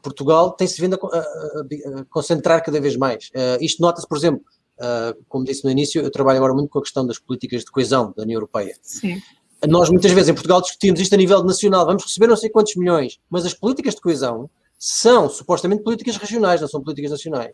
Portugal 0.01 0.53
tem-se 0.53 0.79
vindo 0.79 0.95
a, 0.95 1.17
a, 1.17 1.19
a, 1.19 2.05
concentrar 2.05 2.63
cada 2.63 2.79
vez 2.79 2.95
mais. 2.95 3.29
Isto 3.59 3.81
nota-se, 3.81 4.07
por 4.07 4.17
exemplo, 4.17 4.41
Uh, 4.79 5.23
como 5.29 5.45
disse 5.45 5.63
no 5.63 5.69
início, 5.69 6.01
eu 6.01 6.09
trabalho 6.09 6.37
agora 6.37 6.53
muito 6.53 6.69
com 6.69 6.79
a 6.79 6.81
questão 6.81 7.05
das 7.05 7.19
políticas 7.19 7.63
de 7.63 7.71
coesão 7.71 8.13
da 8.15 8.23
União 8.23 8.37
Europeia. 8.37 8.75
Sim. 8.81 9.21
Nós 9.67 9.89
muitas 9.89 10.11
vezes 10.11 10.29
em 10.29 10.33
Portugal 10.33 10.59
discutimos 10.61 10.99
isto 10.99 11.13
a 11.13 11.17
nível 11.17 11.43
nacional, 11.43 11.85
vamos 11.85 12.03
receber 12.03 12.27
não 12.27 12.35
sei 12.35 12.49
quantos 12.49 12.75
milhões, 12.75 13.19
mas 13.29 13.45
as 13.45 13.53
políticas 13.53 13.93
de 13.93 14.01
coesão 14.01 14.49
são 14.77 15.29
supostamente 15.29 15.83
políticas 15.83 16.17
regionais, 16.17 16.59
não 16.59 16.67
são 16.67 16.81
políticas 16.81 17.11
nacionais. 17.11 17.53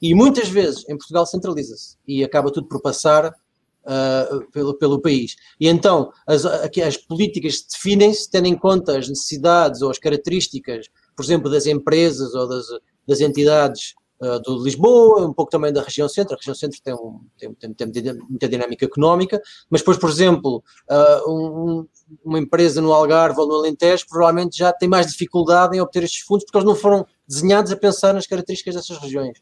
E 0.00 0.14
muitas 0.14 0.48
vezes 0.48 0.88
em 0.88 0.96
Portugal 0.96 1.26
centraliza-se 1.26 1.96
e 2.06 2.22
acaba 2.22 2.52
tudo 2.52 2.68
por 2.68 2.80
passar 2.80 3.26
uh, 3.28 4.50
pelo, 4.52 4.74
pelo 4.74 5.00
país. 5.00 5.36
E 5.58 5.68
então 5.68 6.12
as, 6.26 6.44
as 6.44 6.96
políticas 6.96 7.62
definem-se 7.62 8.30
tendo 8.30 8.46
em 8.46 8.56
conta 8.56 8.96
as 8.96 9.08
necessidades 9.08 9.82
ou 9.82 9.90
as 9.90 9.98
características, 9.98 10.88
por 11.16 11.24
exemplo, 11.24 11.50
das 11.50 11.66
empresas 11.66 12.34
ou 12.34 12.48
das, 12.48 12.66
das 13.06 13.20
entidades 13.20 13.94
uh, 14.22 14.40
do 14.40 14.62
Lisboa, 14.62 15.26
um 15.26 15.32
pouco 15.32 15.50
também 15.50 15.72
da 15.72 15.82
região 15.82 16.08
centro. 16.08 16.34
A 16.34 16.36
região 16.38 16.54
centro 16.54 16.80
tem, 16.82 16.94
um, 16.94 17.20
tem, 17.36 17.52
tem, 17.54 17.90
tem 17.90 18.14
muita 18.28 18.48
dinâmica 18.48 18.84
económica, 18.84 19.42
mas 19.68 19.80
depois, 19.80 19.98
por 19.98 20.08
exemplo, 20.08 20.62
uh, 20.90 21.30
um, 21.30 21.86
uma 22.24 22.38
empresa 22.38 22.80
no 22.80 22.92
Algarve 22.92 23.40
ou 23.40 23.48
no 23.48 23.54
Alentejo 23.54 24.06
provavelmente 24.08 24.56
já 24.56 24.72
tem 24.72 24.88
mais 24.88 25.06
dificuldade 25.08 25.76
em 25.76 25.80
obter 25.80 26.04
estes 26.04 26.22
fundos 26.22 26.44
porque 26.44 26.56
eles 26.58 26.66
não 26.66 26.76
foram 26.76 27.04
desenhados 27.26 27.72
a 27.72 27.76
pensar 27.76 28.14
nas 28.14 28.26
características 28.26 28.76
dessas 28.76 28.98
regiões. 28.98 29.38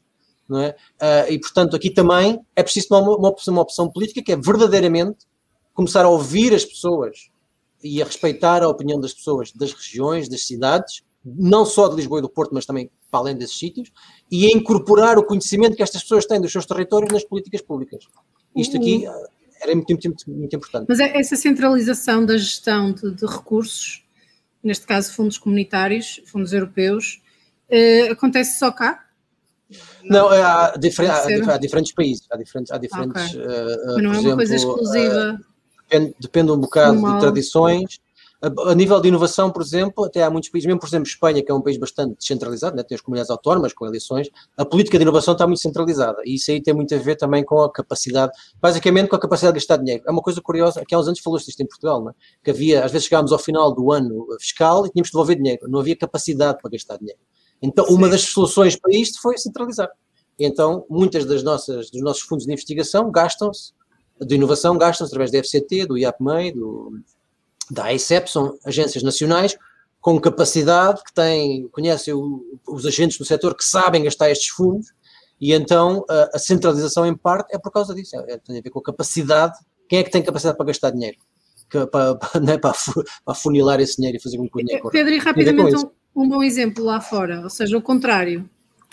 Não 0.49 0.59
é? 0.59 0.71
Uh, 0.71 1.31
e, 1.33 1.39
portanto, 1.39 1.77
aqui 1.77 1.91
também 1.91 2.41
é 2.57 2.63
preciso 2.63 2.89
uma, 2.91 3.17
uma, 3.17 3.29
opção, 3.29 3.53
uma 3.53 3.63
opção 3.63 3.89
política 3.89 4.23
que 4.23 4.33
é 4.33 4.37
verdadeiramente 4.37 5.27
começar 5.73 6.05
a 6.05 6.09
ouvir 6.09 6.53
as 6.53 6.65
pessoas 6.65 7.31
e 7.83 8.03
a 8.03 8.05
respeitar 8.05 8.63
a 8.63 8.69
opinião 8.69 9.01
das 9.01 9.15
pessoas 9.15 9.53
das 9.53 9.73
regiões, 9.73 10.29
das 10.29 10.47
cidades, 10.47 11.03
não 11.25 11.65
só 11.65 11.89
de 11.89 11.97
Lisboa 11.97 12.19
e 12.19 12.23
do 12.23 12.29
Porto, 12.29 12.53
mas 12.53 12.67
também 12.67 12.91
para 13.11 13.21
além 13.21 13.37
desses 13.37 13.59
sítios, 13.59 13.91
e 14.31 14.47
a 14.47 14.51
incorporar 14.51 15.19
o 15.19 15.25
conhecimento 15.25 15.77
que 15.77 15.83
estas 15.83 16.03
pessoas 16.03 16.27
têm 16.27 16.41
dos 16.41 16.53
seus 16.53 16.67
territórios 16.67 17.13
nas 17.13 17.25
políticas 17.25 17.61
públicas. 17.61 18.05
Isto 18.57 18.77
aqui 18.77 19.07
uhum. 19.07 19.25
era 19.61 19.75
muito, 19.75 19.89
muito, 19.89 20.09
muito, 20.09 20.31
muito 20.31 20.57
importante. 20.57 20.87
Mas 20.89 21.01
é 21.01 21.19
essa 21.19 21.37
centralização 21.37 22.25
da 22.25 22.37
gestão 22.37 22.93
de, 22.93 23.15
de 23.15 23.27
recursos 23.27 24.05
neste 24.63 24.87
caso 24.87 25.13
fundos 25.13 25.39
comunitários, 25.39 26.21
fundos 26.27 26.53
europeus, 26.53 27.21
uh, 27.71 28.13
acontece 28.13 28.59
só 28.59 28.71
cá? 28.71 29.07
Não, 30.03 30.33
é, 30.33 30.43
há, 30.43 30.77
difer 30.77 31.11
há, 31.11 31.55
há, 31.55 31.59
diferentes 31.59 31.93
países, 31.93 32.27
há 32.31 32.37
diferentes, 32.37 32.73
há 32.73 32.79
diferentes 32.79 33.35
okay. 33.35 33.41
uh, 33.41 33.95
Mas 33.95 34.03
não 34.03 34.13
é 34.13 34.13
uma 34.13 34.19
exemplo, 34.19 34.37
coisa 34.37 34.55
exclusiva. 34.55 35.41
Uh, 35.41 35.45
depende, 35.89 36.15
depende, 36.21 36.53
um 36.53 36.59
bocado 36.59 36.97
de 37.01 37.21
tradições. 37.21 38.01
A, 38.43 38.71
a, 38.71 38.75
nível 38.75 38.99
de 39.01 39.09
inovação, 39.09 39.51
por 39.51 39.61
exemplo, 39.61 40.05
até 40.05 40.23
há 40.23 40.31
muitos 40.31 40.49
países, 40.49 40.67
mesmo 40.67 40.81
por 40.81 40.87
exemplo 40.87 41.07
Espanha, 41.07 41.43
que 41.43 41.51
é 41.51 41.55
um 41.55 41.61
país 41.61 41.77
bastante 41.77 42.17
descentralizado, 42.17 42.75
né, 42.75 42.83
tem 42.83 42.95
as 42.95 43.03
comunidades 43.03 43.31
autónomas 43.31 43.75
com 43.75 43.87
eleições, 43.87 44.31
a 44.57 44.65
política 44.65 44.97
de 44.97 45.03
inovação 45.03 45.33
está 45.33 45.47
muito 45.47 45.61
centralizada 45.61 46.23
e 46.25 46.37
isso 46.37 46.51
aí 46.51 46.63
tem 46.63 46.73
muito 46.73 46.95
a 46.95 46.99
ver 46.99 47.17
também 47.17 47.45
com 47.45 47.61
a 47.61 47.71
capacidade, 47.71 48.33
basicamente 48.61 49.09
com 49.09 49.17
a 49.17 49.21
capacidade 49.21 49.55
de 49.55 49.61
gastar 49.61 49.77
dinheiro. 49.77 50.03
É 50.07 50.11
uma 50.11 50.23
coisa 50.23 50.41
curiosa, 50.41 50.83
que 50.87 50.95
há 50.95 50.99
uns 50.99 51.07
anos 51.07 51.21
falou-se 51.21 51.51
isto 51.51 51.61
em 51.63 51.67
Portugal, 51.67 52.03
né, 52.03 52.13
que 52.43 52.51
havia, 52.51 52.83
às 52.83 52.91
vezes 52.91 53.07
chegávamos 53.07 53.31
ao 53.31 53.39
final 53.39 53.75
do 53.75 53.93
ano 53.93 54.27
fiscal 54.41 54.87
e 54.87 54.91
tínhamos 54.91 55.09
de 55.09 55.13
devolver 55.13 55.37
dinheiro, 55.37 55.69
não 55.69 55.81
havia 55.81 55.97
capacidade 55.97 56.59
para 56.63 56.71
gastar 56.71 56.97
dinheiro. 56.97 57.21
Então, 57.61 57.85
Sim. 57.85 57.95
uma 57.95 58.09
das 58.09 58.23
soluções 58.23 58.75
para 58.75 58.95
isto 58.95 59.21
foi 59.21 59.37
centralizar. 59.37 59.91
Então, 60.39 60.87
muitas 60.89 61.27
das 61.27 61.43
nossas, 61.43 61.91
dos 61.91 62.01
nossos 62.01 62.23
fundos 62.23 62.47
de 62.47 62.53
investigação 62.53 63.11
gastam-se, 63.11 63.75
de 64.19 64.35
inovação, 64.35 64.79
gastam-se 64.79 65.13
através 65.13 65.31
da 65.31 65.39
FCT, 65.39 65.87
do 65.87 65.99
IAPMEI, 65.99 66.53
do, 66.53 66.95
da 67.71 67.93
ICEP, 67.93 68.31
são 68.31 68.59
agências 68.65 69.03
nacionais 69.03 69.57
com 70.01 70.19
capacidade, 70.19 71.03
que 71.05 71.13
têm, 71.13 71.69
conhecem 71.69 72.15
o, 72.15 72.43
os 72.67 72.87
agentes 72.87 73.19
do 73.19 73.25
setor 73.25 73.55
que 73.55 73.65
sabem 73.65 74.05
gastar 74.05 74.31
estes 74.31 74.49
fundos, 74.49 74.87
e 75.41 75.53
então 75.53 76.05
a, 76.09 76.31
a 76.35 76.39
centralização, 76.39 77.07
em 77.07 77.15
parte, 77.15 77.55
é 77.55 77.59
por 77.59 77.71
causa 77.71 77.95
disso, 77.95 78.17
é, 78.17 78.39
tem 78.39 78.59
a 78.59 78.63
ver 78.63 78.71
com 78.71 78.79
a 78.79 78.83
capacidade, 78.83 79.59
quem 79.89 79.99
é 79.99 80.03
que 80.03 80.11
tem 80.11 80.23
capacidade 80.23 80.57
para 80.57 80.67
gastar 80.67 80.91
dinheiro? 80.91 81.19
Que, 81.69 81.87
para, 81.87 82.15
para, 82.15 82.31
é, 82.53 82.59
para, 82.59 82.75
para 83.25 83.35
funilar 83.35 83.81
esse 83.81 83.97
dinheiro 83.97 84.17
e 84.17 84.23
fazer 84.23 84.39
com 84.39 84.49
que 84.49 84.63
o 84.63 84.65
dinheiro 84.65 84.91
Pedro, 84.91 85.13
e 85.13 85.19
rapidamente 85.19 85.77
um, 85.77 86.23
um 86.23 86.29
bom 86.29 86.43
exemplo 86.43 86.85
lá 86.85 87.01
fora, 87.01 87.43
ou 87.43 87.51
seja, 87.51 87.77
o 87.77 87.83
contrário 87.83 88.49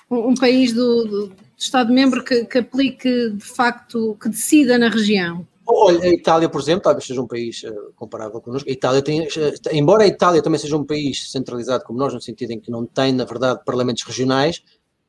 um, 0.09 0.33
país 0.33 0.73
do, 0.73 1.05
do 1.05 1.33
Estado-membro 1.57 2.23
que, 2.23 2.45
que, 2.45 2.57
aplique 2.59 3.31
de 3.31 3.43
facto, 3.43 4.17
que 4.21 4.29
decida 4.29 4.77
na 4.77 4.89
região? 4.89 5.45
Olha, 5.69 6.01
a 6.01 6.07
Itália, 6.07 6.47
por 6.47 6.61
exemplo, 6.61 6.83
talvez 6.83 7.05
seja 7.05 7.21
um 7.21 7.27
país 7.27 7.61
uh, 7.63 7.93
comparável 7.95 8.39
connosco. 8.39 8.69
A 8.69 8.71
Itália 8.71 9.01
tem, 9.01 9.21
uh, 9.21 9.29
embora 9.71 10.03
a 10.03 10.07
Itália 10.07 10.41
também 10.41 10.59
seja 10.59 10.77
um 10.77 10.85
país 10.85 11.29
centralizado 11.29 11.83
como 11.83 11.99
nós, 11.99 12.13
no 12.13 12.21
sentido 12.21 12.51
em 12.51 12.59
que 12.59 12.71
não 12.71 12.85
tem, 12.85 13.11
na 13.11 13.25
verdade, 13.25 13.61
parlamentos 13.65 14.03
regionais, 14.03 14.63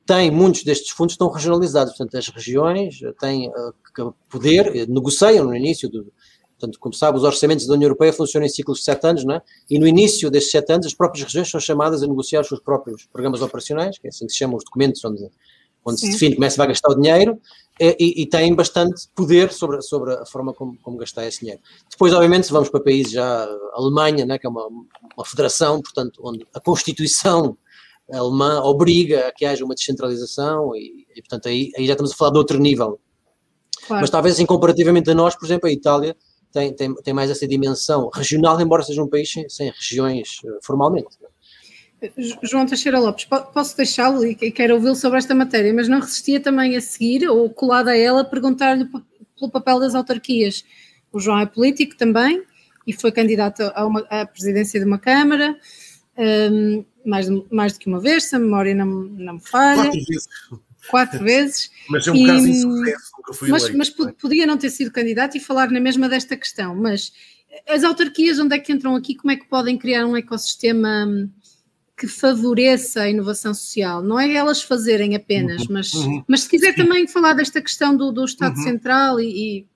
tem 0.05 0.31
muitos 0.31 0.65
destes 0.65 0.91
fundos 0.91 1.15
estão 1.15 1.31
regionalizados. 1.31 1.95
Portanto, 1.97 2.17
as 2.17 2.29
regiões 2.29 2.99
têm 3.21 3.49
uh, 3.51 4.15
poder, 4.29 4.89
negociam 4.89 5.45
no 5.45 5.55
início 5.55 5.89
do, 5.89 6.13
Portanto, 6.59 6.81
como 6.81 6.93
sabe, 6.93 7.17
os 7.17 7.23
orçamentos 7.23 7.69
da 7.69 7.75
União 7.75 7.87
Europeia 7.87 8.13
funcionam 8.13 8.45
em 8.45 8.51
ciclos 8.51 8.79
de 8.79 8.85
sete 8.85 9.07
anos, 9.07 9.25
não 9.25 9.37
é? 9.37 9.43
E 9.71 9.79
no 9.79 9.87
início 9.87 10.29
destes 10.29 10.51
sete 10.51 10.73
anos, 10.73 10.87
as 10.87 10.95
próprias 10.95 11.25
regiões 11.25 11.49
são 11.49 11.61
chamadas 11.61 12.03
a 12.03 12.07
negociar 12.07 12.41
os 12.41 12.49
seus 12.49 12.61
próprios 12.61 13.07
programas 13.07 13.41
operacionais, 13.41 13.97
que 13.97 14.09
é 14.09 14.11
assim 14.11 14.27
que 14.27 14.33
se 14.33 14.39
chamam 14.39 14.57
os 14.57 14.65
documentos 14.65 15.05
onde, 15.05 15.25
onde 15.85 16.01
se 16.01 16.11
define 16.11 16.35
como 16.35 16.45
é 16.45 16.49
que 16.49 16.53
se 16.53 16.59
vai 16.59 16.67
gastar 16.67 16.91
o 16.91 16.97
dinheiro, 16.97 17.41
e, 17.81 18.23
e, 18.23 18.27
têm 18.27 18.55
bastante 18.55 19.09
poder 19.15 19.53
sobre, 19.53 19.81
sobre 19.83 20.15
a 20.15 20.27
forma 20.27 20.53
como, 20.53 20.77
como, 20.83 20.97
gastar 20.97 21.27
esse 21.27 21.41
dinheiro. 21.41 21.61
Depois, 21.91 22.13
obviamente, 22.13 22.47
se 22.47 22.53
vamos 22.53 22.69
para 22.69 22.81
países 22.81 23.13
já, 23.13 23.45
a 23.45 23.59
Alemanha, 23.75 24.27
né, 24.27 24.39
que 24.39 24.47
é 24.47 24.51
uma, 24.51 24.67
uma 24.67 25.25
federação, 25.25 25.81
portanto, 25.81 26.21
onde 26.25 26.47
a 26.53 26.61
Constituição 26.61 27.57
alemã 28.13 28.61
obriga 28.63 29.29
a 29.29 29.33
que 29.33 29.45
haja 29.45 29.65
uma 29.65 29.75
descentralização, 29.75 30.75
e, 30.75 31.07
e 31.15 31.21
portanto, 31.21 31.49
aí, 31.49 31.71
aí 31.77 31.87
já 31.87 31.93
estamos 31.93 32.13
a 32.13 32.17
falar 32.17 32.33
de 32.33 32.39
outro 32.39 32.59
nível. 32.59 32.99
Claro. 33.87 34.01
Mas 34.01 34.11
talvez, 34.11 34.35
assim, 34.35 34.47
comparativamente 34.47 35.11
a 35.11 35.15
nós, 35.15 35.37
por 35.37 35.47
exemplo, 35.47 35.69
a 35.69 35.73
Itália 35.73 36.17
tem, 36.53 36.75
tem, 36.75 36.95
tem 36.95 37.15
mais 37.15 37.31
essa 37.31 37.47
dimensão 37.47 38.09
regional, 38.13 38.61
embora 38.61 38.83
seja 38.83 39.03
um 39.03 39.09
país 39.09 39.31
sem, 39.31 39.49
sem 39.49 39.71
regiões 39.71 40.39
uh, 40.45 40.59
formalmente. 40.63 41.09
João 42.43 42.67
Teixeira 42.67 42.99
Lopes, 42.99 43.25
posso 43.25 43.77
deixá-lo 43.77 44.25
e 44.25 44.35
quero 44.35 44.75
ouvi-lo 44.75 44.95
sobre 44.95 45.19
esta 45.19 45.35
matéria, 45.35 45.73
mas 45.75 45.89
não 45.89 46.01
resistia 46.01 46.41
também 46.41 46.77
a 46.77 46.81
seguir, 46.81 47.29
ou 47.29 47.51
colado 47.51 47.89
a 47.89 47.97
ela, 47.97 48.25
perguntar-lhe 48.25 48.85
pelo 48.85 49.51
papel 49.51 49.81
das 49.81 49.95
autarquias. 49.95 50.65
O 51.13 51.19
João 51.19 51.41
é 51.41 51.47
político 51.47 51.97
também 51.97 52.43
e 52.87 52.93
foi 52.93 53.11
candidato 53.11 53.63
a 53.75 53.85
uma, 53.85 54.01
à 54.11 54.25
presidência 54.25 54.79
de 54.79 54.87
uma 54.87 54.99
Câmara, 54.99 55.59
um, 56.17 56.85
mais, 57.05 57.29
mais 57.51 57.73
do 57.73 57.79
que 57.79 57.89
uma 57.89 58.01
vez, 58.01 58.25
se 58.25 58.37
a 58.37 58.39
memória 58.39 58.75
não, 58.75 58.87
não 58.87 59.35
me 59.35 59.41
falha. 59.41 59.83
Quatro 59.83 60.05
vezes 60.05 60.29
quatro 60.89 61.23
vezes. 61.23 61.71
Mas 61.89 62.07
é 62.07 62.13
um 62.13 62.17
e, 62.17 62.27
caso 62.27 62.49
insucesso, 62.49 63.13
nunca 63.17 63.35
fui 63.35 63.49
mas, 63.49 63.63
eleito, 63.63 63.79
mas 63.79 64.09
é? 64.09 64.13
podia 64.13 64.47
não 64.47 64.57
ter 64.57 64.71
sido 64.71 64.91
candidato 64.91 65.37
e 65.37 65.41
falar 65.41 65.71
na 65.71 65.81
mesma 65.81 66.09
desta 66.09 66.37
questão, 66.37 66.75
mas 66.75 67.13
as 67.69 67.85
autarquias, 67.85 68.39
onde 68.39 68.55
é 68.55 68.59
que 68.59 68.73
entram 68.73 68.95
aqui? 68.95 69.15
Como 69.15 69.31
é 69.31 69.37
que 69.37 69.47
podem 69.47 69.77
criar 69.77 70.07
um 70.07 70.17
ecossistema 70.17 71.07
hum, 71.07 71.31
que 71.99 72.07
favoreça 72.07 73.03
a 73.03 73.11
inovação 73.11 73.53
social? 73.53 74.03
Não 74.03 74.19
é 74.19 74.33
elas 74.33 74.63
fazerem 74.63 75.17
apenas, 75.17 75.63
uhum, 75.63 75.69
mas, 75.71 75.93
uhum. 75.93 76.25
mas 76.29 76.43
se 76.43 76.49
quiser 76.49 76.75
Sim. 76.75 76.85
também 76.85 77.09
falar 77.09 77.33
desta 77.33 77.61
questão 77.61 77.97
do, 77.97 78.13
do 78.13 78.25
Estado 78.25 78.57
uhum. 78.57 78.63
Central 78.63 79.21
e, 79.21 79.27
e 79.59 79.67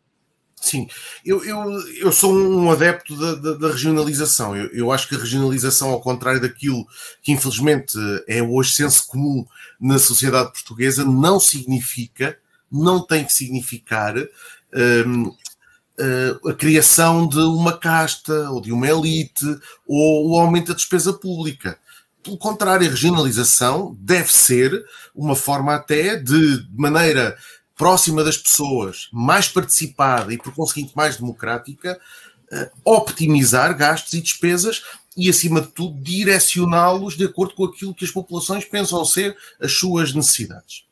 Sim, 0.62 0.86
eu, 1.26 1.44
eu, 1.44 1.58
eu 1.98 2.12
sou 2.12 2.32
um 2.32 2.70
adepto 2.70 3.16
da, 3.16 3.34
da, 3.34 3.54
da 3.54 3.68
regionalização. 3.72 4.56
Eu, 4.56 4.68
eu, 4.68 4.92
acho 4.92 5.08
que 5.08 5.16
a 5.16 5.18
regionalização, 5.18 5.90
ao 5.90 6.00
contrário 6.00 6.40
daquilo 6.40 6.86
que 7.20 7.32
infelizmente 7.32 7.98
é 8.28 8.40
hoje 8.40 8.70
senso 8.76 9.08
comum 9.08 9.44
na 9.80 9.98
sociedade 9.98 10.52
portuguesa, 10.52 11.04
não 11.04 11.40
significa, 11.40 12.38
não 12.70 13.04
tem 13.04 13.24
que 13.24 13.34
significar 13.34 14.14
um, 14.16 15.34
uh, 15.98 16.48
a 16.48 16.54
criação 16.54 17.26
de 17.26 17.38
uma 17.38 17.76
casta 17.76 18.48
ou 18.50 18.60
de 18.60 18.70
uma 18.70 18.86
elite 18.86 19.44
ou 19.84 20.30
o 20.30 20.38
aumento 20.38 20.68
da 20.68 20.74
despesa 20.74 21.12
pública. 21.12 21.76
Pelo 22.22 22.38
contrário, 22.38 22.86
a 22.86 22.90
regionalização 22.90 23.96
deve 23.98 24.32
ser 24.32 24.84
uma 25.14 25.34
forma 25.34 25.74
até 25.74 26.16
de, 26.16 26.62
de 26.62 26.76
maneira 26.76 27.36
próxima 27.76 28.22
das 28.22 28.36
pessoas, 28.36 29.08
mais 29.12 29.48
participada 29.48 30.32
e, 30.32 30.38
por 30.38 30.54
conseguinte, 30.54 30.92
mais 30.94 31.16
democrática, 31.16 31.98
uh, 32.52 32.70
optimizar 32.84 33.76
gastos 33.76 34.12
e 34.12 34.20
despesas 34.20 34.82
e, 35.16 35.28
acima 35.28 35.60
de 35.60 35.68
tudo, 35.68 36.00
direcioná-los 36.00 37.16
de 37.16 37.24
acordo 37.24 37.54
com 37.54 37.64
aquilo 37.64 37.94
que 37.94 38.04
as 38.04 38.10
populações 38.10 38.64
pensam 38.64 39.04
ser 39.04 39.36
as 39.60 39.72
suas 39.72 40.14
necessidades. 40.14 40.84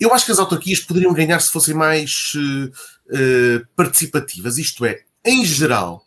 Eu 0.00 0.12
acho 0.12 0.24
que 0.24 0.32
as 0.32 0.38
autarquias 0.38 0.80
poderiam 0.80 1.12
ganhar 1.12 1.38
se 1.40 1.52
fossem 1.52 1.74
mais 1.74 2.32
uh, 2.34 2.66
uh, 3.14 3.66
participativas, 3.76 4.58
isto 4.58 4.84
é, 4.84 5.02
em 5.24 5.44
geral, 5.44 6.04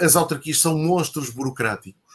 as 0.00 0.16
autarquias 0.16 0.60
são 0.60 0.76
monstros 0.76 1.30
burocráticos 1.30 2.09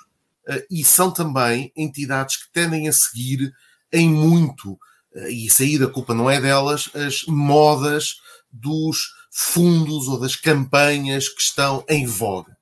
e 0.69 0.83
são 0.83 1.11
também 1.11 1.71
entidades 1.75 2.37
que 2.37 2.51
tendem 2.51 2.87
a 2.87 2.93
seguir 2.93 3.51
em 3.91 4.09
muito 4.09 4.77
e 5.15 5.45
isso 5.45 5.63
aí 5.63 5.81
a 5.81 5.87
culpa 5.87 6.13
não 6.13 6.29
é 6.29 6.41
delas, 6.41 6.89
as 6.93 7.23
modas 7.25 8.15
dos 8.51 8.97
fundos 9.31 10.07
ou 10.07 10.19
das 10.19 10.35
campanhas 10.35 11.29
que 11.29 11.41
estão 11.41 11.83
em 11.87 12.05
voga. 12.05 12.55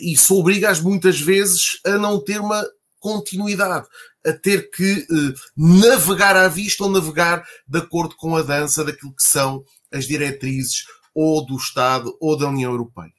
Isso 0.00 0.36
obriga-as 0.36 0.80
muitas 0.80 1.20
vezes 1.20 1.80
a 1.84 1.90
não 1.90 2.22
ter 2.22 2.40
uma 2.40 2.64
continuidade, 2.98 3.86
a 4.24 4.32
ter 4.32 4.70
que 4.70 5.06
eh, 5.10 5.34
navegar 5.56 6.36
à 6.36 6.46
vista 6.48 6.84
ou 6.84 6.90
navegar 6.90 7.44
de 7.66 7.78
acordo 7.78 8.14
com 8.16 8.36
a 8.36 8.42
dança 8.42 8.84
daquilo 8.84 9.14
que 9.14 9.26
são 9.26 9.64
as 9.92 10.06
diretrizes 10.06 10.84
ou 11.14 11.44
do 11.44 11.56
Estado 11.56 12.16
ou 12.20 12.36
da 12.36 12.48
União 12.48 12.70
Europeia. 12.70 13.12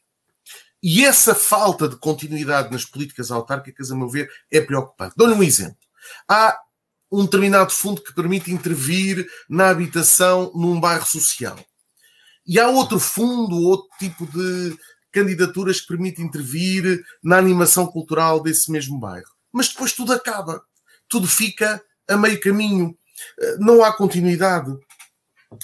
E 0.83 1.05
essa 1.05 1.35
falta 1.35 1.87
de 1.87 1.95
continuidade 1.95 2.71
nas 2.71 2.85
políticas 2.85 3.29
autárquicas, 3.29 3.91
a 3.91 3.95
meu 3.95 4.09
ver, 4.09 4.29
é 4.51 4.59
preocupante. 4.59 5.13
Dou-lhe 5.15 5.33
um 5.33 5.43
exemplo. 5.43 5.77
Há 6.27 6.57
um 7.11 7.25
determinado 7.25 7.71
fundo 7.71 8.01
que 8.01 8.15
permite 8.15 8.51
intervir 8.51 9.27
na 9.49 9.69
habitação 9.69 10.51
num 10.55 10.79
bairro 10.79 11.05
social. 11.05 11.59
E 12.47 12.59
há 12.59 12.67
outro 12.69 12.99
fundo, 12.99 13.55
outro 13.55 13.87
tipo 13.99 14.25
de 14.25 14.75
candidaturas 15.11 15.81
que 15.81 15.87
permite 15.87 16.21
intervir 16.21 17.03
na 17.21 17.37
animação 17.37 17.85
cultural 17.85 18.41
desse 18.41 18.71
mesmo 18.71 18.99
bairro. 18.99 19.29
Mas 19.51 19.67
depois 19.67 19.93
tudo 19.93 20.13
acaba. 20.13 20.63
Tudo 21.07 21.27
fica 21.27 21.83
a 22.07 22.17
meio 22.17 22.39
caminho. 22.39 22.97
Eh, 23.39 23.57
não 23.59 23.83
há 23.83 23.93
continuidade. 23.93 24.71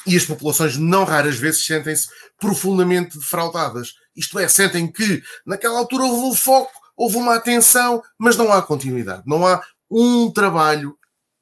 E 0.05 0.18
as 0.18 0.26
populações, 0.26 0.76
não 0.76 1.05
raras 1.05 1.38
vezes, 1.38 1.65
sentem-se 1.65 2.09
profundamente 2.38 3.18
defraudadas. 3.18 3.93
Isto 4.18 4.39
é, 4.39 4.47
sentem 4.47 4.91
que 4.91 5.22
naquela 5.45 5.78
altura 5.78 6.03
houve 6.03 6.26
um 6.26 6.36
foco, 6.36 6.72
houve 6.95 7.18
uma 7.18 7.36
atenção, 7.36 8.01
mas 8.18 8.36
não 8.36 8.51
há 8.51 8.63
continuidade. 8.63 9.22
Não 9.28 9.45
há 9.45 9.63
um 9.89 10.32
trabalho 10.32 10.97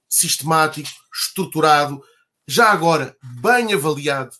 sistemático, 0.10 0.90
estruturado, 1.14 2.04
já 2.46 2.70
agora 2.70 3.16
bem 3.42 3.74
avaliado. 3.74 4.36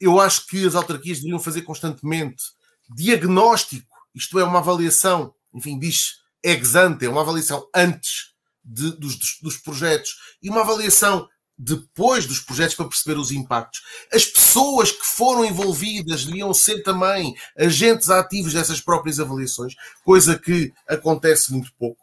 Eu 0.00 0.18
acho 0.18 0.46
que 0.46 0.66
as 0.66 0.74
autarquias 0.74 1.18
deveriam 1.18 1.38
fazer 1.38 1.60
constantemente 1.62 2.42
diagnóstico, 2.88 3.86
isto 4.14 4.38
é, 4.40 4.44
uma 4.44 4.58
avaliação, 4.58 5.34
enfim, 5.54 5.78
diz 5.78 6.20
ex 6.42 6.74
ante, 6.74 7.04
é 7.04 7.08
uma 7.08 7.20
avaliação 7.20 7.68
antes 7.74 8.32
de, 8.64 8.92
dos, 8.92 9.38
dos 9.42 9.58
projetos 9.58 10.16
e 10.42 10.48
uma 10.48 10.62
avaliação 10.62 11.28
depois 11.62 12.26
dos 12.26 12.40
projetos 12.40 12.74
para 12.74 12.88
perceber 12.88 13.18
os 13.18 13.30
impactos. 13.30 13.82
As 14.10 14.24
pessoas 14.24 14.90
que 14.90 15.04
foram 15.04 15.44
envolvidas 15.44 16.24
deviam 16.24 16.54
ser 16.54 16.82
também 16.82 17.36
agentes 17.58 18.08
ativos 18.08 18.54
dessas 18.54 18.80
próprias 18.80 19.20
avaliações, 19.20 19.74
coisa 20.02 20.38
que 20.38 20.72
acontece 20.88 21.52
muito 21.52 21.70
pouco. 21.78 22.00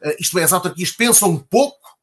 Uh, 0.00 0.14
isto 0.20 0.38
é, 0.38 0.44
as 0.44 0.52
autarquias 0.52 0.92
pensam 0.92 1.36
pouco 1.36 1.98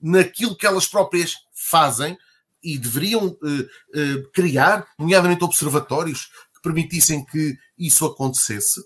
naquilo 0.00 0.54
que 0.54 0.66
elas 0.66 0.86
próprias 0.86 1.34
fazem 1.54 2.16
e 2.62 2.76
deveriam 2.76 3.28
uh, 3.28 3.38
uh, 3.38 4.30
criar, 4.34 4.86
nomeadamente 4.98 5.42
observatórios 5.42 6.26
que 6.54 6.60
permitissem 6.62 7.24
que 7.24 7.56
isso 7.78 8.04
acontecesse. 8.04 8.84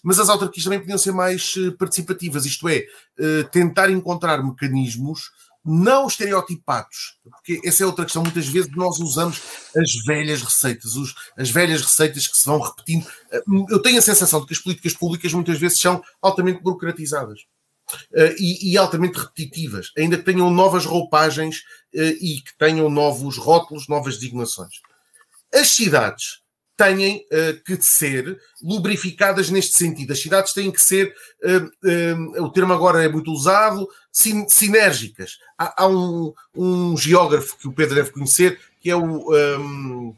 Mas 0.00 0.20
as 0.20 0.28
autarquias 0.28 0.62
também 0.62 0.78
podiam 0.78 0.98
ser 0.98 1.10
mais 1.10 1.54
participativas, 1.76 2.44
isto 2.44 2.68
é, 2.68 2.84
tentar 3.50 3.90
encontrar 3.90 4.40
mecanismos 4.42 5.30
não 5.66 6.06
estereotipados, 6.06 7.18
porque 7.24 7.60
essa 7.64 7.82
é 7.82 7.86
outra 7.86 8.04
questão. 8.04 8.22
Muitas 8.22 8.46
vezes 8.46 8.70
nós 8.76 9.00
usamos 9.00 9.42
as 9.76 9.92
velhas 10.06 10.40
receitas, 10.40 10.94
os, 10.94 11.14
as 11.36 11.50
velhas 11.50 11.82
receitas 11.82 12.28
que 12.28 12.36
se 12.36 12.46
vão 12.46 12.60
repetindo. 12.60 13.06
Eu 13.68 13.82
tenho 13.82 13.98
a 13.98 14.02
sensação 14.02 14.40
de 14.40 14.46
que 14.46 14.54
as 14.54 14.60
políticas 14.60 14.94
públicas 14.94 15.32
muitas 15.32 15.58
vezes 15.58 15.80
são 15.80 16.00
altamente 16.22 16.62
burocratizadas. 16.62 17.40
Uh, 18.12 18.34
e, 18.36 18.72
e, 18.72 18.76
altamente 18.76 19.16
repetitivas, 19.16 19.92
ainda 19.96 20.18
que 20.18 20.24
tenham 20.24 20.50
novas 20.50 20.84
roupagens 20.84 21.58
uh, 21.94 22.00
e 22.20 22.40
que 22.40 22.58
tenham 22.58 22.90
novos 22.90 23.38
rótulos, 23.38 23.86
novas 23.86 24.16
designações. 24.16 24.80
As 25.54 25.68
cidades 25.68 26.40
têm 26.76 27.24
uh, 27.32 27.62
que 27.64 27.80
ser 27.80 28.40
lubrificadas 28.60 29.50
neste 29.50 29.78
sentido. 29.78 30.12
As 30.12 30.20
cidades 30.20 30.52
têm 30.52 30.72
que 30.72 30.82
ser, 30.82 31.14
o 32.40 32.50
termo 32.50 32.72
agora 32.72 33.04
é 33.04 33.08
muito 33.08 33.30
usado, 33.30 33.88
sin 34.16 34.48
sinérgicas. 34.48 35.38
Há, 35.58 35.82
há 35.82 35.86
um, 35.86 36.32
um, 36.54 36.96
geógrafo 36.96 37.58
que 37.58 37.68
o 37.68 37.72
Pedro 37.72 37.96
deve 37.96 38.12
conhecer, 38.12 38.58
que 38.80 38.88
é 38.88 38.96
o, 38.96 39.30
um, 39.30 40.14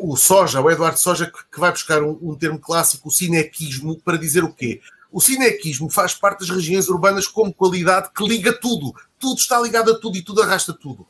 o 0.00 0.16
Soja, 0.16 0.62
o 0.62 0.70
Eduardo 0.70 0.98
Soja, 0.98 1.26
que, 1.26 1.38
que 1.52 1.60
vai 1.60 1.70
buscar 1.70 2.02
um, 2.02 2.18
um, 2.22 2.34
termo 2.34 2.58
clássico, 2.58 3.08
o 3.08 3.12
cinequismo, 3.12 4.00
para 4.00 4.16
dizer 4.16 4.42
o 4.42 4.54
quê? 4.54 4.80
O 5.12 5.20
cinequismo 5.20 5.90
faz 5.90 6.14
parte 6.14 6.40
das 6.40 6.48
regiões 6.48 6.88
urbanas 6.88 7.26
como 7.26 7.52
qualidade 7.52 8.08
que 8.16 8.26
liga 8.26 8.54
tudo. 8.54 8.94
Tudo 9.18 9.38
está 9.38 9.60
ligado 9.60 9.92
a 9.92 9.98
tudo 9.98 10.16
e 10.16 10.22
tudo 10.22 10.40
arrasta 10.40 10.72
tudo. 10.72 11.06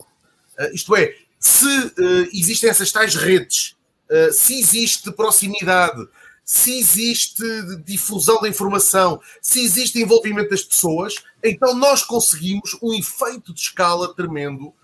isto 0.72 0.96
é, 0.96 1.14
se 1.38 1.92
existem 2.32 2.70
essas 2.70 2.90
tais 2.90 3.14
redes 3.14 3.76
eh, 4.10 4.30
se 4.32 4.58
existe 4.58 5.10
proximidade, 5.12 6.06
se 6.44 6.78
existe 6.78 7.42
difusão 7.84 8.40
da 8.40 8.48
informação, 8.48 9.20
se 9.40 9.64
existe 9.64 10.00
envolvimento 10.00 10.50
das 10.50 10.62
pessoas, 10.62 11.14
então 11.42 11.74
nós 11.74 12.02
conseguimos 12.02 12.76
um 12.82 12.92
efeito 12.92 13.54
de 13.54 13.60
escala 13.60 14.14
tremendo 14.14 14.66
uh, 14.66 14.74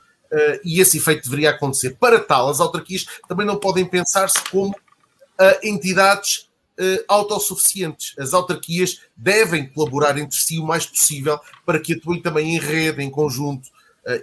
e 0.64 0.80
esse 0.80 0.96
efeito 0.96 1.24
deveria 1.24 1.50
acontecer. 1.50 1.96
Para 2.00 2.18
tal, 2.18 2.48
as 2.48 2.60
autarquias 2.60 3.06
também 3.28 3.46
não 3.46 3.58
podem 3.58 3.84
pensar-se 3.84 4.40
como 4.50 4.70
uh, 4.70 5.58
entidades 5.62 6.48
uh, 6.78 7.04
autossuficientes. 7.06 8.14
As 8.18 8.32
autarquias 8.32 9.00
devem 9.14 9.68
colaborar 9.68 10.16
entre 10.16 10.38
si 10.38 10.58
o 10.58 10.66
mais 10.66 10.86
possível 10.86 11.38
para 11.66 11.78
que 11.78 11.92
atuem 11.92 12.22
também 12.22 12.56
em 12.56 12.58
rede, 12.58 13.02
em 13.02 13.10
conjunto, 13.10 13.68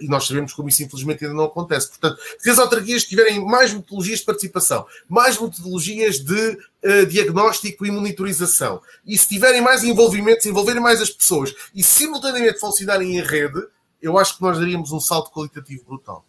e 0.01 0.07
nós 0.07 0.25
sabemos 0.25 0.53
como 0.53 0.69
isso 0.69 0.84
infelizmente 0.84 1.23
ainda 1.23 1.36
não 1.36 1.45
acontece. 1.45 1.89
Portanto, 1.89 2.19
se 2.39 2.49
as 2.49 2.59
autarquias 2.59 3.03
tiverem 3.03 3.43
mais 3.43 3.73
metodologias 3.73 4.19
de 4.19 4.25
participação, 4.25 4.86
mais 5.07 5.39
metodologias 5.39 6.19
de 6.19 6.57
uh, 6.84 7.05
diagnóstico 7.07 7.86
e 7.86 7.91
monitorização, 7.91 8.82
e 9.05 9.17
se 9.17 9.28
tiverem 9.28 9.61
mais 9.61 9.84
envolvimento, 9.84 10.43
se 10.43 10.49
envolverem 10.49 10.82
mais 10.82 11.01
as 11.01 11.09
pessoas 11.09 11.53
e 11.73 11.84
simultaneamente 11.84 12.59
funcionarem 12.59 13.17
em 13.17 13.21
rede, 13.21 13.61
eu 14.01 14.17
acho 14.17 14.38
que 14.38 14.41
nós 14.41 14.57
daríamos 14.57 14.91
um 14.91 14.99
salto 14.99 15.32
qualitativo 15.32 15.84
brutal. 15.86 16.25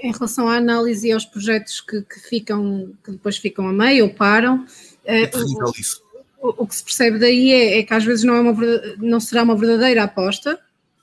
Em 0.00 0.12
relação 0.12 0.48
à 0.48 0.56
análise 0.56 1.08
e 1.08 1.12
aos 1.12 1.24
projetos 1.24 1.80
que, 1.80 2.02
que 2.02 2.20
ficam, 2.20 2.92
que 3.04 3.10
depois 3.12 3.36
ficam 3.36 3.66
a 3.66 3.72
meio 3.72 4.04
ou 4.04 4.14
param, 4.14 4.64
é 5.04 5.26
terrível 5.26 5.66
uh, 5.66 5.72
isso. 5.76 6.02
O, 6.40 6.62
o, 6.62 6.66
que 6.68 6.76
se 6.76 6.84
percebe 6.84 7.18
daí 7.18 7.50
é, 7.50 7.78
é 7.78 7.82
que 7.82 7.92
às 7.92 8.04
vezes 8.04 8.24
não, 8.24 8.34
é 8.34 8.40
uma, 8.40 8.54
não 8.98 9.18
será 9.18 9.42
uma 9.42 9.56
verdadeira 9.56 10.04
aposta, 10.04 10.58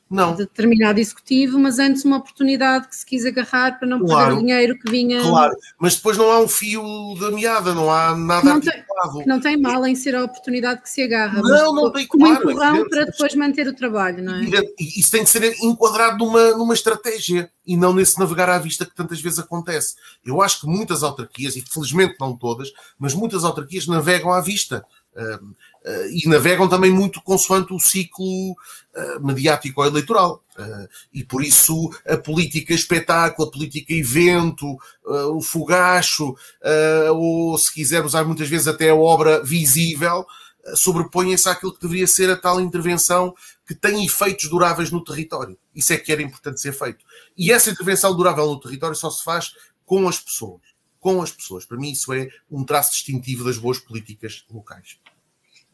não. 0.10 0.32
de 0.32 0.39
determinado 0.39 0.99
executivo, 0.99 1.58
mas 1.58 1.80
antes 1.80 2.06
uma 2.06 2.18
oportunidade 2.18 2.88
que 2.88 2.95
se 2.95 3.06
quis 3.06 3.26
agarrar 3.26 3.80
para 3.80 3.88
não 3.88 3.99
claro, 3.99 4.28
perder 4.28 4.36
o 4.36 4.45
dinheiro 4.45 4.80
que 4.80 4.91
vinha. 4.91 5.22
Claro, 5.22 5.56
mas 5.80 5.95
depois 5.95 6.18
não 6.18 6.32
há 6.32 6.39
um 6.39 6.47
fio 6.47 6.84
da 7.20 7.32
meada, 7.32 7.74
não 7.74 7.91
há 7.91 8.16
nada 8.16 8.45
não 8.45 8.60
tem, 8.60 8.84
não 9.26 9.39
tem 9.39 9.58
mal 9.58 9.86
em 9.86 9.95
ser 9.95 10.16
a 10.16 10.24
oportunidade 10.24 10.82
que 10.82 10.89
se 10.89 11.01
agarra, 11.01 11.41
não, 11.41 11.74
não 11.74 11.91
tem 11.91 12.08
como 12.08 12.26
claro, 12.26 12.49
empurrão 12.49 12.89
para 12.89 13.06
depois 13.06 13.36
manter 13.36 13.68
o 13.68 13.76
trabalho, 13.76 14.24
não 14.24 14.36
é? 14.36 14.45
Isso 14.80 15.12
tem 15.12 15.24
de 15.24 15.30
ser 15.30 15.43
enquadrado 15.62 16.24
numa, 16.24 16.51
numa 16.51 16.74
estratégia 16.74 17.49
e 17.66 17.76
não 17.76 17.93
nesse 17.93 18.20
navegar 18.20 18.49
à 18.49 18.60
vista 18.60 18.86
que 18.86 18.95
tantas 18.95 19.20
vezes 19.20 19.39
acontece. 19.39 19.95
Eu 20.24 20.41
acho 20.41 20.62
que 20.62 20.68
muitas 20.68 21.03
autarquias, 21.03 21.56
e 21.56 21.62
felizmente 21.62 22.16
não 22.20 22.38
todas, 22.38 22.72
mas 22.99 23.14
muitas 23.14 23.43
autarquias 23.43 23.88
navegam 23.88 24.32
à 24.32 24.39
vista. 24.39 24.86
E 26.11 26.27
navegam 26.27 26.67
também 26.67 26.91
muito 26.91 27.21
consoante 27.21 27.73
o 27.73 27.79
ciclo 27.79 28.51
uh, 28.51 29.25
mediático 29.25 29.83
eleitoral. 29.83 30.43
Uh, 30.57 30.88
e 31.13 31.23
por 31.23 31.43
isso 31.43 31.91
a 32.07 32.17
política 32.17 32.73
espetáculo, 32.73 33.47
a 33.47 33.51
política 33.51 33.93
evento, 33.93 34.77
o 35.03 35.41
fogacho, 35.41 36.36
ou 37.13 37.57
se 37.57 37.73
quisermos, 37.73 38.15
há 38.15 38.23
muitas 38.23 38.49
vezes 38.49 38.67
até 38.67 38.89
a 38.89 38.95
obra 38.95 39.43
visível, 39.43 40.25
sobrepõem-se 40.73 41.47
àquilo 41.47 41.73
que 41.73 41.81
deveria 41.81 42.07
ser 42.07 42.29
a 42.29 42.36
tal 42.36 42.59
intervenção 42.59 43.36
que 43.67 43.75
tem 43.75 44.03
efeitos 44.05 44.49
duráveis 44.49 44.89
no 44.89 45.03
território. 45.03 45.57
Isso 45.75 45.93
é 45.93 45.97
que 45.97 46.11
era 46.11 46.21
importante 46.21 46.61
ser 46.61 46.73
feito. 46.73 47.05
E 47.38 47.51
essa 47.51 47.69
intervenção 47.69 48.15
durável 48.15 48.47
no 48.47 48.59
território 48.59 48.95
só 48.95 49.09
se 49.09 49.23
faz 49.23 49.53
com 49.86 50.07
as 50.07 50.19
pessoas. 50.19 50.61
Com 50.99 51.21
as 51.21 51.31
pessoas. 51.31 51.65
Para 51.65 51.77
mim, 51.77 51.91
isso 51.91 52.11
é 52.13 52.29
um 52.49 52.63
traço 52.63 52.91
distintivo 52.91 53.43
das 53.43 53.57
boas 53.57 53.77
políticas 53.77 54.43
locais. 54.49 54.97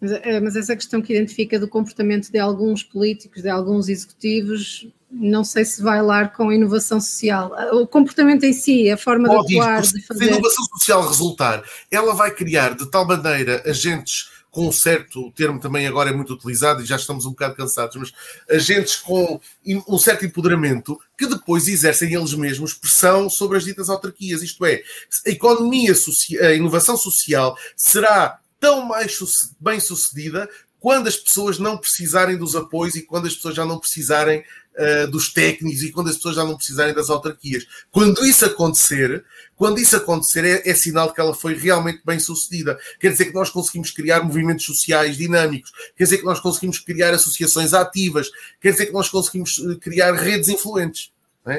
Mas, 0.02 0.12
eh, 0.12 0.40
mas, 0.40 0.56
essa 0.56 0.76
questão 0.76 1.02
que 1.02 1.14
identifica 1.14 1.60
do 1.60 1.68
comportamento 1.68 2.32
de 2.32 2.40
alguns 2.40 2.84
políticos, 2.84 3.44
de 3.44 3.50
alguns 3.50 3.88
executivos, 3.88 4.88
não 5.12 5.44
sei 5.44 5.64
se 5.64 5.82
vai 5.82 6.02
lá 6.02 6.28
com 6.28 6.50
a 6.50 6.56
inovação 6.56 7.00
social. 7.00 7.52
O 7.74 7.86
comportamento 7.86 8.44
em 8.44 8.54
si, 8.54 8.90
a 8.90 8.98
forma 8.98 9.30
de 9.30 9.36
atuar, 9.36 9.82
de 9.82 10.02
fazer... 10.02 10.26
Se 10.26 10.30
a 10.30 10.34
inovação 10.34 10.66
social 10.78 11.08
resultar, 11.08 11.64
ela 11.92 12.16
vai 12.16 12.32
criar 12.32 12.76
de 12.76 12.90
tal 12.90 13.06
maneira 13.06 13.62
agentes 13.66 14.32
com 14.52 14.68
um 14.68 14.72
certo 14.72 15.32
termo 15.32 15.60
também 15.62 15.88
agora 15.88 16.10
é 16.10 16.14
muito 16.14 16.34
utilizado 16.34 16.84
e 16.84 16.86
já 16.86 16.98
estamos 16.98 17.26
um 17.26 17.30
bocado 17.30 17.56
cansados, 17.56 17.96
mas 17.96 18.12
agentes 18.50 18.98
com 18.98 19.40
um 19.66 19.98
certo 19.98 20.26
empoderamento 20.26 21.00
que 21.18 21.26
depois 21.26 21.70
exercem 21.70 22.14
eles 22.14 22.34
mesmos 22.34 22.74
pressão 22.74 23.30
sobre 23.30 23.58
as 23.58 23.64
ditas 23.64 23.90
autarquias. 23.90 24.44
Isto 24.44 24.66
é, 24.66 24.82
a 25.26 25.30
economia, 25.30 25.94
a 26.42 26.52
inovação 26.52 26.98
social 26.98 27.58
será 27.78 28.41
tão 28.62 28.86
mais 28.86 29.20
bem 29.60 29.80
sucedida 29.80 30.48
quando 30.80 31.08
as 31.08 31.16
pessoas 31.16 31.60
não 31.60 31.78
precisarem 31.78 32.38
dos 32.38 32.56
apoios 32.56 32.96
e 32.96 33.02
quando 33.02 33.28
as 33.28 33.36
pessoas 33.36 33.56
já 33.56 33.66
não 33.66 33.78
precisarem 33.78 34.44
uh, 34.76 35.12
dos 35.12 35.32
técnicos 35.32 35.84
e 35.84 35.92
quando 35.92 36.10
as 36.10 36.16
pessoas 36.16 36.36
já 36.36 36.44
não 36.44 36.56
precisarem 36.56 36.94
das 36.94 37.10
autarquias. 37.10 37.68
Quando 37.92 38.26
isso 38.26 38.46
acontecer, 38.46 39.24
quando 39.56 39.80
isso 39.80 39.96
acontecer, 39.96 40.44
é, 40.44 40.70
é, 40.70 40.74
sinal 40.74 41.10
de 41.10 41.14
que 41.14 41.22
ela 41.22 41.34
foi 41.34 41.56
realmente 41.56 42.02
bem 42.06 42.20
sucedida. 42.20 42.80
Quer 43.00 43.12
dizer 43.12 43.26
que 43.26 43.34
nós 43.34 43.50
conseguimos 43.50 43.92
criar 43.92 44.24
movimentos 44.24 44.66
sociais 44.66 45.18
dinâmicos, 45.18 45.72
quer 45.96 46.06
dizer 46.06 46.18
que 46.18 46.26
nós 46.26 46.40
conseguimos 46.40 46.80
criar 46.80 47.14
associações 47.14 47.74
ativas, 47.74 48.30
quer 48.60 48.72
dizer 48.72 48.88
que 48.88 48.94
nós 48.94 49.10
conseguimos 49.10 49.60
eh, 49.60 49.76
criar 49.80 50.14
redes 50.14 50.50
influentes. 50.50 51.12
É? 51.46 51.58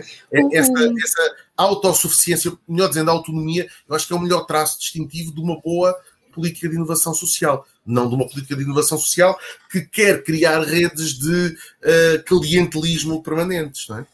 Essa, 0.53 0.73
essa 0.73 1.37
autossuficiência, 1.57 2.53
melhor 2.69 2.89
dizendo, 2.89 3.11
autonomia, 3.11 3.69
eu 3.89 3.97
acho 3.97 4.07
que 4.07 4.13
é 4.13 4.17
o 4.17 4.21
melhor 4.21 4.47
traço 4.47 4.79
distintivo 4.79 5.35
de 5.35 5.41
uma 5.41 5.61
boa 5.61 5.97
política 6.33 6.69
de 6.69 6.75
inovação 6.75 7.15
social, 7.15 7.67
não 7.87 8.09
de 8.09 8.15
uma 8.15 8.27
política 8.27 8.57
de 8.57 8.63
inovação 8.63 8.99
social 8.99 9.39
que 9.71 9.83
quer 9.83 10.23
criar 10.25 10.63
redes 10.63 11.19
de 11.19 11.47
uh, 11.49 12.23
clientelismo 12.25 13.23
permanentes, 13.23 13.87
não 13.89 13.99
é? 13.99 14.07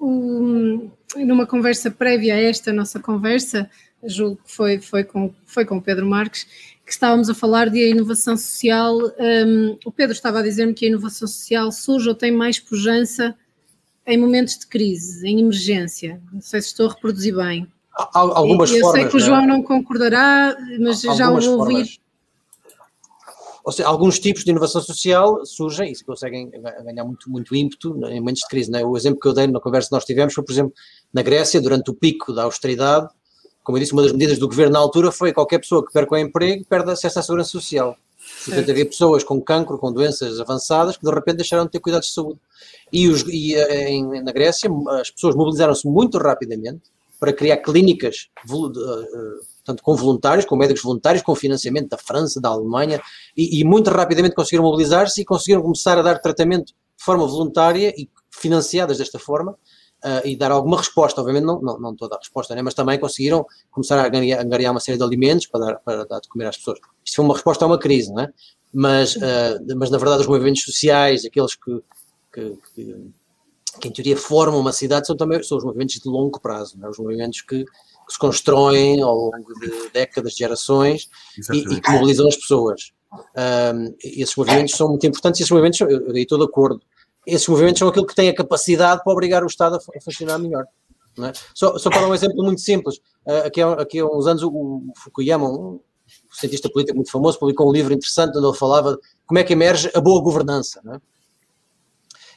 Um, 0.00 0.90
numa 1.16 1.46
conversa 1.46 1.90
prévia 1.90 2.34
a 2.34 2.40
esta 2.40 2.72
nossa 2.72 2.98
conversa, 2.98 3.68
julgo 4.02 4.40
que 4.44 4.52
foi, 4.52 4.80
foi, 4.80 5.04
com, 5.04 5.34
foi 5.44 5.64
com 5.64 5.76
o 5.76 5.82
Pedro 5.82 6.06
Marques, 6.06 6.46
que 6.86 6.92
estávamos 6.92 7.28
a 7.28 7.34
falar 7.34 7.68
de 7.68 7.90
inovação 7.90 8.36
social. 8.36 8.96
Um, 8.96 9.78
o 9.84 9.92
Pedro 9.92 10.14
estava 10.14 10.40
a 10.40 10.42
dizer-me 10.42 10.72
que 10.72 10.86
a 10.86 10.88
inovação 10.88 11.28
social 11.28 11.70
surge 11.70 12.08
ou 12.08 12.14
tem 12.14 12.32
mais 12.32 12.58
pujança 12.58 13.36
em 14.06 14.16
momentos 14.16 14.58
de 14.58 14.66
crise, 14.66 15.26
em 15.26 15.40
emergência. 15.40 16.20
Não 16.32 16.40
sei 16.40 16.62
se 16.62 16.68
estou 16.68 16.88
a 16.88 16.92
reproduzir 16.94 17.36
bem 17.36 17.68
algumas 17.94 18.70
eu 18.70 18.80
formas. 18.80 19.02
Eu 19.02 19.02
sei 19.02 19.10
que 19.10 19.16
o 19.16 19.20
João 19.20 19.46
não, 19.46 19.58
não 19.58 19.62
concordará, 19.62 20.56
mas 20.78 21.00
já 21.00 21.30
o 21.30 21.58
ouvi. 21.58 22.00
Ou 23.62 23.72
seja, 23.72 23.88
alguns 23.88 24.18
tipos 24.18 24.42
de 24.42 24.50
inovação 24.50 24.80
social 24.80 25.44
surgem 25.44 25.92
e 25.92 25.94
se 25.94 26.04
conseguem 26.04 26.50
ganhar 26.82 27.04
muito, 27.04 27.30
muito 27.30 27.54
ímpeto 27.54 27.90
em 28.06 28.18
momentos 28.18 28.40
de 28.42 28.48
crise. 28.48 28.74
É? 28.74 28.84
O 28.84 28.96
exemplo 28.96 29.20
que 29.20 29.28
eu 29.28 29.34
dei 29.34 29.46
na 29.46 29.60
conversa 29.60 29.88
que 29.88 29.94
nós 29.94 30.04
tivemos 30.04 30.32
foi, 30.32 30.42
por 30.42 30.52
exemplo, 30.52 30.72
na 31.12 31.22
Grécia, 31.22 31.60
durante 31.60 31.90
o 31.90 31.94
pico 31.94 32.32
da 32.32 32.44
austeridade, 32.44 33.08
como 33.62 33.76
eu 33.76 33.80
disse, 33.80 33.92
uma 33.92 34.02
das 34.02 34.12
medidas 34.12 34.38
do 34.38 34.48
governo 34.48 34.72
na 34.72 34.78
altura 34.78 35.12
foi 35.12 35.32
qualquer 35.32 35.58
pessoa 35.58 35.84
que 35.84 35.92
perca 35.92 36.14
o 36.14 36.18
emprego 36.18 36.64
perde 36.64 36.90
acesso 36.90 37.18
à 37.18 37.22
segurança 37.22 37.50
social. 37.50 37.96
Portanto, 38.44 38.70
havia 38.70 38.86
pessoas 38.86 39.22
com 39.22 39.40
cancro, 39.40 39.78
com 39.78 39.92
doenças 39.92 40.40
avançadas, 40.40 40.96
que 40.96 41.04
de 41.04 41.10
repente 41.12 41.36
deixaram 41.36 41.64
de 41.64 41.70
ter 41.70 41.80
cuidados 41.80 42.08
de 42.08 42.14
saúde. 42.14 42.40
E, 42.92 43.08
os, 43.08 43.22
e 43.28 43.54
eh, 43.54 43.90
em, 43.90 44.22
na 44.22 44.32
Grécia, 44.32 44.70
as 45.00 45.10
pessoas 45.10 45.34
mobilizaram-se 45.34 45.86
muito 45.86 46.18
rapidamente 46.18 46.82
para 47.20 47.32
criar 47.32 47.58
clínicas 47.58 48.28
tanto 49.62 49.82
com 49.82 49.94
voluntários, 49.94 50.44
com 50.44 50.56
médicos 50.56 50.82
voluntários, 50.82 51.22
com 51.22 51.34
financiamento 51.34 51.90
da 51.90 51.98
França, 51.98 52.40
da 52.40 52.48
Alemanha, 52.48 53.00
e, 53.36 53.60
e 53.60 53.64
muito 53.64 53.90
rapidamente 53.90 54.34
conseguiram 54.34 54.64
mobilizar-se 54.64 55.20
e 55.20 55.24
conseguiram 55.24 55.62
começar 55.62 55.98
a 55.98 56.02
dar 56.02 56.18
tratamento 56.18 56.68
de 56.68 57.04
forma 57.04 57.26
voluntária 57.26 57.94
e 57.96 58.08
financiadas 58.30 58.98
desta 58.98 59.18
forma, 59.18 59.52
uh, 60.04 60.26
e 60.26 60.36
dar 60.36 60.50
alguma 60.50 60.78
resposta, 60.78 61.20
obviamente 61.20 61.44
não, 61.44 61.60
não, 61.60 61.78
não 61.78 61.94
toda 61.94 62.16
a 62.16 62.18
resposta, 62.18 62.54
né? 62.54 62.62
mas 62.62 62.74
também 62.74 62.98
conseguiram 62.98 63.46
começar 63.70 63.98
a 63.98 64.06
angariar, 64.06 64.72
uma 64.72 64.80
série 64.80 64.98
de 64.98 65.04
alimentos 65.04 65.46
para 65.46 65.60
dar, 65.60 65.74
para 65.76 66.04
dar 66.04 66.20
de 66.20 66.28
comer 66.28 66.46
às 66.46 66.56
pessoas. 66.56 66.78
Isto 67.04 67.16
foi 67.16 67.24
uma 67.24 67.34
resposta 67.34 67.64
a 67.64 67.68
uma 67.68 67.78
crise, 67.78 68.12
não 68.12 68.22
é? 68.22 68.32
Mas, 68.72 69.16
uh, 69.16 69.76
mas 69.76 69.90
na 69.90 69.98
verdade 69.98 70.22
os 70.22 70.26
movimentos 70.26 70.62
sociais, 70.62 71.24
aqueles 71.24 71.54
que, 71.54 71.82
que, 72.32 72.58
que, 72.74 73.12
que, 73.78 73.88
em 73.88 73.92
teoria 73.92 74.16
formam 74.16 74.60
uma 74.60 74.72
cidade, 74.72 75.06
são 75.06 75.16
também 75.16 75.42
são 75.42 75.58
os 75.58 75.64
movimentos 75.64 75.96
de 75.96 76.08
longo 76.08 76.40
prazo, 76.40 76.78
é? 76.82 76.88
os 76.88 76.98
movimentos 76.98 77.40
que, 77.42 77.64
que, 77.64 78.12
se 78.12 78.18
constroem 78.18 79.02
ao 79.02 79.14
longo 79.14 79.54
de 79.60 79.90
décadas, 79.92 80.32
de 80.32 80.38
gerações 80.38 81.08
e, 81.52 81.58
e, 81.58 81.80
que 81.80 81.90
mobilizam 81.90 82.26
as 82.26 82.36
pessoas. 82.36 82.92
Um, 83.12 83.94
esses 84.02 84.36
movimentos 84.36 84.76
são 84.76 84.88
muito 84.88 85.06
importantes 85.06 85.40
e 85.40 85.42
esses 85.42 85.50
movimentos, 85.50 85.80
eu, 85.80 85.88
eu 85.88 86.16
estou 86.16 86.38
de 86.38 86.44
acordo, 86.44 86.80
esses 87.26 87.46
movimentos 87.48 87.78
são 87.78 87.88
aquilo 87.88 88.06
que 88.06 88.14
tem 88.14 88.28
a 88.28 88.34
capacidade 88.34 89.02
para 89.02 89.12
obrigar 89.12 89.42
o 89.42 89.46
Estado 89.46 89.76
a, 89.76 90.00
funcionar 90.00 90.38
melhor. 90.38 90.64
É? 91.18 91.32
Só, 91.54 91.76
só, 91.76 91.90
para 91.90 92.02
dar 92.02 92.08
um 92.08 92.14
exemplo 92.14 92.42
muito 92.42 92.60
simples, 92.60 92.96
uh, 93.26 93.46
aqui, 93.46 93.60
há, 93.60 93.72
aqui 93.72 93.98
há 93.98 94.06
uns 94.06 94.26
anos 94.26 94.42
o, 94.42 94.48
o 94.48 94.92
Fukuyama, 94.96 95.48
um 95.48 95.80
cientista 96.32 96.68
político 96.70 96.96
muito 96.96 97.10
famoso, 97.10 97.38
publicou 97.38 97.68
um 97.68 97.72
livro 97.72 97.92
interessante 97.92 98.36
onde 98.36 98.46
ele 98.46 98.56
falava 98.56 98.92
de 98.92 98.98
como 99.26 99.38
é 99.38 99.44
que 99.44 99.52
emerge 99.52 99.90
a 99.94 100.00
boa 100.00 100.22
governança. 100.22 100.80
É? 100.94 101.00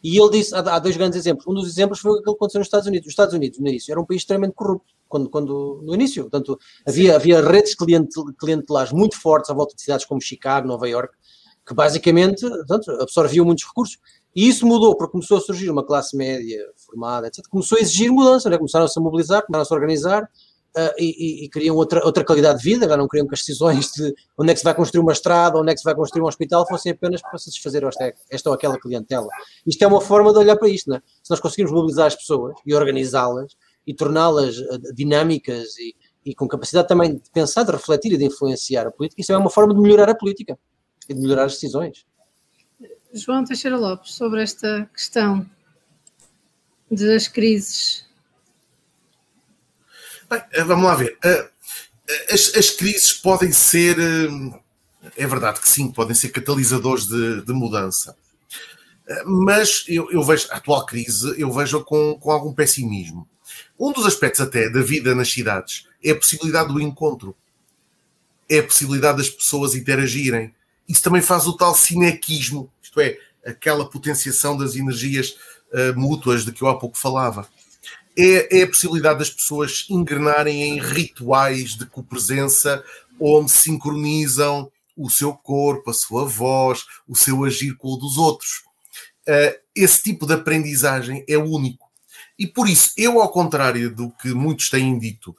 E 0.03 0.19
ele 0.19 0.29
disse, 0.31 0.53
há, 0.53 0.59
há, 0.59 0.79
dois 0.79 0.97
grandes 0.97 1.17
exemplos. 1.17 1.47
Um 1.47 1.53
dos 1.53 1.67
exemplos 1.67 1.99
foi 1.99 2.11
aquilo 2.11 2.33
que 2.33 2.37
aconteceu 2.37 2.59
nos 2.59 2.67
Estados 2.67 2.87
Unidos. 2.87 3.07
Os 3.07 3.13
Estados 3.13 3.33
Unidos, 3.33 3.57
no 3.59 3.67
início, 3.67 3.91
era 3.91 4.01
um 4.01 4.05
país 4.05 4.21
extremamente 4.21 4.53
corrupto, 4.53 4.93
quando, 5.07 5.29
quando, 5.29 5.81
no 5.83 5.93
início. 5.93 6.23
Portanto, 6.23 6.59
havia, 6.85 7.15
havia 7.15 7.41
redes 7.41 7.73
clientelares 8.37 8.91
muito 8.91 9.17
fortes 9.17 9.49
à 9.49 9.53
volta 9.53 9.73
de 9.75 9.81
cidades 9.81 10.05
como 10.05 10.19
Chicago, 10.19 10.67
Nova 10.67 10.89
York, 10.89 11.15
que 11.65 11.73
basicamente 11.73 12.41
portanto, 12.41 12.91
absorviam 12.99 13.45
muitos 13.45 13.65
recursos. 13.65 13.97
E 14.35 14.49
isso 14.49 14.65
mudou, 14.65 14.95
porque 14.97 15.11
começou 15.11 15.37
a 15.37 15.41
surgir 15.41 15.69
uma 15.69 15.85
classe 15.85 16.17
média 16.17 16.59
formada, 16.75 17.27
etc. 17.27 17.45
Começou 17.47 17.77
a 17.77 17.81
exigir 17.81 18.11
mudança, 18.11 18.49
né? 18.49 18.57
começaram-se 18.57 18.99
a 18.99 19.01
mobilizar, 19.01 19.45
começaram-se 19.45 19.73
a 19.73 19.75
organizar 19.75 20.29
uh, 20.77 20.93
e, 20.97 21.45
e, 21.45 21.49
queriam 21.49 21.75
outra, 21.75 22.03
outra 22.05 22.23
qualidade 22.23 22.59
de 22.59 22.63
vida, 22.63 22.87
já 22.87 22.97
não 22.97 23.07
queriam 23.07 23.27
que 23.27 23.33
as 23.33 23.39
decisões 23.39 23.91
de 23.91 24.13
onde 24.37 24.51
é 24.51 24.53
que 24.53 24.59
se 24.59 24.63
vai 24.63 24.73
construir 24.73 25.01
uma 25.01 25.11
estrada, 25.11 25.59
onde 25.59 25.71
é 25.71 25.73
que 25.73 25.79
se 25.79 25.85
vai 25.85 25.95
construir 25.95 26.21
um 26.21 26.27
hospital, 26.27 26.67
fossem 26.67 26.91
apenas 26.91 27.21
para 27.21 27.37
satisfazer 27.37 27.83
esta, 27.83 28.13
esta 28.29 28.49
ou 28.49 28.55
aquela 28.55 28.79
clientela. 28.79 29.27
Isto 29.65 29.83
é 29.83 29.87
uma 29.87 30.01
forma 30.01 30.31
de 30.31 30.39
olhar 30.39 30.55
para 30.57 30.69
isto, 30.69 30.89
né? 30.89 31.01
Se 31.21 31.29
nós 31.29 31.39
conseguirmos 31.39 31.73
mobilizar 31.73 32.07
as 32.07 32.15
pessoas 32.15 32.55
e 32.65 32.73
organizá-las 32.73 33.55
e 33.85 33.93
torná-las 33.93 34.57
ah, 34.57 34.77
dinâmicas 34.93 35.77
e, 35.77 35.95
e 36.25 36.35
com 36.35 36.47
capacidade 36.47 36.87
também 36.87 37.15
de 37.15 37.29
pensar, 37.31 37.63
de 37.63 37.71
refletir 37.71 38.13
e 38.13 38.17
de 38.17 38.25
influenciar 38.25 38.87
a 38.87 38.91
política, 38.91 39.21
isso 39.21 39.31
é 39.31 39.37
uma 39.37 39.49
forma 39.49 39.73
de 39.73 39.81
melhorar 39.81 40.09
a 40.09 40.15
política 40.15 40.57
e 41.07 41.13
de 41.13 41.19
melhorar 41.19 41.45
as 41.45 41.53
decisões. 41.53 42.05
João 43.13 43.43
Teixeira 43.43 43.77
Lopes, 43.77 44.15
sobre 44.15 44.41
esta 44.41 44.89
questão 44.93 45.45
das 46.89 47.27
crises. 47.27 48.05
Bem, 50.33 50.43
eh, 50.51 50.63
vamos 50.63 50.85
lá 50.85 50.95
ver. 50.95 51.17
Eh, 51.23 51.49
eh, 52.09 52.33
as, 52.33 52.55
as, 52.55 52.69
crises 52.71 53.13
podem 53.13 53.51
ser, 53.51 53.97
é 55.15 55.27
verdade 55.27 55.59
que 55.59 55.69
sim, 55.69 55.91
podem 55.91 56.15
ser 56.15 56.29
catalisadores 56.29 57.05
de, 57.05 57.41
de 57.41 57.53
mudança. 57.53 58.15
Mas 59.25 59.83
eu, 59.87 60.09
eu, 60.11 60.23
vejo 60.23 60.47
a 60.49 60.55
atual 60.55 60.85
crise, 60.85 61.39
eu 61.39 61.51
vejo 61.51 61.83
com, 61.83 62.17
com 62.19 62.31
algum 62.31 62.53
pessimismo. 62.53 63.27
Um 63.77 63.91
dos 63.91 64.05
aspectos 64.05 64.41
até 64.41 64.69
da 64.69 64.81
vida 64.81 65.13
nas 65.13 65.31
cidades 65.31 65.87
é 66.03 66.11
a 66.11 66.15
possibilidade 66.15 66.73
do 66.73 66.81
encontro. 66.81 67.35
É 68.49 68.59
a 68.59 68.63
possibilidade 68.63 69.17
das 69.17 69.29
pessoas 69.29 69.75
interagirem 69.75 70.53
isso 70.87 71.01
também 71.01 71.21
faz 71.21 71.47
o 71.47 71.55
tal 71.55 71.73
cinequismo, 71.73 72.69
isto 72.81 72.99
é, 72.99 73.17
aquela 73.45 73.89
potenciação 73.89 74.57
das 74.57 74.75
energias 74.75 75.37
uh, 75.71 75.97
mútuas 75.97 76.43
de 76.43 76.51
que 76.51 76.61
eu 76.61 76.67
há 76.67 76.77
pouco 76.77 76.97
falava. 76.97 77.47
É, 78.15 78.59
é, 78.59 78.63
a 78.63 78.67
possibilidade 78.67 79.19
das 79.19 79.29
pessoas 79.29 79.85
engrenarem 79.89 80.61
em 80.61 80.79
rituais 80.79 81.75
de 81.75 81.85
copresença 81.85 82.83
onde 83.19 83.51
sincronizam 83.51 84.71
o 84.95 85.09
seu 85.09 85.33
corpo, 85.33 85.89
a 85.89 85.93
sua 85.93 86.25
voz, 86.25 86.83
o 87.07 87.15
seu 87.15 87.43
agir 87.43 87.75
com 87.75 87.89
o 87.89 87.97
dos 87.97 88.17
outros. 88.17 88.63
Uh, 89.27 89.57
esse 89.75 90.03
tipo 90.03 90.27
de 90.27 90.33
aprendizagem 90.33 91.25
é 91.27 91.37
único. 91.37 91.91
E 92.37 92.47
por 92.47 92.67
isso, 92.67 92.91
eu, 92.97 93.21
ao 93.21 93.31
contrário 93.31 93.93
do 93.93 94.11
que 94.11 94.29
muitos 94.29 94.69
têm 94.69 94.97
dito, 94.97 95.35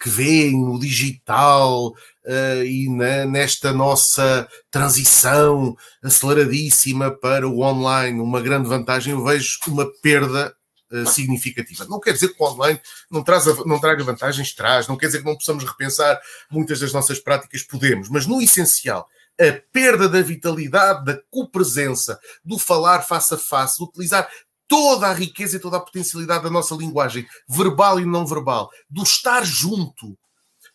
que 0.00 0.08
veem 0.08 0.52
no 0.52 0.78
digital 0.78 1.88
uh, 1.88 2.64
e 2.64 2.88
na, 2.88 3.26
nesta 3.26 3.72
nossa 3.72 4.48
transição 4.70 5.76
aceleradíssima 6.02 7.10
para 7.10 7.48
o 7.48 7.62
online, 7.62 8.20
uma 8.20 8.40
grande 8.40 8.68
vantagem, 8.68 9.12
eu 9.12 9.24
vejo 9.24 9.58
uma 9.68 9.90
perda 10.02 10.54
uh, 10.92 11.06
significativa. 11.06 11.84
Não 11.86 12.00
quer 12.00 12.12
dizer 12.12 12.28
que 12.28 12.42
o 12.42 12.46
online 12.46 12.80
não, 13.10 13.22
traz, 13.22 13.44
não 13.64 13.80
traga 13.80 14.04
vantagens, 14.04 14.54
traz, 14.54 14.86
não 14.88 14.96
quer 14.96 15.06
dizer 15.06 15.18
que 15.18 15.24
não 15.24 15.36
possamos 15.36 15.64
repensar 15.64 16.20
muitas 16.50 16.80
das 16.80 16.92
nossas 16.92 17.18
práticas, 17.18 17.62
podemos, 17.62 18.08
mas 18.08 18.26
no 18.26 18.40
essencial, 18.40 19.08
a 19.40 19.52
perda 19.72 20.08
da 20.08 20.20
vitalidade, 20.20 21.04
da 21.04 21.20
copresença, 21.30 22.18
do 22.44 22.58
falar 22.58 23.02
face 23.02 23.34
a 23.34 23.38
face, 23.38 23.82
utilizar 23.82 24.28
toda 24.66 25.06
a 25.06 25.14
riqueza 25.14 25.56
e 25.56 25.60
toda 25.60 25.78
a 25.78 25.80
potencialidade 25.80 26.44
da 26.44 26.50
nossa 26.50 26.74
linguagem, 26.74 27.26
verbal 27.48 27.98
e 27.98 28.04
não 28.04 28.26
verbal, 28.26 28.70
do 28.90 29.02
estar 29.02 29.44
junto, 29.44 30.18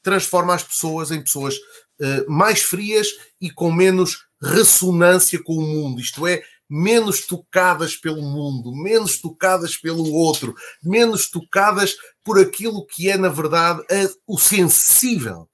transforma 0.02 0.56
as 0.56 0.64
pessoas 0.64 1.12
em 1.12 1.22
pessoas 1.22 1.56
uh, 1.56 2.30
mais 2.30 2.62
frias 2.62 3.08
e 3.40 3.52
com 3.52 3.72
menos 3.72 4.26
ressonância 4.42 5.42
com 5.42 5.54
o 5.54 5.62
mundo, 5.62 6.02
isto 6.02 6.28
é, 6.28 6.44
menos 6.76 7.28
tocadas 7.28 7.96
pelo 7.96 8.24
mundo, 8.24 8.76
menos 8.76 9.22
tocadas 9.22 9.78
pelo 9.78 10.12
outro, 10.12 10.56
menos 10.82 11.30
tocadas 11.30 11.96
por 12.24 12.40
aquilo 12.40 12.84
que 12.88 13.12
é, 13.12 13.16
na 13.16 13.30
verdade, 13.30 13.84
o 14.26 14.40
sensível. 14.40 15.48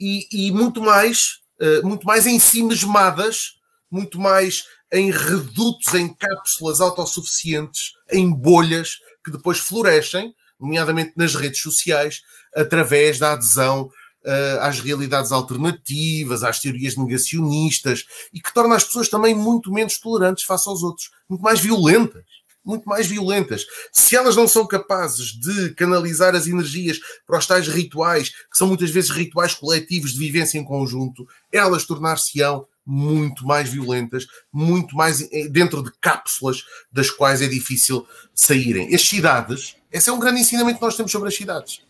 E, 0.00 0.26
e 0.32 0.50
muito 0.50 0.80
mais, 0.82 1.38
uh, 1.60 1.86
muito 1.86 2.04
mais 2.04 2.26
em 2.26 2.40
si 2.40 2.60
mesmadas, 2.64 3.60
muito 3.88 4.18
mais 4.18 4.64
em 4.92 5.12
redutos, 5.12 5.94
em 5.94 6.12
cápsulas 6.12 6.80
autossuficientes, 6.80 7.92
em 8.10 8.28
bolhas 8.28 8.96
que 9.24 9.30
depois 9.30 9.58
florescem, 9.60 10.34
nomeadamente 10.58 11.12
nas 11.16 11.36
redes 11.36 11.60
sociais, 11.60 12.22
através 12.52 13.20
da 13.20 13.34
adesão 13.34 13.88
uh, 14.24 14.60
às 14.60 14.80
realidades 14.80 15.32
alternativas, 15.32 16.42
às 16.42 16.60
teorias 16.60 16.96
negacionistas 16.96 18.04
e 18.32 18.40
que 18.40 18.52
torna 18.52 18.76
as 18.76 18.84
pessoas 18.84 19.08
também 19.08 19.34
muito 19.34 19.72
menos 19.72 19.98
tolerantes 19.98 20.44
face 20.44 20.68
aos 20.68 20.82
outros, 20.82 21.10
muito 21.28 21.42
mais 21.42 21.60
violentas. 21.60 22.24
Muito 22.64 22.86
mais 22.86 23.06
violentas. 23.06 23.64
Se 23.90 24.14
elas 24.14 24.36
não 24.36 24.46
são 24.46 24.66
capazes 24.66 25.28
de 25.28 25.70
canalizar 25.70 26.34
as 26.34 26.46
energias 26.46 26.98
para 27.26 27.38
os 27.38 27.46
tais 27.46 27.66
rituais, 27.66 28.28
que 28.28 28.58
são 28.58 28.68
muitas 28.68 28.90
vezes 28.90 29.08
rituais 29.08 29.54
coletivos 29.54 30.12
de 30.12 30.18
vivência 30.18 30.58
em 30.58 30.64
conjunto, 30.64 31.26
elas 31.50 31.86
tornar-se-ão 31.86 32.66
muito 32.84 33.46
mais 33.46 33.70
violentas, 33.70 34.26
muito 34.52 34.94
mais 34.94 35.26
dentro 35.50 35.82
de 35.82 35.90
cápsulas 35.98 36.62
das 36.92 37.10
quais 37.10 37.40
é 37.40 37.46
difícil 37.46 38.06
saírem. 38.34 38.94
As 38.94 39.02
cidades, 39.02 39.76
esse 39.90 40.10
é 40.10 40.12
um 40.12 40.18
grande 40.18 40.40
ensinamento 40.40 40.78
que 40.78 40.84
nós 40.84 40.96
temos 40.96 41.12
sobre 41.12 41.28
as 41.28 41.36
cidades. 41.36 41.80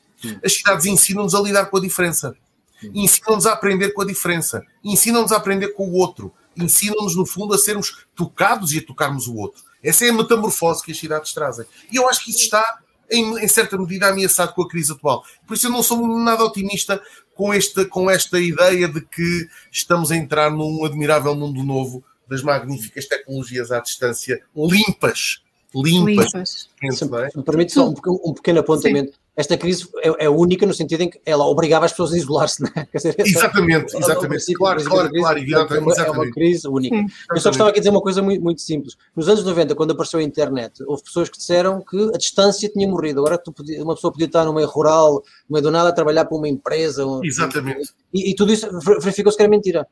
As 0.45 0.55
cidades 0.55 0.87
ensinam-nos 0.87 1.35
a 1.35 1.41
lidar 1.41 1.67
com 1.67 1.77
a 1.77 1.81
diferença, 1.81 2.35
ensinam-nos 2.95 3.47
a 3.47 3.53
aprender 3.53 3.91
com 3.91 4.03
a 4.03 4.07
diferença, 4.07 4.65
ensinam-nos 4.83 5.33
a 5.33 5.37
aprender 5.37 5.69
com 5.69 5.89
o 5.89 5.95
outro, 5.95 6.33
ensinam-nos, 6.57 7.15
no 7.15 7.25
fundo, 7.25 7.55
a 7.55 7.59
sermos 7.59 8.07
tocados 8.15 8.73
e 8.73 8.79
a 8.79 8.85
tocarmos 8.85 9.27
o 9.29 9.37
outro. 9.37 9.63
Essa 9.83 10.07
é 10.07 10.11
a 10.11 10.13
metamorfose 10.13 10.83
que 10.83 10.93
as 10.93 10.99
cidades 10.99 11.33
trazem. 11.33 11.65
E 11.91 11.97
eu 11.97 12.09
acho 12.09 12.25
que 12.25 12.31
isso 12.31 12.41
está, 12.41 12.81
em, 13.11 13.39
em 13.39 13.49
certa 13.49 13.79
medida, 13.79 14.09
ameaçado 14.09 14.53
com 14.55 14.63
a 14.63 14.69
crise 14.69 14.93
atual. 14.93 15.25
Por 15.47 15.55
isso 15.55 15.67
eu 15.67 15.71
não 15.71 15.83
sou 15.83 16.07
nada 16.19 16.45
otimista 16.45 17.01
com 17.35 17.53
esta, 17.53 17.85
com 17.85 18.11
esta 18.11 18.41
ideia 18.41 18.89
de 18.89 19.01
que 19.01 19.49
estamos 19.71 20.11
a 20.11 20.17
entrar 20.17 20.51
num 20.51 20.85
admirável 20.85 21.35
mundo 21.37 21.63
novo 21.63 22.03
das 22.29 22.43
magníficas 22.43 23.07
tecnologias 23.07 23.71
à 23.71 23.79
distância, 23.81 24.43
limpas. 24.55 25.43
Limpas. 25.75 26.33
limpas. 26.83 27.03
É? 27.37 27.43
Permite 27.43 27.73
só 27.73 27.89
um, 27.89 27.95
um 28.25 28.35
pequeno 28.35 28.61
apontamento. 28.61 29.13
Sim 29.13 29.28
esta 29.39 29.57
crise 29.57 29.89
é, 30.03 30.25
é, 30.25 30.29
única 30.29 30.67
no 30.67 30.75
sentido 30.75 31.03
em 31.03 31.11
que 31.11 31.21
ela 31.25 31.47
obrigava 31.47 31.87
as 31.87 31.93
pessoas 31.93 32.13
a 32.13 32.17
isolar-se, 32.17 32.61
não 32.61 32.71
é? 32.75 32.89
Dizer, 32.93 33.15
exatamente, 33.21 33.95
é, 33.95 33.99
exatamente. 34.01 34.53
Claro, 34.53 34.85
claro, 34.85 35.11
claro, 35.13 35.39
é 35.39 35.79
uma, 35.79 35.95
é 35.95 36.11
uma 36.11 36.31
crise 36.33 36.67
única. 36.67 36.97
Sim. 36.97 37.07
Eu 37.31 37.41
só 37.41 37.51
gostava 37.51 37.71
aqui 37.71 37.79
de 37.79 37.83
dizer 37.83 37.91
uma 37.91 38.03
coisa 38.03 38.21
muito, 38.21 38.43
muito, 38.43 38.61
simples. 38.61 38.97
Nos 39.15 39.29
anos 39.29 39.45
90, 39.45 39.77
quando 39.77 39.93
apareceu 39.93 40.19
a 40.19 40.25
internet, 40.25 40.83
houve 40.85 41.05
pessoas 41.05 41.29
que 41.29 41.39
disseram 41.39 41.81
que 41.81 42.11
a 42.13 42.19
distância 42.19 42.69
tinha 42.69 42.89
morrido. 42.89 43.21
Agora 43.21 43.39
podia, 43.39 43.81
uma 43.81 43.95
pessoa 43.95 44.13
podia 44.13 44.27
estar 44.27 44.45
no 44.45 44.53
meio 44.53 44.67
rural, 44.67 45.23
no 45.49 45.55
meio 45.55 45.63
do 45.63 45.71
nada, 45.71 45.91
a 45.91 45.93
trabalhar 45.93 46.25
para 46.25 46.37
uma 46.37 46.49
empresa. 46.49 47.05
Exatamente. 47.23 47.93
E, 48.13 48.33
e 48.33 48.35
tudo 48.35 48.53
isso 48.53 48.69
verificou-se 49.01 49.37
que 49.37 49.43
era 49.45 49.51
mentira. 49.51 49.87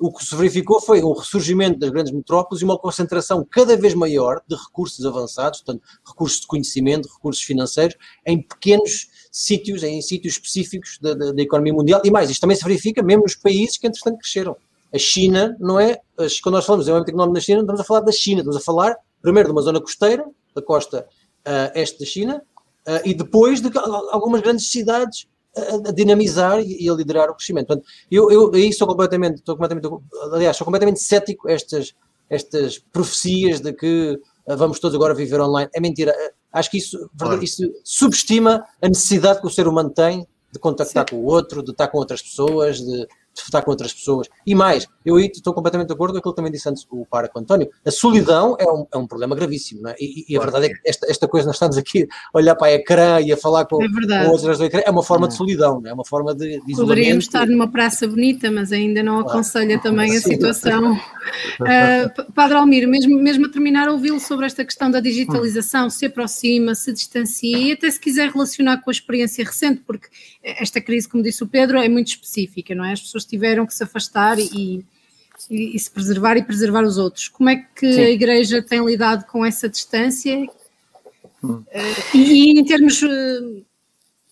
O 0.00 0.10
que 0.10 0.24
se 0.24 0.34
verificou 0.34 0.80
foi 0.80 1.04
um 1.04 1.12
ressurgimento 1.12 1.78
das 1.78 1.90
grandes 1.90 2.10
metrópoles 2.10 2.62
e 2.62 2.64
uma 2.64 2.78
concentração 2.78 3.46
cada 3.48 3.76
vez 3.76 3.92
maior 3.92 4.40
de 4.48 4.56
recursos 4.56 5.04
avançados, 5.04 5.60
portanto, 5.60 5.84
recursos 6.06 6.40
de 6.40 6.46
conhecimento, 6.46 7.06
recursos 7.12 7.44
financeiros, 7.44 7.96
em 8.26 8.40
pequenos 8.40 9.10
sítios, 9.30 9.82
em 9.82 10.00
sítios 10.00 10.34
específicos 10.34 10.98
da, 11.02 11.12
da, 11.12 11.32
da 11.32 11.42
economia 11.42 11.74
mundial. 11.74 12.00
E 12.02 12.10
mais, 12.10 12.30
isto 12.30 12.40
também 12.40 12.56
se 12.56 12.64
verifica 12.64 13.02
mesmo 13.02 13.24
nos 13.24 13.36
países 13.36 13.76
que, 13.76 13.86
entretanto, 13.86 14.18
cresceram. 14.18 14.56
A 14.92 14.98
China 14.98 15.54
não 15.60 15.78
é, 15.78 16.00
quando 16.42 16.54
nós 16.54 16.64
falamos 16.64 16.88
em 16.88 16.92
âmbito 16.92 17.10
económico 17.10 17.34
da 17.34 17.40
China, 17.40 17.58
não 17.58 17.64
estamos 17.64 17.80
a 17.80 17.84
falar 17.84 18.00
da 18.00 18.12
China, 18.12 18.40
estamos 18.40 18.56
a 18.56 18.60
falar 18.60 18.96
primeiro 19.20 19.48
de 19.48 19.52
uma 19.52 19.62
zona 19.62 19.80
costeira, 19.82 20.24
da 20.54 20.62
costa 20.62 21.06
uh, 21.46 21.78
este 21.78 22.00
da 22.00 22.06
China, 22.06 22.42
uh, 22.88 23.06
e 23.06 23.12
depois 23.12 23.60
de 23.60 23.70
algumas 24.10 24.40
grandes 24.40 24.70
cidades 24.70 25.28
a, 25.56 25.92
dinamizar 25.92 26.60
e 26.60 26.88
a 26.88 26.94
liderar 26.94 27.28
o 27.28 27.34
crescimento. 27.34 27.66
Portanto, 27.66 27.86
eu, 28.10 28.30
eu 28.30 28.50
aí 28.54 28.72
sou 28.72 28.86
completamente, 28.86 29.36
estou 29.36 29.56
completamente, 29.56 29.88
aliás, 30.32 30.56
sou 30.56 30.64
completamente 30.64 31.00
cético 31.00 31.48
estas, 31.48 31.94
estas 32.28 32.78
profecias 32.78 33.60
de 33.60 33.72
que 33.72 34.20
uh, 34.46 34.56
vamos 34.56 34.78
todos 34.78 34.94
agora 34.94 35.14
viver 35.14 35.40
online. 35.40 35.70
É 35.74 35.80
mentira. 35.80 36.12
Uh, 36.12 36.34
acho 36.52 36.70
que 36.70 36.78
isso, 36.78 37.10
claro. 37.18 37.42
isso 37.42 37.62
subestima 37.84 38.64
a 38.80 38.88
necessidade 38.88 39.40
que 39.40 39.46
o 39.46 39.50
ser 39.50 39.66
humano 39.66 39.90
tem 39.90 40.26
de 40.52 40.58
contactar 40.58 41.06
Sim. 41.08 41.14
com 41.14 41.22
o 41.22 41.26
outro, 41.26 41.62
de 41.62 41.70
estar 41.70 41.88
com 41.88 41.98
outras 41.98 42.22
pessoas, 42.22 42.78
de 42.78 43.06
estar 43.34 43.62
com 43.62 43.70
outras 43.70 43.92
pessoas. 43.92 44.28
E 44.46 44.54
mais, 44.54 44.86
eu 45.04 45.16
aí 45.16 45.30
estou 45.32 45.54
completamente 45.54 45.88
de 45.88 45.94
acordo 45.94 46.12
com 46.12 46.18
aquilo 46.18 46.32
que 46.32 46.36
também 46.36 46.52
disse 46.52 46.68
antes 46.68 46.86
o 46.90 47.06
Paraco 47.06 47.38
António. 47.38 47.68
A 47.84 47.90
solidão 47.90 48.56
é 48.58 48.70
um, 48.70 48.86
é 48.92 48.96
um 48.98 49.06
problema 49.06 49.34
gravíssimo, 49.34 49.82
não 49.82 49.90
é? 49.90 49.96
E, 49.98 50.26
e 50.28 50.36
a 50.36 50.40
verdade 50.40 50.66
é 50.66 50.68
que 50.68 50.80
esta, 50.84 51.10
esta 51.10 51.28
coisa, 51.28 51.46
nós 51.46 51.56
estamos 51.56 51.76
aqui 51.76 52.08
a 52.32 52.38
olhar 52.38 52.54
para 52.54 52.68
a 52.68 52.72
ecrã 52.72 53.20
e 53.20 53.32
a 53.32 53.36
falar 53.36 53.64
com, 53.66 53.82
é 53.82 53.88
com 53.88 54.30
outras 54.30 54.58
do 54.58 54.64
ecrã, 54.64 54.82
é 54.84 54.90
uma 54.90 55.02
forma 55.02 55.28
de 55.28 55.34
solidão, 55.34 55.80
não 55.80 55.86
é? 55.86 55.90
É 55.90 55.94
uma 55.94 56.04
forma 56.04 56.34
de, 56.34 56.60
de 56.64 56.76
Poderíamos 56.76 57.24
estar 57.24 57.46
numa 57.46 57.68
praça 57.68 58.06
bonita, 58.06 58.50
mas 58.50 58.72
ainda 58.72 59.02
não 59.02 59.20
aconselha 59.20 59.78
claro. 59.78 59.82
também 59.96 60.16
a 60.16 60.20
situação. 60.20 60.92
uh, 61.60 62.32
Padre 62.32 62.56
Almir, 62.56 62.88
mesmo, 62.88 63.16
mesmo 63.20 63.46
a 63.46 63.48
terminar, 63.48 63.88
ouvi-lo 63.88 64.20
sobre 64.20 64.46
esta 64.46 64.64
questão 64.64 64.90
da 64.90 65.00
digitalização, 65.00 65.90
se 65.90 66.06
aproxima, 66.06 66.74
se 66.74 66.92
distancia 66.92 67.58
e 67.58 67.72
até 67.72 67.90
se 67.90 68.00
quiser 68.00 68.30
relacionar 68.30 68.78
com 68.78 68.90
a 68.90 68.92
experiência 68.92 69.44
recente, 69.44 69.82
porque 69.86 70.08
esta 70.42 70.80
crise, 70.80 71.08
como 71.08 71.22
disse 71.22 71.42
o 71.42 71.46
Pedro, 71.46 71.78
é 71.78 71.88
muito 71.88 72.08
específica, 72.08 72.74
não 72.74 72.84
é? 72.84 72.92
As 72.92 73.00
pessoas 73.00 73.19
tiveram 73.24 73.66
que 73.66 73.74
se 73.74 73.82
afastar 73.82 74.38
e, 74.38 74.84
e, 75.50 75.76
e 75.76 75.78
se 75.78 75.90
preservar 75.90 76.36
e 76.36 76.42
preservar 76.42 76.82
os 76.84 76.98
outros. 76.98 77.28
Como 77.28 77.48
é 77.48 77.56
que 77.56 77.92
Sim. 77.92 78.00
a 78.00 78.10
Igreja 78.10 78.62
tem 78.62 78.84
lidado 78.84 79.24
com 79.26 79.44
essa 79.44 79.68
distância? 79.68 80.48
Hum. 81.42 81.62
Uh, 81.68 82.16
e, 82.16 82.18
e, 82.18 82.60
em 82.60 82.64
termos, 82.64 83.00
uh, 83.02 83.64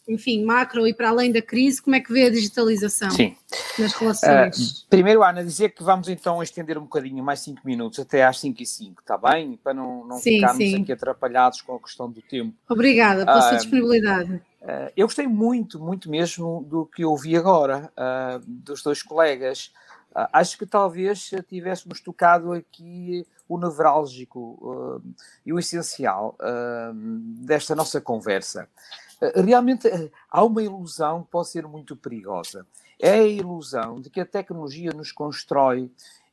enfim, 0.09 0.45
macro 0.45 0.86
e 0.86 0.95
para 0.95 1.11
além 1.11 1.32
da 1.32 1.41
crise, 1.41 1.80
como 1.80 1.97
é 1.97 2.01
que 2.01 2.12
vê 2.12 2.24
a 2.24 2.30
digitalização 2.30 3.11
Sim. 3.11 3.34
nas 3.78 3.93
relações? 3.93 4.82
Uh, 4.82 4.89
primeiro, 4.89 5.22
Ana, 5.22 5.45
dizer 5.45 5.70
que 5.70 5.82
vamos 5.82 6.09
então 6.09 6.43
estender 6.43 6.78
um 6.78 6.82
bocadinho, 6.82 7.22
mais 7.22 7.41
5 7.41 7.61
minutos, 7.64 7.99
até 7.99 8.24
às 8.24 8.39
5 8.41 8.62
e 8.62 8.66
5, 8.66 9.01
está 9.01 9.16
bem? 9.16 9.59
Para 9.62 9.74
não, 9.74 10.07
não 10.07 10.18
sim, 10.18 10.36
ficarmos 10.36 10.57
sim. 10.57 10.82
aqui 10.82 10.93
atrapalhados 10.93 11.62
com 11.62 11.76
a 11.76 11.80
questão 11.80 12.11
do 12.11 12.22
tempo. 12.22 12.55
Obrigada 12.68 13.24
pela 13.24 13.43
sua 13.43 13.57
disponibilidade. 13.57 14.41
Uh, 14.68 14.92
eu 14.94 15.06
gostei 15.06 15.26
muito, 15.26 15.80
muito 15.80 16.10
mesmo 16.10 16.62
do 16.68 16.84
que 16.84 17.02
ouvi 17.02 17.34
agora, 17.34 17.90
uh, 17.96 18.38
dos 18.46 18.82
dois 18.82 19.02
colegas. 19.02 19.72
Uh, 20.10 20.28
acho 20.30 20.58
que 20.58 20.66
talvez 20.66 21.30
tivéssemos 21.48 22.02
tocado 22.02 22.52
aqui 22.52 23.26
o 23.48 23.56
nevrálgico 23.56 25.02
e 25.46 25.54
o 25.54 25.58
essencial 25.58 26.36
desta 27.40 27.74
nossa 27.74 27.98
conversa. 27.98 28.68
realmente 29.34 29.88
há 30.30 30.44
uma 30.44 30.62
ilusão 30.62 31.22
que 31.22 31.30
pode 31.30 31.48
ser 31.48 31.66
muito 31.66 31.96
perigosa. 31.96 32.66
É 33.00 33.12
a 33.12 33.26
ilusão 33.26 34.02
de 34.02 34.10
que 34.10 34.20
a 34.20 34.26
tecnologia 34.26 34.92
nos 34.92 35.12
constrói 35.12 35.90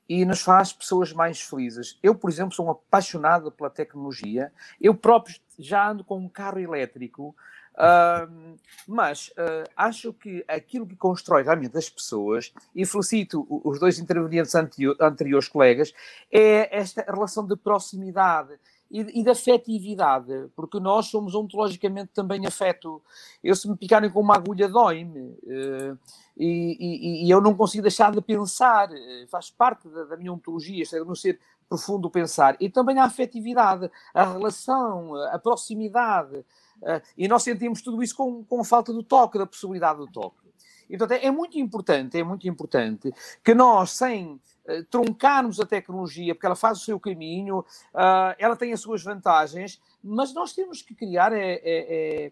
e 0.10 0.26
nos 0.26 0.42
faz 0.42 0.74
pessoas 0.74 1.14
mais 1.14 1.40
felizes. 1.40 1.98
Eu, 2.04 2.14
por 2.14 2.30
exemplo, 2.30 2.54
sou 2.54 2.66
um 2.66 2.72
apaixonado 2.72 3.50
pela 3.50 3.70
tecnologia. 3.70 4.52
Eu 4.82 4.94
próprio 4.94 5.40
já 5.58 5.90
ando 5.90 6.04
com 6.04 6.18
um 6.18 6.28
carro 6.28 6.60
elétrico 6.60 7.34
Uh, 7.76 8.56
mas 8.88 9.28
uh, 9.30 9.70
acho 9.76 10.14
que 10.14 10.46
aquilo 10.48 10.88
que 10.88 10.96
constrói 10.96 11.44
realmente 11.44 11.78
as 11.78 11.90
pessoas, 11.90 12.54
e 12.74 12.86
felicito 12.86 13.46
os 13.50 13.80
dois 13.80 14.00
intervenientes 14.00 14.54
anteriores 14.56 15.48
colegas, 15.48 15.94
é 16.32 16.78
esta 16.78 17.02
relação 17.02 17.46
de 17.46 17.56
proximidade 17.58 18.54
e, 18.90 19.20
e 19.20 19.24
de 19.24 19.30
afetividade, 19.30 20.50
porque 20.56 20.80
nós 20.80 21.08
somos 21.08 21.36
ontologicamente 21.36 22.12
também 22.14 22.46
afeto. 22.46 23.02
Eu, 23.44 23.56
se 23.56 23.68
me 23.68 23.76
picarem 23.76 24.10
com 24.10 24.22
uma 24.22 24.36
agulha, 24.36 24.70
dói-me. 24.70 25.20
Uh, 25.44 25.98
e, 26.38 26.78
e, 26.80 27.26
e, 27.26 27.30
eu 27.30 27.42
não 27.42 27.56
consigo 27.56 27.82
deixar 27.82 28.12
de 28.12 28.22
pensar, 28.22 28.90
faz 29.30 29.50
parte 29.50 29.88
da, 29.88 30.04
da 30.04 30.18
minha 30.18 30.34
ontologia, 30.34 30.84
é 30.94 31.00
no 31.00 31.16
ser 31.16 31.40
profundo 31.68 32.10
pensar. 32.10 32.56
E 32.60 32.70
também 32.70 33.00
a 33.00 33.06
afetividade, 33.06 33.90
a 34.14 34.24
relação, 34.34 35.16
a 35.16 35.40
proximidade. 35.40 36.46
Uh, 36.86 37.02
e 37.18 37.28
nós 37.28 37.42
sentimos 37.42 37.82
tudo 37.82 38.02
isso 38.04 38.16
com, 38.16 38.44
com 38.44 38.62
a 38.62 38.64
falta 38.64 38.94
do 38.94 39.02
toque, 39.02 39.40
da 39.40 39.46
possibilidade 39.46 39.98
do 39.98 40.08
toque. 40.08 40.46
E, 40.90 40.98
portanto, 40.98 41.20
é, 41.20 41.26
é 41.26 41.32
muito 41.32 41.58
importante, 41.58 42.18
é 42.18 42.24
muito 42.24 42.48
importante 42.48 43.12
que 43.44 43.54
nós, 43.54 43.92
sem 43.92 44.40
uh, 44.68 45.62
a 45.62 45.66
tecnologia, 45.66 46.34
porque 46.34 46.46
ela 46.46 46.56
faz 46.56 46.80
o 46.80 46.86
seu 46.86 47.00
caminho, 47.00 47.60
uh, 47.60 48.36
ela 48.38 48.56
tem 48.56 48.72
as 48.72 48.82
suas 48.82 49.04
vantagens, 49.04 49.82
mas 50.04 50.34
nós 50.34 50.54
temos 50.54 50.82
que 50.82 50.94
criar 50.94 51.34
é, 51.34 51.54
é, 51.54 51.62
é, 51.64 52.32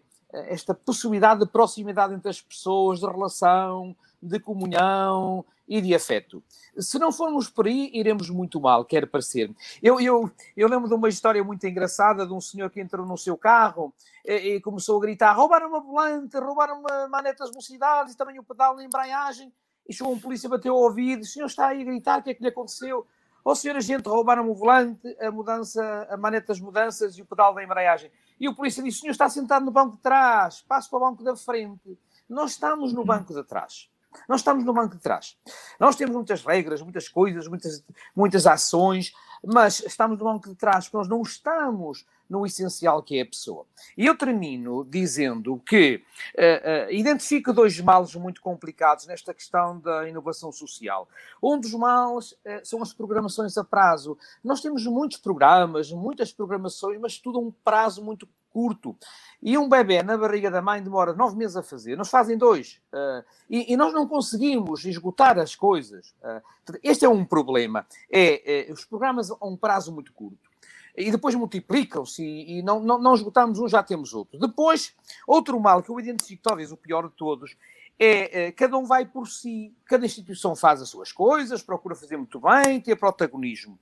esta 0.52 0.74
possibilidade 0.74 1.40
de 1.40 1.46
proximidade 1.46 2.14
entre 2.14 2.30
as 2.30 2.40
pessoas, 2.40 3.00
de 3.00 3.06
relação, 3.06 3.96
de 4.26 4.40
comunhão, 4.40 5.44
e 5.66 5.80
de 5.80 5.94
afeto. 5.94 6.42
Se 6.78 6.98
não 6.98 7.10
formos 7.10 7.48
por 7.48 7.66
aí, 7.66 7.90
iremos 7.92 8.28
muito 8.30 8.60
mal, 8.60 8.84
quer 8.84 9.06
parecer. 9.06 9.50
Eu, 9.82 10.00
eu, 10.00 10.30
eu 10.56 10.68
lembro 10.68 10.88
de 10.88 10.94
uma 10.94 11.08
história 11.08 11.42
muito 11.42 11.66
engraçada 11.66 12.26
de 12.26 12.32
um 12.32 12.40
senhor 12.40 12.70
que 12.70 12.80
entrou 12.80 13.06
no 13.06 13.16
seu 13.16 13.36
carro 13.36 13.92
e, 14.24 14.56
e 14.56 14.60
começou 14.60 14.98
a 14.98 15.00
gritar: 15.00 15.32
roubaram 15.32 15.68
uma 15.68 15.80
volante, 15.80 16.38
roubaram 16.38 16.82
manetas 17.10 17.50
velocidades 17.50 18.14
e 18.14 18.16
também 18.16 18.38
o 18.38 18.44
pedal 18.44 18.76
na 18.76 18.84
embreagem. 18.84 19.52
E 19.88 19.92
chegou 19.92 20.12
um 20.12 20.20
polícia, 20.20 20.48
bateu 20.48 20.74
ao 20.74 20.82
ouvido: 20.82 21.22
o 21.22 21.26
senhor 21.26 21.46
está 21.46 21.68
aí 21.68 21.82
a 21.82 21.84
gritar, 21.84 22.20
o 22.20 22.22
que 22.22 22.30
é 22.30 22.34
que 22.34 22.42
lhe 22.42 22.48
aconteceu? 22.48 23.06
Ó 23.46 23.52
oh, 23.52 23.54
senhor 23.54 23.76
agente, 23.76 24.08
roubaram 24.08 24.50
o 24.50 24.54
volante, 24.54 25.06
a 25.20 25.30
mudança, 25.30 26.06
a 26.10 26.16
maneta 26.16 26.46
das 26.48 26.60
mudanças 26.60 27.18
e 27.18 27.22
o 27.22 27.26
pedal 27.26 27.54
da 27.54 27.62
embreagem. 27.62 28.10
E 28.40 28.48
o 28.48 28.54
polícia 28.54 28.82
disse: 28.82 28.98
o 28.98 29.00
senhor 29.02 29.12
está 29.12 29.28
sentado 29.28 29.64
no 29.64 29.70
banco 29.70 29.96
de 29.96 30.02
trás, 30.02 30.62
passe 30.62 30.88
para 30.88 30.96
o 30.98 31.00
banco 31.00 31.22
da 31.22 31.36
frente. 31.36 31.98
Nós 32.26 32.52
estamos 32.52 32.92
no 32.92 33.04
banco 33.04 33.34
de 33.34 33.44
trás. 33.44 33.90
Nós 34.28 34.40
estamos 34.40 34.64
no 34.64 34.72
banco 34.72 34.96
de 34.96 35.02
trás. 35.02 35.36
Nós 35.78 35.96
temos 35.96 36.14
muitas 36.14 36.44
regras, 36.44 36.80
muitas 36.82 37.08
coisas, 37.08 37.46
muitas, 37.48 37.84
muitas 38.14 38.46
ações, 38.46 39.12
mas 39.44 39.80
estamos 39.80 40.18
no 40.18 40.24
banco 40.24 40.48
de 40.48 40.54
trás 40.54 40.86
porque 40.86 40.96
nós 40.96 41.08
não 41.08 41.22
estamos 41.22 42.06
no 42.28 42.46
essencial 42.46 43.02
que 43.02 43.18
é 43.18 43.22
a 43.22 43.26
pessoa. 43.26 43.66
E 43.96 44.06
eu 44.06 44.16
termino 44.16 44.84
dizendo 44.84 45.60
que 45.66 46.02
uh, 46.36 46.88
uh, 46.88 46.92
identifico 46.92 47.52
dois 47.52 47.78
males 47.80 48.14
muito 48.14 48.40
complicados 48.40 49.06
nesta 49.06 49.34
questão 49.34 49.78
da 49.78 50.08
inovação 50.08 50.50
social. 50.50 51.08
Um 51.42 51.60
dos 51.60 51.74
males 51.74 52.32
uh, 52.32 52.60
são 52.64 52.82
as 52.82 52.92
programações 52.92 53.56
a 53.58 53.64
prazo. 53.64 54.16
Nós 54.42 54.60
temos 54.60 54.86
muitos 54.86 55.18
programas, 55.18 55.92
muitas 55.92 56.32
programações, 56.32 56.98
mas 56.98 57.18
tudo 57.18 57.38
a 57.38 57.42
um 57.42 57.50
prazo 57.50 58.02
muito 58.02 58.26
curto. 58.54 58.96
E 59.42 59.58
um 59.58 59.68
bebê 59.68 60.00
na 60.00 60.16
barriga 60.16 60.48
da 60.48 60.62
mãe 60.62 60.80
demora 60.80 61.12
nove 61.12 61.36
meses 61.36 61.56
a 61.56 61.62
fazer, 61.62 61.98
nos 61.98 62.08
fazem 62.08 62.38
dois. 62.38 62.80
Uh, 62.92 63.24
e, 63.50 63.72
e, 63.72 63.76
nós 63.76 63.92
não 63.92 64.06
conseguimos 64.06 64.84
esgotar 64.84 65.36
as 65.40 65.56
coisas. 65.56 66.14
Uh, 66.22 66.78
este 66.84 67.04
é 67.04 67.08
um 67.08 67.24
problema. 67.24 67.84
É, 68.08 68.68
é, 68.68 68.72
os 68.72 68.84
programas 68.84 69.32
a 69.32 69.44
um 69.44 69.56
prazo 69.56 69.92
muito 69.92 70.12
curto. 70.12 70.48
E 70.96 71.10
depois 71.10 71.34
multiplicam-se 71.34 72.22
e, 72.22 72.58
e, 72.58 72.62
não, 72.62 72.78
não, 72.78 73.00
não 73.00 73.14
esgotamos 73.14 73.58
um, 73.58 73.68
já 73.68 73.82
temos 73.82 74.14
outro. 74.14 74.38
Depois, 74.38 74.94
outro 75.26 75.58
mal 75.58 75.82
que 75.82 75.90
eu 75.90 75.98
identifico, 75.98 76.40
talvez 76.44 76.70
o 76.70 76.76
pior 76.76 77.08
de 77.08 77.16
todos, 77.16 77.56
é, 77.98 78.44
é, 78.44 78.52
cada 78.52 78.78
um 78.78 78.84
vai 78.84 79.04
por 79.04 79.26
si, 79.28 79.74
cada 79.84 80.06
instituição 80.06 80.54
faz 80.54 80.80
as 80.80 80.88
suas 80.88 81.10
coisas, 81.10 81.62
procura 81.62 81.96
fazer 81.96 82.16
muito 82.16 82.40
bem, 82.40 82.80
ter 82.80 82.94
protagonismo. 82.94 83.76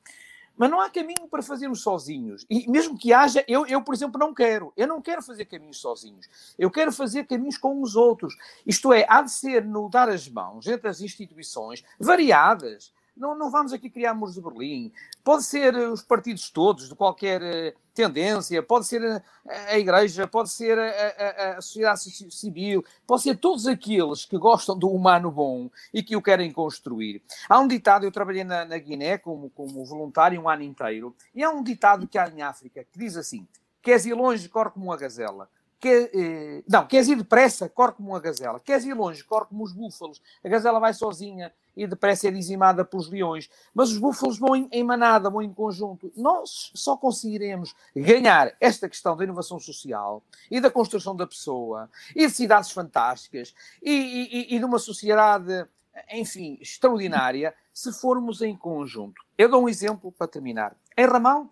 Mas 0.57 0.71
não 0.71 0.81
há 0.81 0.91
caminho 0.91 1.29
para 1.31 1.43
fazermos 1.43 1.83
sozinhos. 1.83 2.45
E 2.49 2.71
mesmo 2.71 2.99
que 2.99 3.13
haja, 3.13 3.45
eu, 3.49 3.67
eu, 3.67 3.83
por 3.83 3.95
exemplo, 3.95 4.19
não 4.19 4.35
quero. 4.35 4.73
Eu 4.77 4.87
não 4.87 5.01
quero 5.01 5.23
fazer 5.23 5.47
caminhos 5.47 5.79
sozinhos. 5.79 6.55
Eu 6.59 6.71
quero 6.71 6.93
fazer 6.93 7.27
caminhos 7.27 7.57
com 7.57 7.81
os 7.83 7.97
outros. 7.97 8.37
Isto 8.67 8.93
é, 8.93 9.07
há 9.09 9.23
de 9.23 9.33
ser 9.33 9.65
no 9.65 9.89
dar 9.89 10.09
as 10.09 10.29
mãos 10.29 10.67
entre 10.67 10.89
as 10.89 11.01
instituições 11.01 11.85
variadas. 11.99 12.93
Não, 13.17 13.37
não 13.37 13.51
vamos 13.51 13.73
aqui 13.73 13.91
criar 13.91 14.15
muros 14.15 14.35
de 14.35 14.41
Berlim. 14.41 14.93
Pode 15.23 15.45
ser 15.45 15.75
eh, 15.75 15.87
os 15.87 16.03
partidos 16.03 16.51
todos, 16.51 16.89
de 16.89 16.95
qualquer 16.95 17.43
uh, 17.43 17.79
tendência, 17.95 18.63
pode 18.63 18.87
ser 18.87 19.05
a, 19.05 19.23
a 19.69 19.79
Igreja, 19.79 20.27
pode 20.27 20.51
ser 20.51 20.79
a, 20.79 20.87
a, 20.87 21.59
a, 21.59 21.61
sociedade 21.61 22.01
civil, 22.31 22.85
pode 23.07 23.23
ser 23.23 23.37
todos 23.37 23.67
aqueles 23.67 24.25
que 24.25 24.39
gostam 24.39 24.79
do 24.79 24.89
humano 24.89 25.31
bom 25.31 25.71
e 25.93 26.03
que 26.03 26.17
o 26.17 26.23
querem 26.23 26.51
construir. 26.51 27.23
Há 27.49 27.59
um 27.59 27.69
ditado, 27.69 28.05
eu 28.05 28.11
trabalhei 28.11 28.45
na, 28.45 28.65
na 28.65 28.79
Guiné 28.79 29.19
como, 29.19 29.51
como 29.51 29.85
voluntário 29.85 30.41
um 30.41 30.49
ano 30.49 30.63
inteiro, 30.63 31.15
e 31.35 31.45
há 31.45 31.51
um 31.51 31.63
ditado 31.63 32.09
que 32.09 32.17
há 32.17 32.29
em 32.29 32.41
África 32.41 32.85
que 32.91 32.99
diz 32.99 33.17
assim: 33.17 33.47
queres 33.83 34.07
ir 34.07 34.15
longe, 34.15 34.49
corre 34.49 34.71
como 34.71 34.87
uma 34.87 34.97
gazela 34.97 35.49
Quer, 35.83 36.11
eh, 36.15 36.63
não, 36.69 36.87
queres 36.87 37.09
ir 37.09 37.17
depressa? 37.17 37.69
Corre 37.69 37.95
como 37.95 38.11
uma 38.11 38.21
gazela. 38.21 38.61
Queres 38.61 38.85
ir 38.85 38.95
longe? 38.95 39.25
Corre 39.25 39.47
como 39.47 39.65
os 39.65 39.73
búfalos. 39.73 40.23
A 40.45 40.49
gazela 40.49 40.79
vai 40.79 40.95
sozinha 40.95 41.53
e 41.77 41.89
depressa 41.89 42.29
é 42.29 42.31
dizimada 42.31 42.85
pelos 42.85 43.11
leões. 43.11 43.51
Mas 43.75 43.91
os 43.91 43.99
búfalos 43.99 44.39
vão 44.39 44.55
em, 44.55 44.69
em 44.71 44.85
manada, 44.85 45.29
vão 45.29 45.43
em 45.43 45.53
conjunto. 45.53 46.13
Nós 46.17 46.71
só 46.73 46.97
conseguiremos 46.97 47.75
ganhar 47.97 48.55
esta 48.61 48.89
questão 48.89 49.17
da 49.17 49.25
inovação 49.25 49.59
social 49.59 50.23
e 50.49 50.61
da 50.61 50.71
construção 50.71 51.17
da 51.17 51.27
pessoa 51.27 51.91
e 52.15 52.29
de 52.29 52.33
cidades 52.33 52.71
fantásticas 52.71 53.53
e, 53.83 53.91
e, 53.91 54.55
e 54.55 54.59
de 54.61 54.65
uma 54.65 54.79
sociedade, 54.79 55.67
enfim, 56.13 56.59
extraordinária 56.61 57.53
se 57.75 57.93
formos 57.93 58.41
em 58.41 58.57
conjunto. 58.57 59.21
Eu 59.37 59.49
dou 59.49 59.65
um 59.65 59.69
exemplo 59.69 60.13
para 60.13 60.29
terminar. 60.29 60.77
Em 60.97 61.07
Ramal 61.07 61.49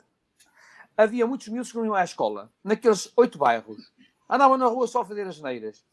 havia 0.96 1.26
muitos 1.26 1.48
miúdos 1.48 1.72
que 1.72 1.78
não 1.78 1.86
iam 1.86 1.94
à 1.94 2.04
escola, 2.04 2.48
naqueles 2.62 3.10
oito 3.16 3.36
bairros 3.36 3.90
andavam 4.30 4.56
na 4.56 4.66
rua 4.66 4.86
só 4.86 5.00
a 5.02 5.04
fazer 5.04 5.26
as 5.26 5.40
neiras. 5.40 5.84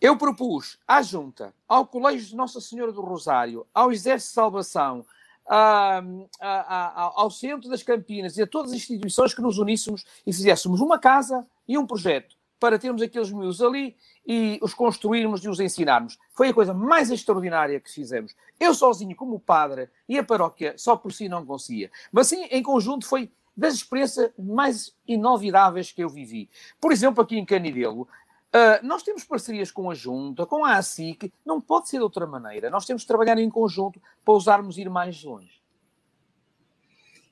Eu 0.00 0.18
propus 0.18 0.78
à 0.86 1.00
Junta, 1.00 1.54
ao 1.66 1.86
Colégio 1.86 2.26
de 2.26 2.36
Nossa 2.36 2.60
Senhora 2.60 2.92
do 2.92 3.00
Rosário, 3.00 3.66
ao 3.72 3.90
Exército 3.92 4.30
de 4.30 4.34
Salvação, 4.34 5.06
a, 5.48 6.02
a, 6.40 6.50
a, 6.50 7.12
ao 7.14 7.30
Centro 7.30 7.70
das 7.70 7.82
Campinas 7.82 8.36
e 8.36 8.42
a 8.42 8.46
todas 8.46 8.72
as 8.72 8.78
instituições 8.78 9.32
que 9.32 9.40
nos 9.40 9.58
uníssemos 9.58 10.04
e 10.26 10.32
fizéssemos 10.32 10.80
uma 10.80 10.98
casa 10.98 11.46
e 11.66 11.78
um 11.78 11.86
projeto 11.86 12.36
para 12.58 12.78
termos 12.78 13.00
aqueles 13.02 13.30
miúdos 13.30 13.62
ali 13.62 13.96
e 14.26 14.58
os 14.62 14.74
construirmos 14.74 15.44
e 15.44 15.48
os 15.48 15.60
ensinarmos. 15.60 16.18
Foi 16.34 16.48
a 16.48 16.54
coisa 16.54 16.74
mais 16.74 17.10
extraordinária 17.10 17.78
que 17.78 17.90
fizemos. 17.90 18.34
Eu 18.58 18.74
sozinho, 18.74 19.14
como 19.14 19.38
padre, 19.38 19.88
e 20.08 20.18
a 20.18 20.24
paróquia 20.24 20.74
só 20.76 20.96
por 20.96 21.12
si 21.12 21.28
não 21.28 21.44
conseguia. 21.44 21.90
Mas 22.10 22.28
sim, 22.28 22.44
em 22.50 22.62
conjunto 22.62 23.06
foi 23.06 23.30
das 23.56 23.74
experiências 23.74 24.30
mais 24.38 24.94
inovidáveis 25.06 25.90
que 25.90 26.02
eu 26.02 26.08
vivi. 26.08 26.50
Por 26.80 26.92
exemplo, 26.92 27.22
aqui 27.22 27.38
em 27.38 27.44
Canidelo, 27.44 28.02
uh, 28.02 28.86
nós 28.86 29.02
temos 29.02 29.24
parcerias 29.24 29.70
com 29.70 29.90
a 29.90 29.94
Junta, 29.94 30.44
com 30.44 30.64
a 30.64 30.74
ASIC, 30.74 31.32
não 31.44 31.60
pode 31.60 31.88
ser 31.88 31.98
de 31.98 32.02
outra 32.02 32.26
maneira. 32.26 32.68
Nós 32.68 32.84
temos 32.84 33.02
de 33.02 33.08
trabalhar 33.08 33.38
em 33.38 33.48
conjunto 33.48 34.00
para 34.24 34.34
usarmos 34.34 34.76
ir 34.76 34.90
mais 34.90 35.22
longe. 35.22 35.62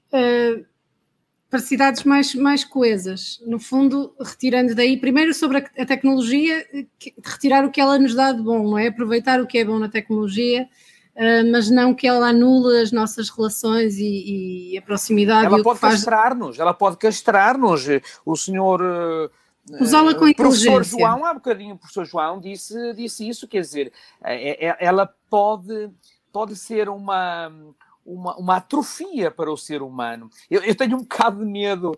Uh, 0.09 0.65
para 1.51 1.61
cidades 1.61 2.03
mais, 2.03 2.35
mais 2.35 2.65
coesas, 2.65 3.41
no 3.47 3.61
fundo, 3.61 4.13
retirando 4.21 4.75
daí, 4.75 4.97
primeiro 4.97 5.33
sobre 5.33 5.59
a, 5.59 5.83
a 5.83 5.87
tecnologia, 5.87 6.67
retirar 7.23 7.65
o 7.65 7.71
que 7.71 7.81
ela 7.81 7.99
nos 7.99 8.15
dá 8.15 8.33
de 8.33 8.43
bom, 8.43 8.71
não 8.71 8.79
é? 8.79 8.89
Aproveitar 8.89 9.41
o 9.41 9.47
que 9.47 9.59
é 9.59 9.65
bom 9.65 9.79
na 9.79 9.89
tecnologia 9.89 10.69
mas 11.51 11.71
não 11.71 11.95
que 11.95 12.07
ela 12.07 12.29
anule 12.29 12.81
as 12.81 12.91
nossas 12.91 13.31
relações 13.31 13.97
e, 13.99 14.73
e 14.73 14.79
a 14.79 14.83
proximidade. 14.83 15.47
Ela 15.47 15.63
pode 15.63 15.79
faz... 15.79 15.95
castrar-nos, 15.95 16.59
ela 16.59 16.75
pode 16.75 16.97
castrar-nos. 16.97 17.87
O 18.27 18.37
senhor. 18.37 18.83
Uh, 18.83 19.31
Usá-la 19.81 20.15
com 20.15 20.29
inteligência. 20.29 20.73
Professor 20.73 20.99
João, 20.99 21.25
há 21.25 21.33
bocadinho 21.33 21.75
o 21.75 21.79
professor 21.79 22.05
João 22.05 22.39
disse, 22.39 22.93
disse 22.95 23.27
isso, 23.27 23.49
quer 23.49 23.61
dizer, 23.61 23.93
é, 24.23 24.67
é, 24.67 24.77
ela 24.79 25.11
pode, 25.31 25.91
pode 26.31 26.55
ser 26.55 26.89
uma, 26.91 27.51
uma, 28.05 28.37
uma 28.37 28.57
atrofia 28.57 29.31
para 29.31 29.51
o 29.51 29.57
ser 29.57 29.81
humano. 29.81 30.29
Eu, 30.51 30.63
eu 30.63 30.75
tenho 30.75 30.97
um 30.97 31.01
bocado 31.01 31.39
de 31.39 31.51
medo 31.51 31.97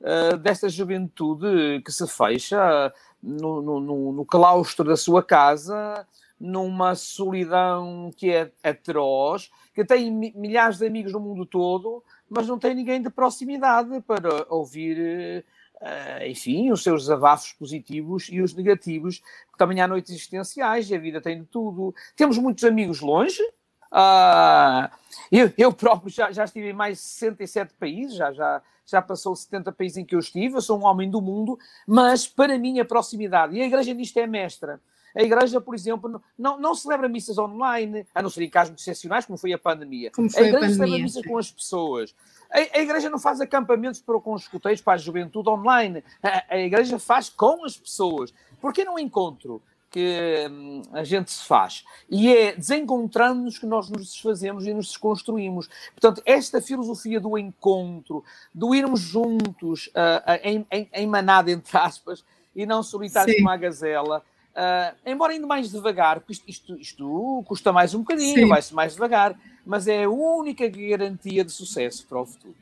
uh, 0.00 0.36
desta 0.38 0.68
juventude 0.68 1.80
que 1.84 1.92
se 1.92 2.06
fecha 2.08 2.92
no, 3.22 3.62
no, 3.62 4.12
no 4.12 4.24
claustro 4.24 4.84
da 4.84 4.96
sua 4.96 5.22
casa 5.22 6.04
numa 6.44 6.94
solidão 6.94 8.12
que 8.14 8.30
é 8.30 8.52
atroz, 8.62 9.50
que 9.74 9.82
tem 9.82 10.10
milhares 10.10 10.76
de 10.76 10.86
amigos 10.86 11.14
no 11.14 11.18
mundo 11.18 11.46
todo, 11.46 12.04
mas 12.28 12.46
não 12.46 12.58
tem 12.58 12.74
ninguém 12.74 13.00
de 13.00 13.08
proximidade 13.08 13.98
para 14.02 14.44
ouvir, 14.50 15.42
uh, 15.76 16.26
enfim, 16.26 16.70
os 16.70 16.82
seus 16.82 17.04
desabafos 17.04 17.54
positivos 17.54 18.28
e 18.30 18.42
os 18.42 18.52
negativos, 18.52 19.20
porque 19.46 19.56
também 19.56 19.80
há 19.80 19.88
noites 19.88 20.12
existenciais 20.12 20.90
e 20.90 20.94
a 20.94 20.98
vida 20.98 21.18
tem 21.18 21.40
de 21.40 21.46
tudo. 21.46 21.94
Temos 22.14 22.36
muitos 22.36 22.62
amigos 22.64 23.00
longe. 23.00 23.42
Uh, 23.90 24.90
eu, 25.32 25.50
eu 25.56 25.72
próprio 25.72 26.10
já, 26.10 26.30
já 26.30 26.44
estive 26.44 26.68
em 26.68 26.74
mais 26.74 26.98
de 26.98 27.04
67 27.04 27.72
países, 27.80 28.16
já, 28.16 28.32
já, 28.32 28.60
já 28.84 29.00
passou 29.00 29.34
70 29.34 29.72
países 29.72 29.96
em 29.96 30.04
que 30.04 30.14
eu 30.14 30.18
estive, 30.18 30.56
eu 30.56 30.60
sou 30.60 30.78
um 30.78 30.84
homem 30.84 31.10
do 31.10 31.22
mundo, 31.22 31.58
mas 31.86 32.26
para 32.26 32.58
mim 32.58 32.80
a 32.80 32.84
proximidade, 32.84 33.56
e 33.56 33.62
a 33.62 33.66
Igreja 33.66 33.94
nisto 33.94 34.18
é 34.18 34.26
mestra, 34.26 34.78
a 35.14 35.22
Igreja, 35.22 35.60
por 35.60 35.74
exemplo, 35.74 36.20
não, 36.36 36.58
não 36.58 36.74
celebra 36.74 37.08
missas 37.08 37.38
online, 37.38 38.06
a 38.14 38.20
não 38.20 38.30
ser 38.30 38.42
em 38.44 38.50
casos 38.50 38.74
excepcionais, 38.78 39.24
como 39.24 39.38
foi 39.38 39.52
a 39.52 39.58
pandemia. 39.58 40.10
Como 40.10 40.30
foi 40.30 40.44
a 40.44 40.48
Igreja 40.48 40.56
a 40.56 40.68
pandemia, 40.68 40.86
celebra 40.86 41.02
missas 41.04 41.26
com 41.26 41.38
as 41.38 41.50
pessoas. 41.50 42.14
A, 42.50 42.78
a, 42.78 42.82
Igreja 42.82 43.08
não 43.08 43.18
faz 43.18 43.40
acampamentos 43.40 44.00
para, 44.00 44.18
com 44.20 44.34
os 44.34 44.42
escuteiros 44.42 44.80
para 44.80 44.94
a 44.94 44.98
juventude 44.98 45.48
online. 45.48 46.02
A, 46.22 46.54
a 46.54 46.58
Igreja 46.58 46.98
faz 46.98 47.28
com 47.28 47.64
as 47.64 47.76
pessoas. 47.76 48.34
Porque 48.60 48.84
no 48.84 48.98
encontro 48.98 49.62
que 49.94 50.48
hum, 50.50 50.82
a 50.92 51.04
gente 51.04 51.30
se 51.30 51.44
faz. 51.44 51.84
E 52.10 52.34
é 52.34 52.56
desencontrando-nos 52.56 53.58
que 53.58 53.66
nós 53.66 53.88
nos 53.88 54.10
desfazemos 54.10 54.66
e 54.66 54.74
nos 54.74 54.88
desconstruímos. 54.88 55.68
Portanto, 55.92 56.20
esta 56.26 56.60
filosofia 56.60 57.20
do 57.20 57.38
encontro, 57.38 58.24
do 58.52 58.74
irmos 58.74 58.98
juntos, 58.98 59.86
uh, 59.88 60.32
uh, 60.32 60.40
em, 60.42 60.66
em, 60.72 60.90
em, 60.92 61.06
manada, 61.06 61.48
entre 61.52 61.78
aspas, 61.78 62.24
e 62.56 62.66
não 62.66 62.82
solitários 62.82 63.36
como 63.36 63.50
a 63.50 63.56
gazela, 63.56 64.24
Uh, 64.54 64.96
embora 65.04 65.34
indo 65.34 65.48
mais 65.48 65.70
devagar, 65.72 66.20
porque 66.20 66.32
isto, 66.32 66.48
isto, 66.48 66.78
isto 66.78 67.42
custa 67.44 67.72
mais 67.72 67.92
um 67.92 67.98
bocadinho, 67.98 68.46
vai-se 68.46 68.72
mais 68.72 68.92
devagar, 68.92 69.36
mas 69.66 69.88
é 69.88 70.04
a 70.04 70.08
única 70.10 70.68
garantia 70.68 71.44
de 71.44 71.50
sucesso 71.50 72.06
para 72.06 72.20
o 72.20 72.26
futuro. 72.26 72.54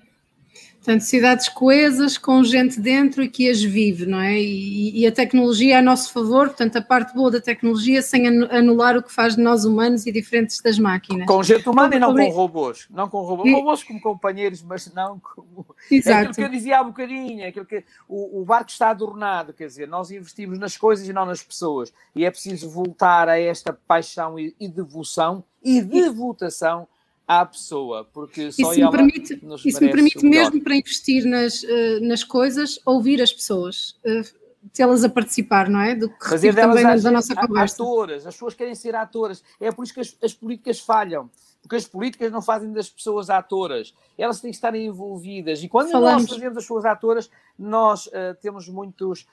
Portanto, 0.82 1.02
cidades 1.02 1.48
coesas, 1.48 2.18
com 2.18 2.42
gente 2.42 2.80
dentro 2.80 3.22
e 3.22 3.28
que 3.28 3.48
as 3.48 3.62
vive, 3.62 4.04
não 4.04 4.20
é? 4.20 4.36
E, 4.40 5.00
e, 5.00 5.06
a 5.06 5.12
tecnologia 5.12 5.76
é 5.76 5.78
a 5.78 5.82
nosso 5.82 6.12
favor, 6.12 6.48
portanto, 6.48 6.74
a 6.74 6.82
parte 6.82 7.14
boa 7.14 7.30
da 7.30 7.40
tecnologia 7.40 8.02
sem 8.02 8.26
anular 8.26 8.96
o 8.96 9.02
que 9.02 9.12
faz 9.12 9.36
de 9.36 9.42
nós 9.42 9.64
humanos 9.64 10.06
e 10.06 10.10
diferentes 10.10 10.60
das 10.60 10.80
máquinas. 10.80 11.24
Com 11.24 11.40
gente 11.40 11.68
humana 11.68 11.94
e 11.94 12.00
não 12.00 12.12
com 12.12 12.28
robôs. 12.30 12.88
Não 12.90 13.08
com 13.08 13.22
robôs, 13.22 13.48
e... 13.48 13.52
robôs 13.52 13.84
como 13.84 14.00
companheiros, 14.00 14.60
mas 14.60 14.92
não 14.92 15.20
como. 15.20 15.64
Exato. 15.88 16.16
É 16.16 16.20
aquilo 16.20 16.34
que 16.34 16.42
eu 16.42 16.48
dizia 16.48 16.80
há 16.80 16.82
bocadinho, 16.82 17.42
é 17.42 17.46
aquilo 17.46 17.64
que 17.64 17.84
o, 18.08 18.40
o 18.40 18.44
barco 18.44 18.70
está 18.70 18.90
adornado, 18.90 19.52
quer 19.52 19.68
dizer, 19.68 19.86
nós 19.86 20.10
investimos 20.10 20.58
nas 20.58 20.76
coisas 20.76 21.08
e 21.08 21.12
não 21.12 21.24
nas 21.24 21.44
pessoas. 21.44 21.92
E 22.12 22.24
é 22.24 22.30
preciso 22.30 22.68
voltar 22.68 23.28
a 23.28 23.38
esta 23.38 23.72
paixão 23.72 24.36
e, 24.36 24.52
e 24.58 24.66
devoção 24.66 25.44
e 25.62 25.80
devotação 25.80 26.88
à 27.26 27.46
pessoa, 27.46 28.08
porque 28.12 28.50
só 28.52 28.72
isso 28.72 28.84
me 28.84 28.90
permite, 28.90 29.40
isso 29.64 29.80
me 29.80 29.90
permite 29.90 30.24
mesmo 30.24 30.62
para 30.62 30.74
investir 30.74 31.24
nas, 31.24 31.62
uh, 31.62 32.00
nas 32.02 32.24
coisas, 32.24 32.80
ouvir 32.84 33.22
as 33.22 33.32
pessoas, 33.32 33.96
uh, 34.04 34.68
tê-las 34.72 35.04
a 35.04 35.08
participar, 35.08 35.68
não 35.68 35.80
é? 35.80 35.94
Do 35.94 36.08
que 36.08 36.28
Fazer 36.28 36.54
também 36.54 36.84
as, 36.84 37.02
da 37.02 37.10
nossa 37.10 37.34
conversa. 37.34 37.82
Atoras, 37.82 38.26
as 38.26 38.34
pessoas 38.34 38.54
querem 38.54 38.74
ser 38.74 38.94
atoras, 38.94 39.42
é 39.60 39.70
por 39.70 39.84
isso 39.84 39.94
que 39.94 40.00
as, 40.00 40.16
as, 40.22 40.34
políticas 40.34 40.80
falham, 40.80 41.30
porque 41.60 41.76
as 41.76 41.86
políticas 41.86 42.30
não 42.32 42.42
fazem 42.42 42.72
das 42.72 42.90
pessoas 42.90 43.30
atoras, 43.30 43.94
elas 44.18 44.40
têm 44.40 44.50
que 44.50 44.56
estar 44.56 44.74
envolvidas, 44.74 45.62
e 45.62 45.68
quando 45.68 45.90
Falamos. 45.90 46.22
nós 46.22 46.30
fazemos 46.30 46.58
as 46.58 46.64
pessoas 46.64 46.84
atoras, 46.84 47.30
nós 47.58 48.06
uh, 48.06 48.34
temos 48.40 48.68
muitos, 48.68 49.26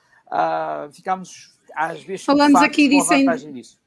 ficamos 0.92 1.58
às 1.76 2.04
vezes 2.04 2.26
Falamos 2.26 2.62
aqui 2.62 2.88
disso 2.88 3.14
em, 3.14 3.52
disso 3.52 3.79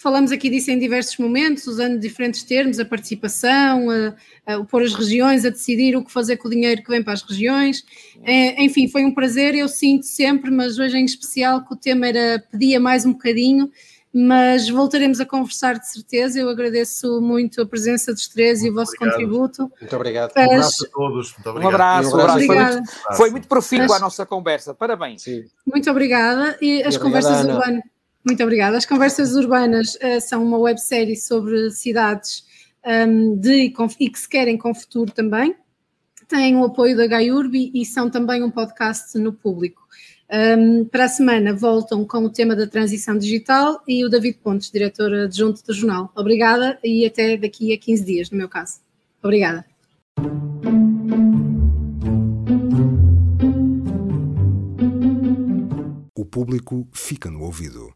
Falamos 0.00 0.30
aqui 0.30 0.48
disso 0.48 0.70
em 0.70 0.78
diversos 0.78 1.18
momentos, 1.18 1.66
usando 1.66 1.98
diferentes 1.98 2.44
termos, 2.44 2.78
a 2.78 2.84
participação, 2.84 3.88
a, 3.90 4.54
a, 4.54 4.64
pôr 4.64 4.84
as 4.84 4.94
regiões 4.94 5.44
a 5.44 5.50
decidir 5.50 5.96
o 5.96 6.04
que 6.04 6.12
fazer 6.12 6.36
com 6.36 6.46
o 6.46 6.50
dinheiro 6.52 6.84
que 6.84 6.88
vem 6.88 7.02
para 7.02 7.14
as 7.14 7.22
regiões. 7.22 7.84
É, 8.22 8.62
enfim, 8.62 8.86
foi 8.86 9.04
um 9.04 9.12
prazer, 9.12 9.56
eu 9.56 9.66
sinto 9.66 10.06
sempre, 10.06 10.52
mas 10.52 10.78
hoje 10.78 10.96
em 10.96 11.04
especial 11.04 11.64
que 11.64 11.74
o 11.74 11.76
tema 11.76 12.06
era 12.06 12.40
pedia 12.48 12.78
mais 12.78 13.04
um 13.04 13.12
bocadinho, 13.12 13.72
mas 14.14 14.68
voltaremos 14.68 15.18
a 15.18 15.26
conversar 15.26 15.80
de 15.80 15.90
certeza. 15.90 16.38
Eu 16.38 16.48
agradeço 16.48 17.20
muito 17.20 17.60
a 17.60 17.66
presença 17.66 18.14
dos 18.14 18.28
três 18.28 18.60
muito 18.60 18.68
e 18.68 18.70
o 18.70 18.74
vosso 18.76 18.92
obrigado. 18.92 19.14
contributo. 19.14 19.72
Muito 19.80 19.96
obrigado. 19.96 20.32
Um 20.36 20.42
abraço 20.42 20.86
a 20.86 20.88
todos. 20.90 21.34
Muito 21.34 21.50
obrigado. 21.50 21.72
Um 21.72 21.74
abraço. 21.74 22.16
Um 22.16 22.20
abraço. 22.20 22.46
Foi, 22.46 22.56
muito, 22.56 23.16
foi 23.16 23.30
muito 23.30 23.48
profícuo 23.48 23.92
a 23.92 23.98
nossa 23.98 24.24
conversa. 24.24 24.72
Parabéns. 24.72 25.22
Sim. 25.22 25.44
Muito 25.66 25.90
obrigada. 25.90 26.56
E 26.62 26.84
as 26.84 26.96
conversas 26.96 27.44
urbanas. 27.44 27.82
Muito 28.28 28.42
obrigada. 28.42 28.76
As 28.76 28.84
Conversas 28.84 29.34
Urbanas 29.34 29.94
uh, 29.94 30.20
são 30.20 30.44
uma 30.44 30.58
websérie 30.58 31.16
sobre 31.16 31.70
cidades 31.70 32.44
um, 32.84 32.90
ehm, 32.90 33.34
de, 33.36 33.72
e 33.98 34.10
que 34.10 34.18
se 34.18 34.28
querem 34.28 34.58
com 34.58 34.74
futuro 34.74 35.10
também. 35.10 35.54
Têm 36.28 36.54
o 36.54 36.64
apoio 36.64 36.94
da 36.94 37.06
Gaiurbi 37.06 37.70
e 37.74 37.86
são 37.86 38.10
também 38.10 38.42
um 38.42 38.50
podcast 38.50 39.16
no 39.18 39.32
público. 39.32 39.80
Um, 40.30 40.36
ehm, 40.36 40.84
para 40.84 41.06
a 41.06 41.08
semana 41.08 41.54
voltam 41.54 42.04
com 42.04 42.18
o 42.18 42.28
tema 42.28 42.54
da 42.54 42.66
transição 42.66 43.16
digital 43.16 43.82
e 43.88 44.04
o 44.04 44.10
David 44.10 44.40
Pontes, 44.42 44.70
diretor 44.70 45.10
adjunto 45.14 45.64
do 45.64 45.72
jornal. 45.72 46.12
Obrigada 46.14 46.78
e 46.84 47.06
até 47.06 47.34
daqui 47.34 47.72
a 47.72 47.78
15 47.78 48.04
dias, 48.04 48.30
no 48.30 48.36
meu 48.36 48.48
caso. 48.50 48.80
Obrigada. 49.22 49.64
O 56.14 56.26
público 56.26 56.86
fica 56.92 57.30
no 57.30 57.42
ouvido. 57.44 57.86